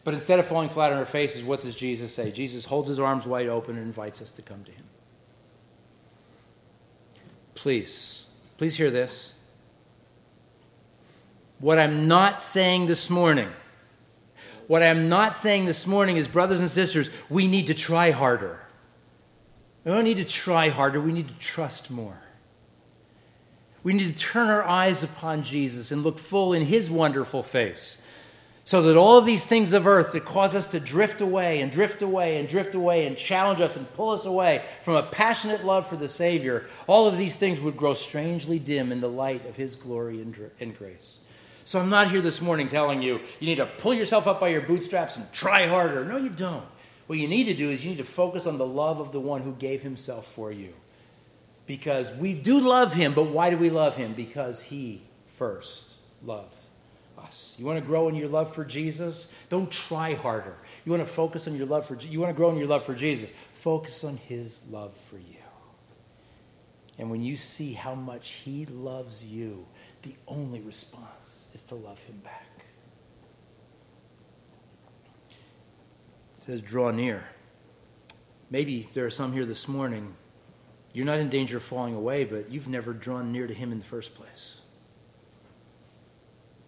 But 0.02 0.14
instead 0.14 0.38
of 0.38 0.46
falling 0.46 0.70
flat 0.70 0.90
on 0.90 0.98
our 0.98 1.04
faces, 1.04 1.44
what 1.44 1.60
does 1.60 1.74
Jesus 1.74 2.14
say? 2.14 2.30
Jesus 2.30 2.64
holds 2.64 2.88
his 2.88 2.98
arms 2.98 3.26
wide 3.26 3.48
open 3.48 3.76
and 3.76 3.84
invites 3.84 4.22
us 4.22 4.32
to 4.32 4.42
come 4.42 4.64
to 4.64 4.72
him. 4.72 4.84
Please, 7.54 8.26
please 8.56 8.76
hear 8.76 8.90
this. 8.90 9.34
What 11.58 11.78
I'm 11.78 12.06
not 12.06 12.40
saying 12.40 12.86
this 12.86 13.10
morning, 13.10 13.50
what 14.68 14.82
I'm 14.82 15.10
not 15.10 15.36
saying 15.36 15.66
this 15.66 15.86
morning 15.86 16.16
is, 16.16 16.28
brothers 16.28 16.60
and 16.60 16.70
sisters, 16.70 17.10
we 17.28 17.46
need 17.46 17.66
to 17.66 17.74
try 17.74 18.12
harder. 18.12 18.62
We 19.84 19.92
don't 19.92 20.04
need 20.04 20.18
to 20.18 20.24
try 20.24 20.68
harder, 20.68 21.00
we 21.00 21.12
need 21.12 21.28
to 21.28 21.38
trust 21.38 21.90
more. 21.90 22.18
We 23.82 23.92
need 23.92 24.14
to 24.14 24.18
turn 24.18 24.48
our 24.48 24.64
eyes 24.64 25.02
upon 25.02 25.44
Jesus 25.44 25.90
and 25.92 26.02
look 26.02 26.18
full 26.18 26.52
in 26.52 26.66
his 26.66 26.90
wonderful 26.90 27.42
face. 27.42 28.02
So 28.64 28.82
that 28.82 28.98
all 28.98 29.16
of 29.16 29.24
these 29.24 29.44
things 29.44 29.72
of 29.72 29.86
earth 29.86 30.12
that 30.12 30.26
cause 30.26 30.54
us 30.54 30.66
to 30.72 30.80
drift 30.80 31.22
away 31.22 31.62
and 31.62 31.72
drift 31.72 32.02
away 32.02 32.36
and 32.36 32.46
drift 32.46 32.74
away 32.74 33.06
and 33.06 33.16
challenge 33.16 33.62
us 33.62 33.76
and 33.76 33.90
pull 33.94 34.10
us 34.10 34.26
away 34.26 34.62
from 34.82 34.94
a 34.94 35.04
passionate 35.04 35.64
love 35.64 35.86
for 35.86 35.96
the 35.96 36.08
Savior, 36.08 36.66
all 36.86 37.08
of 37.08 37.16
these 37.16 37.34
things 37.34 37.60
would 37.60 37.78
grow 37.78 37.94
strangely 37.94 38.58
dim 38.58 38.92
in 38.92 39.00
the 39.00 39.08
light 39.08 39.46
of 39.46 39.56
His 39.56 39.74
glory 39.74 40.20
and 40.20 40.76
grace. 40.76 41.20
So 41.64 41.80
I'm 41.80 41.88
not 41.88 42.10
here 42.10 42.20
this 42.20 42.42
morning 42.42 42.68
telling 42.68 43.00
you 43.00 43.20
you 43.40 43.46
need 43.46 43.56
to 43.56 43.64
pull 43.64 43.94
yourself 43.94 44.26
up 44.26 44.38
by 44.38 44.48
your 44.48 44.62
bootstraps 44.62 45.16
and 45.16 45.32
try 45.32 45.66
harder. 45.66 46.04
No, 46.04 46.18
you 46.18 46.28
don't. 46.28 46.64
What 47.08 47.18
you 47.18 47.26
need 47.26 47.44
to 47.44 47.54
do 47.54 47.70
is 47.70 47.82
you 47.82 47.90
need 47.90 47.98
to 47.98 48.04
focus 48.04 48.46
on 48.46 48.58
the 48.58 48.66
love 48.66 49.00
of 49.00 49.12
the 49.12 49.18
one 49.18 49.40
who 49.40 49.52
gave 49.52 49.82
himself 49.82 50.26
for 50.26 50.52
you. 50.52 50.74
Because 51.66 52.14
we 52.14 52.34
do 52.34 52.60
love 52.60 52.92
him, 52.92 53.14
but 53.14 53.24
why 53.24 53.48
do 53.48 53.56
we 53.56 53.70
love 53.70 53.96
him? 53.96 54.12
Because 54.12 54.62
he 54.62 55.00
first 55.36 55.84
loved 56.22 56.54
us. 57.18 57.54
You 57.58 57.64
want 57.64 57.78
to 57.78 57.84
grow 57.84 58.08
in 58.08 58.14
your 58.14 58.28
love 58.28 58.54
for 58.54 58.62
Jesus? 58.62 59.32
Don't 59.48 59.70
try 59.70 60.14
harder. 60.14 60.54
You 60.84 60.92
want 60.92 61.02
to 61.02 61.10
focus 61.10 61.48
on 61.48 61.56
your 61.56 61.66
love 61.66 61.86
for 61.86 61.94
you 61.94 62.20
want 62.20 62.30
to 62.30 62.36
grow 62.36 62.50
in 62.50 62.58
your 62.58 62.68
love 62.68 62.84
for 62.84 62.94
Jesus? 62.94 63.32
Focus 63.54 64.04
on 64.04 64.18
his 64.18 64.62
love 64.70 64.94
for 64.94 65.16
you. 65.16 65.24
And 66.98 67.10
when 67.10 67.22
you 67.22 67.38
see 67.38 67.72
how 67.72 67.94
much 67.94 68.30
he 68.30 68.66
loves 68.66 69.24
you, 69.24 69.64
the 70.02 70.14
only 70.26 70.60
response 70.60 71.46
is 71.54 71.62
to 71.64 71.74
love 71.74 72.02
him 72.02 72.18
back. 72.18 72.47
Says, 76.48 76.62
draw 76.62 76.90
near. 76.90 77.28
Maybe 78.50 78.88
there 78.94 79.04
are 79.04 79.10
some 79.10 79.34
here 79.34 79.44
this 79.44 79.68
morning, 79.68 80.14
you're 80.94 81.04
not 81.04 81.18
in 81.18 81.28
danger 81.28 81.58
of 81.58 81.62
falling 81.62 81.94
away, 81.94 82.24
but 82.24 82.50
you've 82.50 82.68
never 82.68 82.94
drawn 82.94 83.30
near 83.30 83.46
to 83.46 83.52
Him 83.52 83.70
in 83.70 83.78
the 83.78 83.84
first 83.84 84.14
place. 84.14 84.62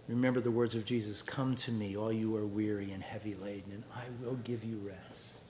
Remember 0.07 0.41
the 0.41 0.51
words 0.51 0.75
of 0.75 0.85
Jesus 0.85 1.23
Come 1.23 1.57
to 1.57 1.73
me, 1.73 1.97
all 1.97 2.13
you 2.13 2.37
are 2.37 2.45
weary 2.45 2.93
and 2.93 3.03
heavy 3.03 3.35
laden, 3.35 3.73
and 3.73 3.85
I 3.97 4.03
will 4.23 4.35
give 4.35 4.65
you 4.65 4.83
rest. 4.85 5.45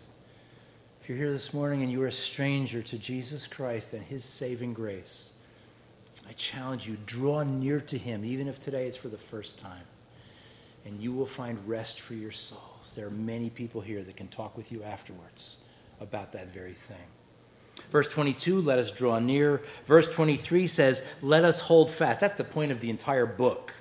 If 1.03 1.09
you're 1.09 1.19
here 1.19 1.33
this 1.33 1.53
morning 1.53 1.83
and 1.83 1.91
you 1.91 2.01
are 2.05 2.07
a 2.07 2.13
stranger 2.13 2.83
to 2.83 2.99
Jesus 2.99 3.49
Christ 3.49 3.95
and 3.95 4.05
His 4.05 4.25
saving 4.25 4.75
grace, 4.75 5.33
I 6.29 6.35
challenge 6.35 6.87
you, 6.87 6.97
draw 7.05 7.43
near 7.43 7.81
to 7.81 7.99
Him, 7.99 8.25
even 8.25 8.47
if 8.47 8.61
today 8.61 8.87
it's 8.87 8.97
for 8.97 9.09
the 9.09 9.19
first 9.19 9.59
time, 9.59 9.89
and 10.87 11.03
you 11.03 11.13
will 11.13 11.27
find 11.27 11.59
rest 11.67 12.01
for 12.01 12.15
your 12.15 12.31
soul. 12.31 12.70
There 12.95 13.07
are 13.07 13.11
many 13.11 13.51
people 13.51 13.81
here 13.81 14.03
that 14.03 14.17
can 14.17 14.29
talk 14.29 14.57
with 14.57 14.73
you 14.73 14.83
afterwards 14.83 15.59
about 16.01 16.33
that 16.33 16.53
very 16.53 16.73
thing. 16.73 16.97
Verse 17.91 18.09
22, 18.09 18.61
let 18.61 18.79
us 18.79 18.91
draw 18.91 19.19
near. 19.19 19.63
Verse 19.87 20.13
23 20.13 20.67
says, 20.67 21.07
let 21.23 21.45
us 21.45 21.61
hold 21.61 21.91
fast. 21.91 22.21
That's 22.21 22.35
the 22.35 22.45
point 22.45 22.73
of 22.73 22.81
the 22.81 22.91
entire 22.91 23.27
book. 23.27 23.75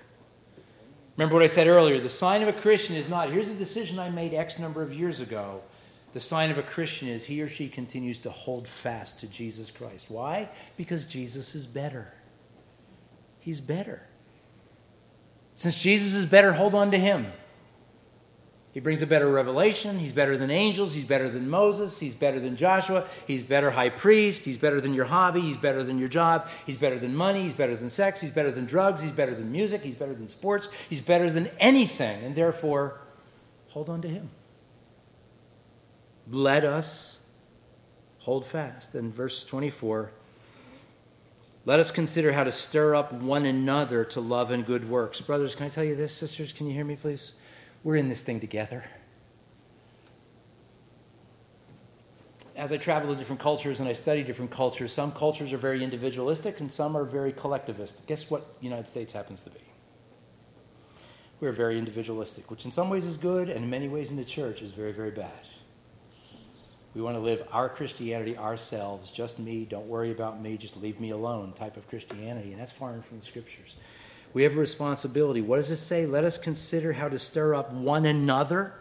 Remember 1.18 1.36
what 1.36 1.44
I 1.44 1.48
said 1.48 1.68
earlier 1.68 2.00
the 2.00 2.10
sign 2.10 2.42
of 2.42 2.48
a 2.48 2.54
Christian 2.54 2.96
is 2.96 3.10
not, 3.10 3.30
here's 3.30 3.50
a 3.50 3.56
decision 3.56 4.00
I 4.00 4.10
made 4.10 4.34
X 4.34 4.58
number 4.58 4.82
of 4.82 4.94
years 4.94 5.20
ago. 5.20 5.62
The 6.14 6.20
sign 6.20 6.50
of 6.50 6.58
a 6.58 6.64
Christian 6.64 7.08
is 7.08 7.26
he 7.26 7.42
or 7.42 7.50
she 7.50 7.70
continues 7.70 8.20
to 8.20 8.32
hold 8.32 8.68
fast 8.68 9.20
to 9.20 9.28
Jesus 9.28 9.70
Christ. 9.70 10.10
Why? 10.10 10.50
Because 10.76 11.06
Jesus 11.06 11.54
is 11.54 11.68
better. 11.68 12.14
He's 13.40 13.62
better. 13.62 14.02
Since 15.56 15.76
Jesus 15.76 16.16
is 16.16 16.26
better, 16.26 16.54
hold 16.54 16.74
on 16.74 16.90
to 16.92 16.98
him. 16.98 17.28
He 18.80 18.82
brings 18.82 19.02
a 19.02 19.08
better 19.08 19.28
revelation. 19.28 20.00
He's 20.00 20.14
better 20.14 20.38
than 20.38 20.50
angels. 20.50 20.94
He's 20.94 21.04
better 21.04 21.30
than 21.30 21.50
Moses. 21.50 22.00
He's 22.00 22.14
better 22.14 22.40
than 22.40 22.56
Joshua. 22.56 23.06
He's 23.28 23.44
better 23.44 23.72
high 23.72 23.90
priest. 23.90 24.46
He's 24.46 24.58
better 24.58 24.80
than 24.80 24.94
your 24.94 25.04
hobby. 25.04 25.42
He's 25.42 25.58
better 25.58 25.84
than 25.84 26.00
your 26.00 26.08
job. 26.08 26.48
He's 26.66 26.78
better 26.78 26.98
than 26.98 27.14
money. 27.14 27.44
He's 27.44 27.52
better 27.52 27.76
than 27.76 27.90
sex. 27.90 28.22
He's 28.22 28.32
better 28.32 28.52
than 28.52 28.66
drugs. 28.66 29.02
He's 29.02 29.12
better 29.12 29.36
than 29.36 29.52
music. 29.52 29.82
He's 29.82 29.96
better 29.96 30.14
than 30.14 30.30
sports. 30.30 30.70
He's 30.90 31.02
better 31.02 31.30
than 31.30 31.50
anything. 31.60 32.24
And 32.24 32.36
therefore, 32.36 33.02
hold 33.68 33.90
on 33.90 34.02
to 34.04 34.08
him. 34.08 34.30
Let 36.32 36.64
us 36.64 37.26
hold 38.20 38.46
fast. 38.46 38.96
And 38.96 39.14
verse 39.14 39.44
24 39.44 40.12
let 41.66 41.82
us 41.82 41.92
consider 41.92 42.32
how 42.32 42.46
to 42.46 42.52
stir 42.54 42.96
up 42.96 43.12
one 43.12 43.46
another 43.46 44.06
to 44.06 44.22
love 44.22 44.52
and 44.52 44.66
good 44.66 44.90
works. 44.90 45.20
Brothers, 45.20 45.54
can 45.54 45.66
I 45.66 45.70
tell 45.70 45.84
you 45.84 45.96
this? 45.96 46.14
Sisters, 46.14 46.54
can 46.54 46.66
you 46.66 46.74
hear 46.74 46.86
me, 46.86 46.96
please? 46.96 47.34
We're 47.84 47.96
in 47.96 48.10
this 48.10 48.22
thing 48.22 48.40
together. 48.40 48.84
As 52.56 52.74
I 52.74 52.78
travel 52.78 53.14
to 53.14 53.18
different 53.18 53.42
cultures 53.42 53.80
and 53.80 53.88
I 53.88 53.94
study 53.94 54.22
different 54.22 54.52
cultures, 54.52 54.92
some 54.92 55.14
cultures 55.14 55.54
are 55.54 55.58
very 55.58 55.82
individualistic 55.82 56.60
and 56.60 56.70
some 56.70 56.98
are 56.98 57.06
very 57.06 57.32
collectivist. 57.32 58.06
Guess 58.06 58.30
what 58.30 58.60
the 58.60 58.66
United 58.66 58.90
States 58.90 59.14
happens 59.14 59.42
to 59.44 59.50
be? 59.50 59.60
We're 61.40 61.54
very 61.54 61.78
individualistic, 61.78 62.52
which 62.52 62.66
in 62.66 62.72
some 62.72 62.90
ways 62.90 63.06
is 63.06 63.16
good, 63.16 63.48
and 63.48 63.64
in 63.64 63.70
many 63.70 63.88
ways 63.88 64.12
in 64.12 64.18
the 64.18 64.26
church 64.26 64.62
is 64.62 64.72
very, 64.72 64.92
very 64.92 65.12
bad. 65.12 65.48
We 66.94 67.02
want 67.02 67.16
to 67.16 67.22
live 67.22 67.48
our 67.54 67.70
Christianity 67.70 68.38
ourselves, 68.38 69.10
just 69.10 69.40
me, 69.40 69.64
don't 69.64 69.88
worry 69.88 70.12
about 70.12 70.42
me, 70.42 70.58
just 70.58 70.76
leave 70.76 71.00
me 71.00 71.12
alone 71.12 71.54
type 71.54 71.78
of 71.78 71.88
Christianity, 71.88 72.52
and 72.52 72.60
that's 72.60 72.74
foreign 72.74 73.02
from 73.02 73.20
the 73.20 73.26
scriptures. 73.26 73.76
We 74.34 74.44
have 74.44 74.56
a 74.56 74.60
responsibility. 74.60 75.42
What 75.42 75.58
does 75.58 75.72
it 75.72 75.78
say? 75.78 76.06
Let 76.06 76.24
us 76.24 76.38
consider 76.38 76.94
how 76.94 77.10
to 77.10 77.18
stir 77.18 77.56
up 77.56 77.72
one 77.72 78.06
another 78.06 78.74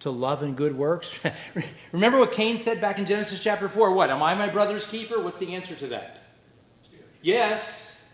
to 0.00 0.10
love 0.10 0.42
and 0.42 0.56
good 0.56 0.76
works. 0.76 1.12
Remember 1.92 2.18
what 2.18 2.32
Cain 2.32 2.58
said 2.58 2.80
back 2.80 2.98
in 2.98 3.06
Genesis 3.06 3.40
chapter 3.40 3.68
4? 3.68 3.92
What? 3.92 4.10
Am 4.10 4.22
I 4.22 4.34
my 4.34 4.48
brother's 4.48 4.86
keeper? 4.86 5.20
What's 5.20 5.38
the 5.38 5.54
answer 5.54 5.74
to 5.76 5.86
that? 5.88 6.22
Yes. 7.20 8.12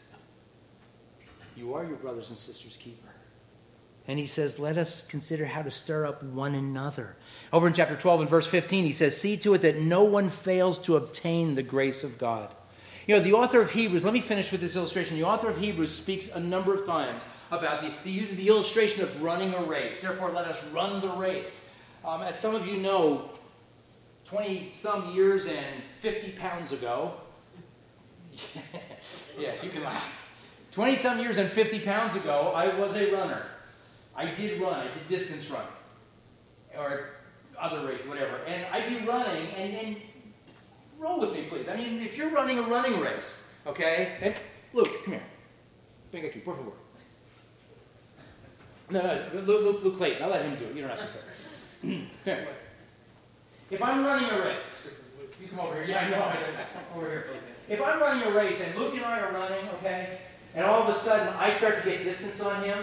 You 1.57 1.75
are 1.75 1.85
your 1.85 1.97
brother's 1.97 2.29
and 2.29 2.39
sister's 2.39 2.77
keeper. 2.77 3.09
And 4.07 4.19
he 4.19 4.27
says, 4.27 4.59
Let 4.59 4.79
us 4.79 5.07
consider 5.07 5.47
how 5.47 5.63
to 5.63 5.71
stir 5.71 6.07
up 6.07 6.23
one 6.23 6.55
another. 6.55 7.17
Over 7.53 7.67
in 7.67 7.75
chapter 7.75 7.97
12 7.97 8.23
and 8.23 8.31
verse 8.31 8.47
15, 8.47 8.85
he 8.85 8.93
says, 8.93 9.19
See 9.19 9.37
to 9.39 9.55
it 9.55 9.63
that 9.63 9.81
no 9.81 10.05
one 10.05 10.31
fails 10.31 10.79
to 10.81 10.97
obtain 10.97 11.55
the 11.55 11.63
grace 11.63 12.05
of 12.05 12.19
God. 12.19 12.55
You 13.09 13.17
know, 13.17 13.23
the 13.23 13.33
author 13.33 13.63
of 13.63 13.71
Hebrews, 13.71 14.05
let 14.05 14.13
me 14.13 14.21
finish 14.21 14.53
with 14.53 14.61
this 14.61 14.77
illustration. 14.77 15.17
The 15.17 15.25
author 15.25 15.49
of 15.49 15.57
Hebrews 15.57 15.91
speaks 15.91 16.31
a 16.31 16.39
number 16.39 16.75
of 16.75 16.85
times 16.85 17.23
about 17.51 17.81
the, 17.81 17.89
he 18.05 18.11
uses 18.11 18.37
the 18.37 18.49
illustration 18.49 19.03
of 19.03 19.23
running 19.23 19.55
a 19.55 19.63
race. 19.63 20.01
Therefore, 20.01 20.31
let 20.31 20.45
us 20.45 20.63
run 20.75 21.01
the 21.01 21.09
race. 21.09 21.75
Um, 22.05 22.21
as 22.21 22.39
some 22.39 22.55
of 22.55 22.69
you 22.69 22.77
know, 22.77 23.31
20 24.27 24.73
some 24.75 25.15
years 25.15 25.47
and 25.47 25.83
50 26.01 26.33
pounds 26.33 26.73
ago, 26.73 27.15
yeah, 29.39 29.55
you 29.63 29.71
can 29.71 29.85
laugh. 29.85 30.29
20 30.73 30.97
some 30.97 31.19
years 31.19 31.39
and 31.39 31.49
50 31.49 31.81
pounds 31.81 32.15
ago, 32.15 32.53
I 32.55 32.79
was 32.79 32.95
a 32.95 33.11
runner. 33.11 33.47
I 34.15 34.35
did 34.35 34.61
run, 34.61 34.75
I 34.75 34.85
did 34.93 35.09
distance 35.09 35.51
run, 35.51 35.65
or 36.77 37.09
other 37.59 37.87
race, 37.87 38.07
whatever. 38.07 38.37
And 38.47 38.67
I'd 38.71 38.87
be 38.87 39.07
running, 39.07 39.47
and, 39.53 39.75
and 39.75 39.97
roll 40.99 41.21
with 41.21 41.33
me, 41.33 41.43
please. 41.49 41.69
I 41.69 41.77
mean, 41.77 42.03
if 42.03 42.17
you're 42.17 42.31
running 42.31 42.59
a 42.59 42.63
running 42.63 43.01
race, 43.01 43.53
okay? 43.67 44.17
And, 44.21 44.35
Luke, 44.73 45.05
come 45.05 45.15
here. 45.15 45.23
Venga 46.13 46.29
aquí, 46.29 46.45
por 46.45 46.57
favor. 46.57 46.73
No, 48.91 49.03
no, 49.03 49.41
Luke, 49.43 49.63
Luke, 49.63 49.85
Luke 49.85 49.97
Clayton. 49.99 50.23
I'll 50.23 50.31
let 50.31 50.45
him 50.45 50.57
do 50.57 50.65
it. 50.65 50.75
You 50.75 50.83
don't 50.83 50.91
have 50.91 51.01
to. 51.01 51.89
here. 52.25 52.49
If 53.71 53.83
I'm 53.83 54.05
running 54.05 54.31
a 54.31 54.41
race, 54.41 55.03
you 55.41 55.49
come 55.49 55.61
over 55.61 55.75
here. 55.75 55.85
Yeah, 55.85 56.07
I 56.07 56.11
know. 56.11 56.33
Over 56.97 57.11
here. 57.11 57.27
If 57.69 57.83
I'm 57.83 58.01
running 58.01 58.27
a 58.27 58.31
race 58.31 58.63
and 58.63 58.75
Luke 58.77 58.95
and 58.95 59.05
I 59.05 59.21
are 59.21 59.33
running, 59.33 59.69
okay, 59.75 60.21
and 60.55 60.65
all 60.65 60.83
of 60.83 60.89
a 60.89 60.95
sudden 60.95 61.35
I 61.39 61.53
start 61.53 61.83
to 61.83 61.91
get 61.91 62.03
distance 62.03 62.41
on 62.41 62.65
him, 62.65 62.79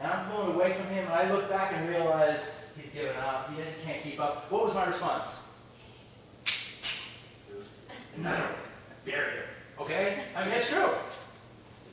and 0.00 0.10
I'm 0.10 0.24
pulling 0.30 0.54
away 0.54 0.72
from 0.72 0.86
him, 0.86 1.04
and 1.04 1.12
I 1.12 1.30
look 1.30 1.50
back 1.50 1.74
and 1.74 1.86
realize 1.90 2.58
he's 2.80 2.90
given 2.90 3.14
up, 3.16 3.50
he 3.50 3.62
can't 3.84 4.02
keep 4.02 4.18
up. 4.18 4.50
What 4.50 4.64
was 4.64 4.74
my 4.74 4.86
response? 4.86 5.49
No, 8.18 8.46
barrier. 9.04 9.44
Okay? 9.80 10.18
I 10.36 10.42
mean, 10.42 10.50
that's 10.50 10.70
true. 10.70 10.90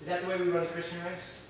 Is 0.01 0.07
that 0.07 0.21
the 0.21 0.27
way 0.27 0.37
we 0.37 0.49
run 0.49 0.63
the 0.63 0.71
Christian 0.71 1.03
race? 1.05 1.45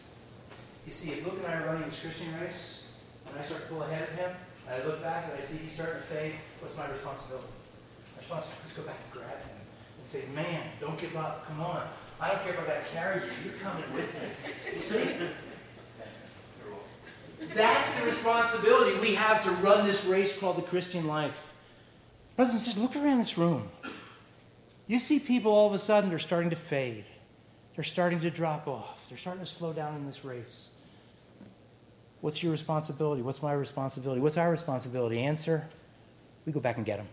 You 0.85 0.94
see, 0.94 1.11
if 1.11 1.26
Luke 1.26 1.38
and 1.44 1.48
I 1.48 1.60
are 1.60 1.65
running 1.65 1.84
this 1.89 1.99
Christian 1.99 2.27
race, 2.41 2.89
and 3.27 3.38
I 3.38 3.44
start 3.44 3.64
to 3.64 3.68
pull 3.68 3.84
ahead 3.84 4.03
of 4.03 4.15
him, 4.15 4.31
and 4.68 4.81
I 4.81 4.85
look 4.85 5.02
back 5.02 5.26
and 5.30 5.38
I 5.38 5.41
see 5.41 5.57
he's 5.57 5.73
starting 5.73 5.95
to 5.95 6.02
fade, 6.02 6.34
what's 6.60 6.77
my 6.77 6.88
responsibility? 6.89 7.48
My 8.15 8.19
responsibility 8.19 8.68
is 8.68 8.73
to 8.73 8.81
go 8.81 8.88
back 8.88 8.98
and 9.03 9.11
grab 9.11 9.39
him 9.44 9.57
and 9.98 10.06
say, 10.06 10.23
man, 10.34 10.61
don't 10.80 10.99
give 10.99 11.15
up. 11.18 11.45
Come 11.48 11.61
on. 11.61 11.88
I 12.19 12.30
don't 12.30 12.41
care 12.44 12.53
if 12.53 12.60
I 12.61 12.65
got 12.65 12.85
to 12.85 12.91
carry 12.91 13.26
you. 13.26 13.31
You're 13.45 13.60
coming 13.60 13.84
with 13.94 14.14
me. 14.15 14.73
You 14.73 14.80
see? 14.80 15.07
That's 17.53 17.99
the 17.99 18.06
responsibility 18.06 18.99
we 18.99 19.14
have 19.15 19.44
to 19.44 19.52
run 19.52 19.85
this 19.85 20.06
race 20.06 20.38
called 20.38 20.57
the 20.57 20.64
Christian 20.64 21.06
life. 21.06 21.53
Brothers 22.35 22.53
and 22.53 22.61
sisters, 22.61 22.81
look 22.81 22.95
around 22.95 23.19
this 23.19 23.38
room. 23.38 23.69
You 24.88 24.99
see 24.99 25.19
people 25.19 25.51
all 25.51 25.68
of 25.68 25.73
a 25.73 25.80
sudden, 25.80 26.09
they're 26.09 26.19
starting 26.19 26.49
to 26.49 26.55
fade. 26.55 27.05
They're 27.76 27.84
starting 27.84 28.22
to 28.22 28.30
drop 28.30 28.68
off. 28.68 29.05
They're 29.09 29.18
starting 29.18 29.43
to 29.43 29.51
slow 29.51 29.73
down 29.73 29.95
in 29.95 30.05
this 30.05 30.23
race. 30.26 30.72
What's 32.22 32.41
your 32.41 32.51
responsibility? 32.51 33.22
What's 33.22 33.43
my 33.43 33.53
responsibility? 33.53 34.22
What's 34.22 34.38
our 34.38 34.49
responsibility? 34.49 35.19
Answer 35.19 35.68
we 36.47 36.53
go 36.53 36.61
back 36.61 36.77
and 36.77 36.85
get 36.85 36.97
them. 36.97 37.07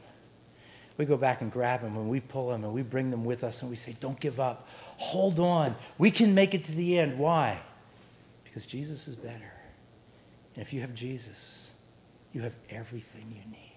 We 0.96 1.04
go 1.06 1.16
back 1.16 1.42
and 1.42 1.50
grab 1.50 1.80
them 1.80 1.96
and 1.96 2.08
we 2.08 2.20
pull 2.20 2.50
them 2.50 2.62
and 2.62 2.72
we 2.72 2.82
bring 2.82 3.10
them 3.10 3.24
with 3.24 3.42
us 3.42 3.62
and 3.62 3.70
we 3.70 3.76
say, 3.76 3.96
Don't 3.98 4.18
give 4.20 4.38
up. 4.38 4.68
Hold 4.96 5.40
on. 5.40 5.74
We 5.98 6.12
can 6.12 6.34
make 6.34 6.54
it 6.54 6.64
to 6.64 6.72
the 6.72 6.98
end. 7.00 7.18
Why? 7.18 7.58
Because 8.44 8.64
Jesus 8.64 9.08
is 9.08 9.16
better. 9.16 9.52
And 10.54 10.62
if 10.62 10.72
you 10.72 10.80
have 10.82 10.94
Jesus, 10.94 11.72
you 12.32 12.42
have 12.42 12.54
everything 12.70 13.26
you 13.28 13.50
need. 13.50 13.73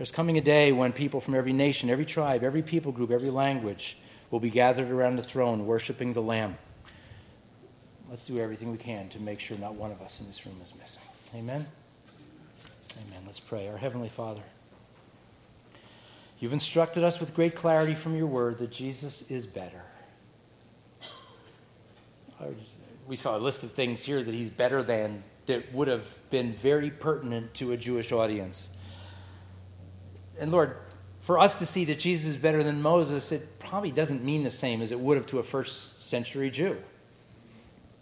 There's 0.00 0.10
coming 0.10 0.38
a 0.38 0.40
day 0.40 0.72
when 0.72 0.92
people 0.92 1.20
from 1.20 1.34
every 1.34 1.52
nation, 1.52 1.90
every 1.90 2.06
tribe, 2.06 2.42
every 2.42 2.62
people 2.62 2.90
group, 2.90 3.10
every 3.10 3.28
language 3.28 3.98
will 4.30 4.40
be 4.40 4.48
gathered 4.48 4.90
around 4.90 5.16
the 5.16 5.22
throne 5.22 5.66
worshiping 5.66 6.14
the 6.14 6.22
Lamb. 6.22 6.56
Let's 8.08 8.26
do 8.26 8.38
everything 8.38 8.72
we 8.72 8.78
can 8.78 9.10
to 9.10 9.20
make 9.20 9.40
sure 9.40 9.58
not 9.58 9.74
one 9.74 9.90
of 9.90 10.00
us 10.00 10.18
in 10.18 10.26
this 10.26 10.46
room 10.46 10.56
is 10.62 10.74
missing. 10.80 11.02
Amen? 11.34 11.66
Amen. 12.96 13.22
Let's 13.26 13.40
pray. 13.40 13.68
Our 13.68 13.76
Heavenly 13.76 14.08
Father, 14.08 14.40
you've 16.38 16.54
instructed 16.54 17.04
us 17.04 17.20
with 17.20 17.34
great 17.34 17.54
clarity 17.54 17.94
from 17.94 18.16
your 18.16 18.26
word 18.26 18.56
that 18.60 18.70
Jesus 18.70 19.30
is 19.30 19.44
better. 19.44 19.82
We 23.06 23.16
saw 23.16 23.36
a 23.36 23.38
list 23.38 23.64
of 23.64 23.72
things 23.72 24.02
here 24.02 24.22
that 24.22 24.32
he's 24.32 24.48
better 24.48 24.82
than 24.82 25.24
that 25.44 25.74
would 25.74 25.88
have 25.88 26.08
been 26.30 26.54
very 26.54 26.88
pertinent 26.88 27.52
to 27.56 27.72
a 27.72 27.76
Jewish 27.76 28.12
audience. 28.12 28.70
And 30.40 30.50
Lord, 30.50 30.74
for 31.20 31.38
us 31.38 31.58
to 31.58 31.66
see 31.66 31.84
that 31.84 31.98
Jesus 31.98 32.30
is 32.30 32.36
better 32.36 32.62
than 32.62 32.80
Moses, 32.80 33.30
it 33.30 33.60
probably 33.60 33.92
doesn't 33.92 34.24
mean 34.24 34.42
the 34.42 34.50
same 34.50 34.80
as 34.80 34.90
it 34.90 34.98
would 34.98 35.18
have 35.18 35.26
to 35.26 35.38
a 35.38 35.42
first 35.42 36.08
century 36.08 36.50
Jew. 36.50 36.78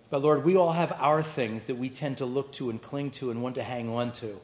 But 0.09 0.23
Lord, 0.23 0.45
we 0.45 0.57
all 0.57 0.73
have 0.73 0.93
our 0.99 1.23
things 1.23 1.65
that 1.65 1.75
we 1.75 1.91
tend 1.91 2.19
to 2.19 2.25
look 2.25 2.53
to 2.53 2.71
and 2.71 2.81
cling 2.81 3.11
to 3.13 3.31
and 3.31 3.43
want 3.43 3.57
to 3.57 3.63
hang 3.63 3.91
on 3.91 4.13
to 4.13 4.41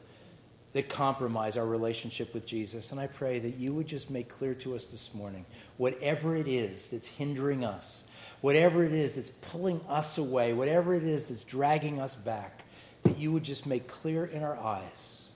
that 0.73 0.89
compromise 0.89 1.55
our 1.55 1.65
relationship 1.65 2.33
with 2.33 2.45
Jesus. 2.45 2.91
And 2.91 2.99
I 2.99 3.07
pray 3.07 3.39
that 3.39 3.55
you 3.55 3.73
would 3.73 3.87
just 3.87 4.11
make 4.11 4.27
clear 4.27 4.53
to 4.55 4.75
us 4.75 4.85
this 4.85 5.15
morning 5.15 5.45
whatever 5.77 6.35
it 6.35 6.47
is 6.47 6.89
that's 6.89 7.07
hindering 7.07 7.63
us, 7.63 8.09
whatever 8.41 8.83
it 8.83 8.91
is 8.91 9.13
that's 9.13 9.29
pulling 9.29 9.79
us 9.87 10.17
away, 10.17 10.51
whatever 10.51 10.93
it 10.93 11.03
is 11.03 11.27
that's 11.27 11.43
dragging 11.43 12.01
us 12.01 12.13
back, 12.13 12.63
that 13.03 13.17
you 13.17 13.31
would 13.31 13.43
just 13.43 13.65
make 13.65 13.87
clear 13.87 14.25
in 14.25 14.43
our 14.43 14.57
eyes 14.57 15.31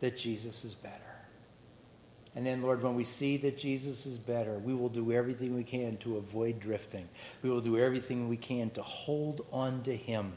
that 0.00 0.16
Jesus 0.16 0.64
is 0.64 0.74
better. 0.74 1.05
And 2.36 2.44
then, 2.44 2.60
Lord, 2.60 2.82
when 2.82 2.94
we 2.94 3.04
see 3.04 3.38
that 3.38 3.56
Jesus 3.56 4.04
is 4.04 4.18
better, 4.18 4.58
we 4.58 4.74
will 4.74 4.90
do 4.90 5.10
everything 5.10 5.56
we 5.56 5.64
can 5.64 5.96
to 5.98 6.18
avoid 6.18 6.60
drifting. 6.60 7.08
We 7.42 7.48
will 7.48 7.62
do 7.62 7.78
everything 7.78 8.28
we 8.28 8.36
can 8.36 8.68
to 8.70 8.82
hold 8.82 9.46
on 9.50 9.82
to 9.84 9.96
Him. 9.96 10.34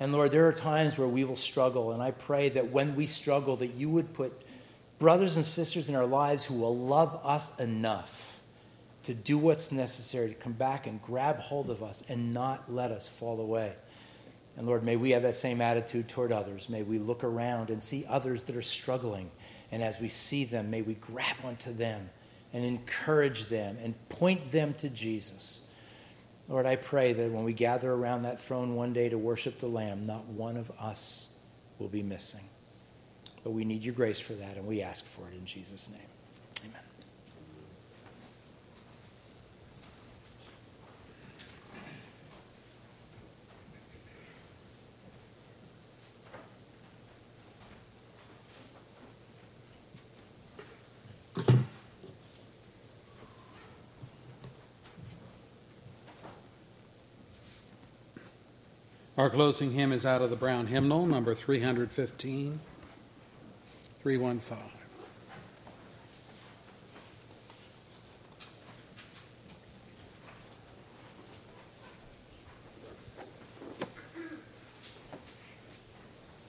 And 0.00 0.12
Lord, 0.12 0.30
there 0.30 0.48
are 0.48 0.52
times 0.52 0.96
where 0.96 1.06
we 1.06 1.24
will 1.24 1.36
struggle, 1.36 1.92
and 1.92 2.02
I 2.02 2.12
pray 2.12 2.48
that 2.50 2.70
when 2.72 2.96
we 2.96 3.06
struggle, 3.06 3.56
that 3.56 3.74
you 3.74 3.90
would 3.90 4.14
put 4.14 4.32
brothers 4.98 5.36
and 5.36 5.44
sisters 5.44 5.90
in 5.90 5.94
our 5.94 6.06
lives 6.06 6.42
who 6.44 6.54
will 6.54 6.76
love 6.76 7.20
us 7.22 7.60
enough 7.60 8.40
to 9.04 9.12
do 9.12 9.36
what's 9.36 9.70
necessary 9.70 10.28
to 10.28 10.34
come 10.34 10.52
back 10.52 10.86
and 10.86 11.02
grab 11.02 11.38
hold 11.38 11.68
of 11.68 11.82
us 11.82 12.02
and 12.08 12.32
not 12.32 12.72
let 12.72 12.90
us 12.90 13.06
fall 13.06 13.40
away. 13.40 13.72
And 14.56 14.66
Lord, 14.66 14.82
may 14.82 14.96
we 14.96 15.10
have 15.10 15.22
that 15.22 15.36
same 15.36 15.60
attitude 15.60 16.08
toward 16.08 16.32
others. 16.32 16.70
May 16.70 16.82
we 16.82 16.98
look 16.98 17.22
around 17.22 17.68
and 17.68 17.82
see 17.82 18.06
others 18.08 18.44
that 18.44 18.56
are 18.56 18.62
struggling 18.62 19.30
and 19.72 19.82
as 19.82 20.00
we 20.00 20.08
see 20.08 20.44
them, 20.44 20.70
may 20.70 20.82
we 20.82 20.94
grab 20.94 21.36
onto 21.44 21.72
them 21.72 22.10
and 22.52 22.64
encourage 22.64 23.46
them 23.46 23.76
and 23.82 23.94
point 24.08 24.52
them 24.52 24.74
to 24.74 24.88
Jesus. 24.88 25.66
Lord, 26.48 26.66
I 26.66 26.76
pray 26.76 27.12
that 27.12 27.30
when 27.30 27.44
we 27.44 27.52
gather 27.52 27.92
around 27.92 28.22
that 28.22 28.40
throne 28.40 28.76
one 28.76 28.92
day 28.92 29.08
to 29.08 29.18
worship 29.18 29.58
the 29.58 29.66
Lamb, 29.66 30.06
not 30.06 30.24
one 30.26 30.56
of 30.56 30.70
us 30.80 31.30
will 31.78 31.88
be 31.88 32.02
missing. 32.02 32.44
But 33.42 33.50
we 33.50 33.64
need 33.64 33.82
your 33.82 33.94
grace 33.94 34.20
for 34.20 34.34
that, 34.34 34.56
and 34.56 34.66
we 34.66 34.82
ask 34.82 35.04
for 35.04 35.28
it 35.28 35.34
in 35.34 35.44
Jesus' 35.44 35.88
name. 35.90 36.00
Our 59.18 59.30
closing 59.30 59.72
hymn 59.72 59.92
is 59.92 60.04
out 60.04 60.20
of 60.20 60.28
the 60.28 60.36
Brown 60.36 60.66
Hymnal, 60.66 61.06
number 61.06 61.34
315, 61.34 62.60
315. 64.02 64.58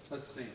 Let's 0.09 0.27
sing. 0.27 0.47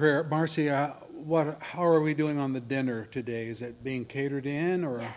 prayer. 0.00 0.24
Marcy, 0.24 0.70
uh, 0.70 0.92
what, 1.12 1.60
how 1.60 1.84
are 1.84 2.00
we 2.00 2.14
doing 2.14 2.38
on 2.38 2.54
the 2.54 2.60
dinner 2.60 3.04
today? 3.12 3.48
Is 3.48 3.60
it 3.60 3.84
being 3.84 4.06
catered 4.06 4.46
in 4.46 4.82
or? 4.82 5.02
Yes. 5.02 5.12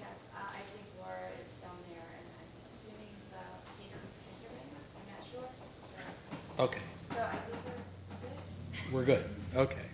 yes. 0.00 0.08
Uh, 0.34 0.38
I 0.40 0.58
think 0.72 0.84
Laura 1.00 1.28
is 1.40 1.62
down 1.62 1.76
there, 1.88 2.02
and 2.02 2.26
I'm 2.34 2.50
assuming 2.68 3.14
the 3.30 3.38
catering. 3.78 4.66
is 4.74 4.90
I'm 4.96 5.06
not 5.14 5.22
sure. 5.30 6.64
Okay. 6.64 6.80
We're 8.90 9.04
good. 9.04 9.24
Okay. 9.54 9.86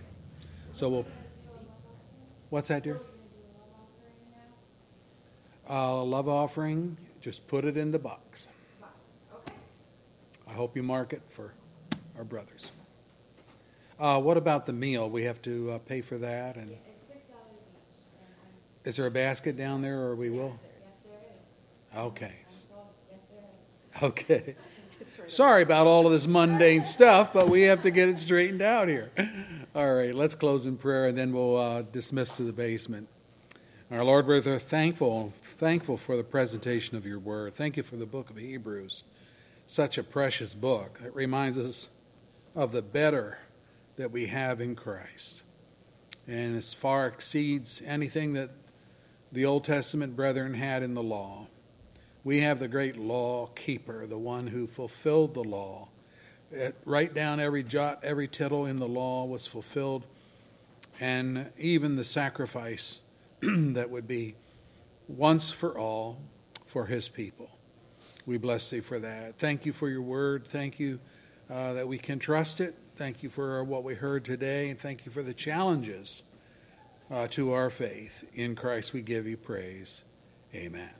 So 0.71 0.89
we'll. 0.89 1.05
What's 2.49 2.69
that, 2.69 2.83
dear? 2.83 2.99
Uh, 5.69 6.01
love 6.01 6.27
offering. 6.27 6.97
Just 7.21 7.47
put 7.47 7.65
it 7.65 7.77
in 7.77 7.91
the 7.91 7.99
box. 7.99 8.47
I 10.47 10.53
hope 10.53 10.75
you 10.75 10.81
mark 10.81 11.13
it 11.13 11.21
for 11.29 11.53
our 12.17 12.23
brothers. 12.23 12.71
Uh, 14.03 14.19
what 14.19 14.35
about 14.35 14.65
the 14.65 14.73
meal? 14.73 15.09
We 15.09 15.23
have 15.23 15.41
to 15.43 15.71
uh, 15.71 15.77
pay 15.77 16.01
for 16.01 16.17
that, 16.17 16.57
and 16.57 16.75
is 18.83 18.97
there 18.97 19.05
a 19.05 19.11
basket 19.11 19.55
down 19.55 19.81
there, 19.81 19.97
or 19.97 20.13
we 20.13 20.29
will? 20.29 20.59
Okay. 21.95 22.33
Okay. 24.01 24.55
Sorry 25.27 25.63
about 25.63 25.87
all 25.87 26.05
of 26.05 26.11
this 26.11 26.27
mundane 26.27 26.83
stuff, 26.83 27.31
but 27.31 27.49
we 27.49 27.61
have 27.61 27.81
to 27.83 27.91
get 27.91 28.09
it 28.09 28.17
straightened 28.17 28.61
out 28.61 28.89
here. 28.89 29.09
All 29.75 29.93
right, 29.93 30.13
let's 30.13 30.35
close 30.35 30.65
in 30.65 30.75
prayer, 30.75 31.07
and 31.07 31.17
then 31.17 31.31
we'll 31.31 31.55
uh, 31.55 31.83
dismiss 31.83 32.29
to 32.31 32.43
the 32.43 32.51
basement. 32.51 33.07
Our 33.89 34.03
Lord, 34.03 34.27
we're 34.27 34.41
thankful, 34.59 35.31
thankful 35.37 35.95
for 35.95 36.17
the 36.17 36.23
presentation 36.25 36.97
of 36.97 37.05
your 37.05 37.19
word. 37.19 37.55
Thank 37.55 37.77
you 37.77 37.83
for 37.83 37.95
the 37.95 38.05
book 38.05 38.29
of 38.29 38.35
Hebrews, 38.35 39.03
such 39.65 39.97
a 39.97 40.03
precious 40.03 40.53
book. 40.53 40.99
It 41.05 41.15
reminds 41.15 41.57
us 41.57 41.87
of 42.53 42.73
the 42.73 42.81
better 42.81 43.37
that 43.97 44.11
we 44.11 44.27
have 44.27 44.61
in 44.61 44.75
Christ. 44.75 45.43
And 46.27 46.55
as 46.55 46.73
far 46.73 47.07
exceeds 47.07 47.81
anything 47.85 48.33
that 48.33 48.49
the 49.33 49.45
Old 49.45 49.63
Testament 49.63 50.15
brethren 50.15 50.53
had 50.53 50.83
in 50.83 50.93
the 50.93 51.03
law. 51.03 51.47
We 52.23 52.41
have 52.41 52.59
the 52.59 52.67
great 52.67 52.97
law 52.97 53.47
keeper, 53.47 54.05
the 54.05 54.17
one 54.17 54.47
who 54.47 54.67
fulfilled 54.67 55.33
the 55.33 55.43
law. 55.43 55.89
It, 56.51 56.75
right 56.85 57.11
down 57.11 57.39
every 57.39 57.63
jot, 57.63 58.03
every 58.03 58.27
tittle 58.27 58.67
in 58.67 58.75
the 58.75 58.87
law 58.87 59.25
was 59.25 59.47
fulfilled, 59.47 60.03
and 60.99 61.49
even 61.57 61.95
the 61.95 62.03
sacrifice 62.03 63.01
that 63.41 63.89
would 63.89 64.07
be 64.07 64.35
once 65.07 65.49
for 65.49 65.77
all 65.77 66.19
for 66.67 66.85
his 66.85 67.09
people. 67.09 67.49
We 68.27 68.37
bless 68.37 68.69
thee 68.69 68.81
for 68.81 68.99
that. 68.99 69.39
Thank 69.39 69.65
you 69.65 69.73
for 69.73 69.89
your 69.89 70.03
word. 70.03 70.47
Thank 70.47 70.79
you 70.79 70.99
uh, 71.49 71.73
that 71.73 71.87
we 71.87 71.97
can 71.97 72.19
trust 72.19 72.61
it. 72.61 72.75
Thank 72.95 73.23
you 73.23 73.29
for 73.29 73.63
what 73.63 73.83
we 73.83 73.95
heard 73.95 74.23
today, 74.23 74.69
and 74.69 74.79
thank 74.79 75.05
you 75.05 75.11
for 75.11 75.23
the 75.23 75.33
challenges 75.33 76.21
uh, 77.09 77.27
to 77.31 77.53
our 77.53 77.71
faith. 77.71 78.23
In 78.35 78.55
Christ 78.55 78.93
we 78.93 79.01
give 79.01 79.25
you 79.25 79.35
praise. 79.35 80.03
Amen. 80.53 80.91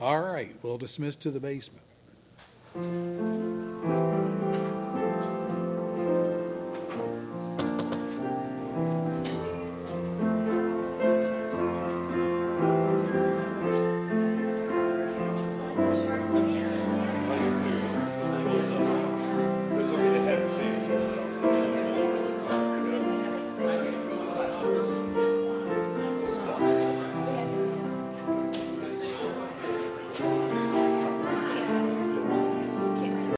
All 0.00 0.20
right, 0.20 0.56
we'll 0.62 0.78
dismiss 0.78 1.16
to 1.16 1.30
the 1.30 1.40
basement. 1.40 1.84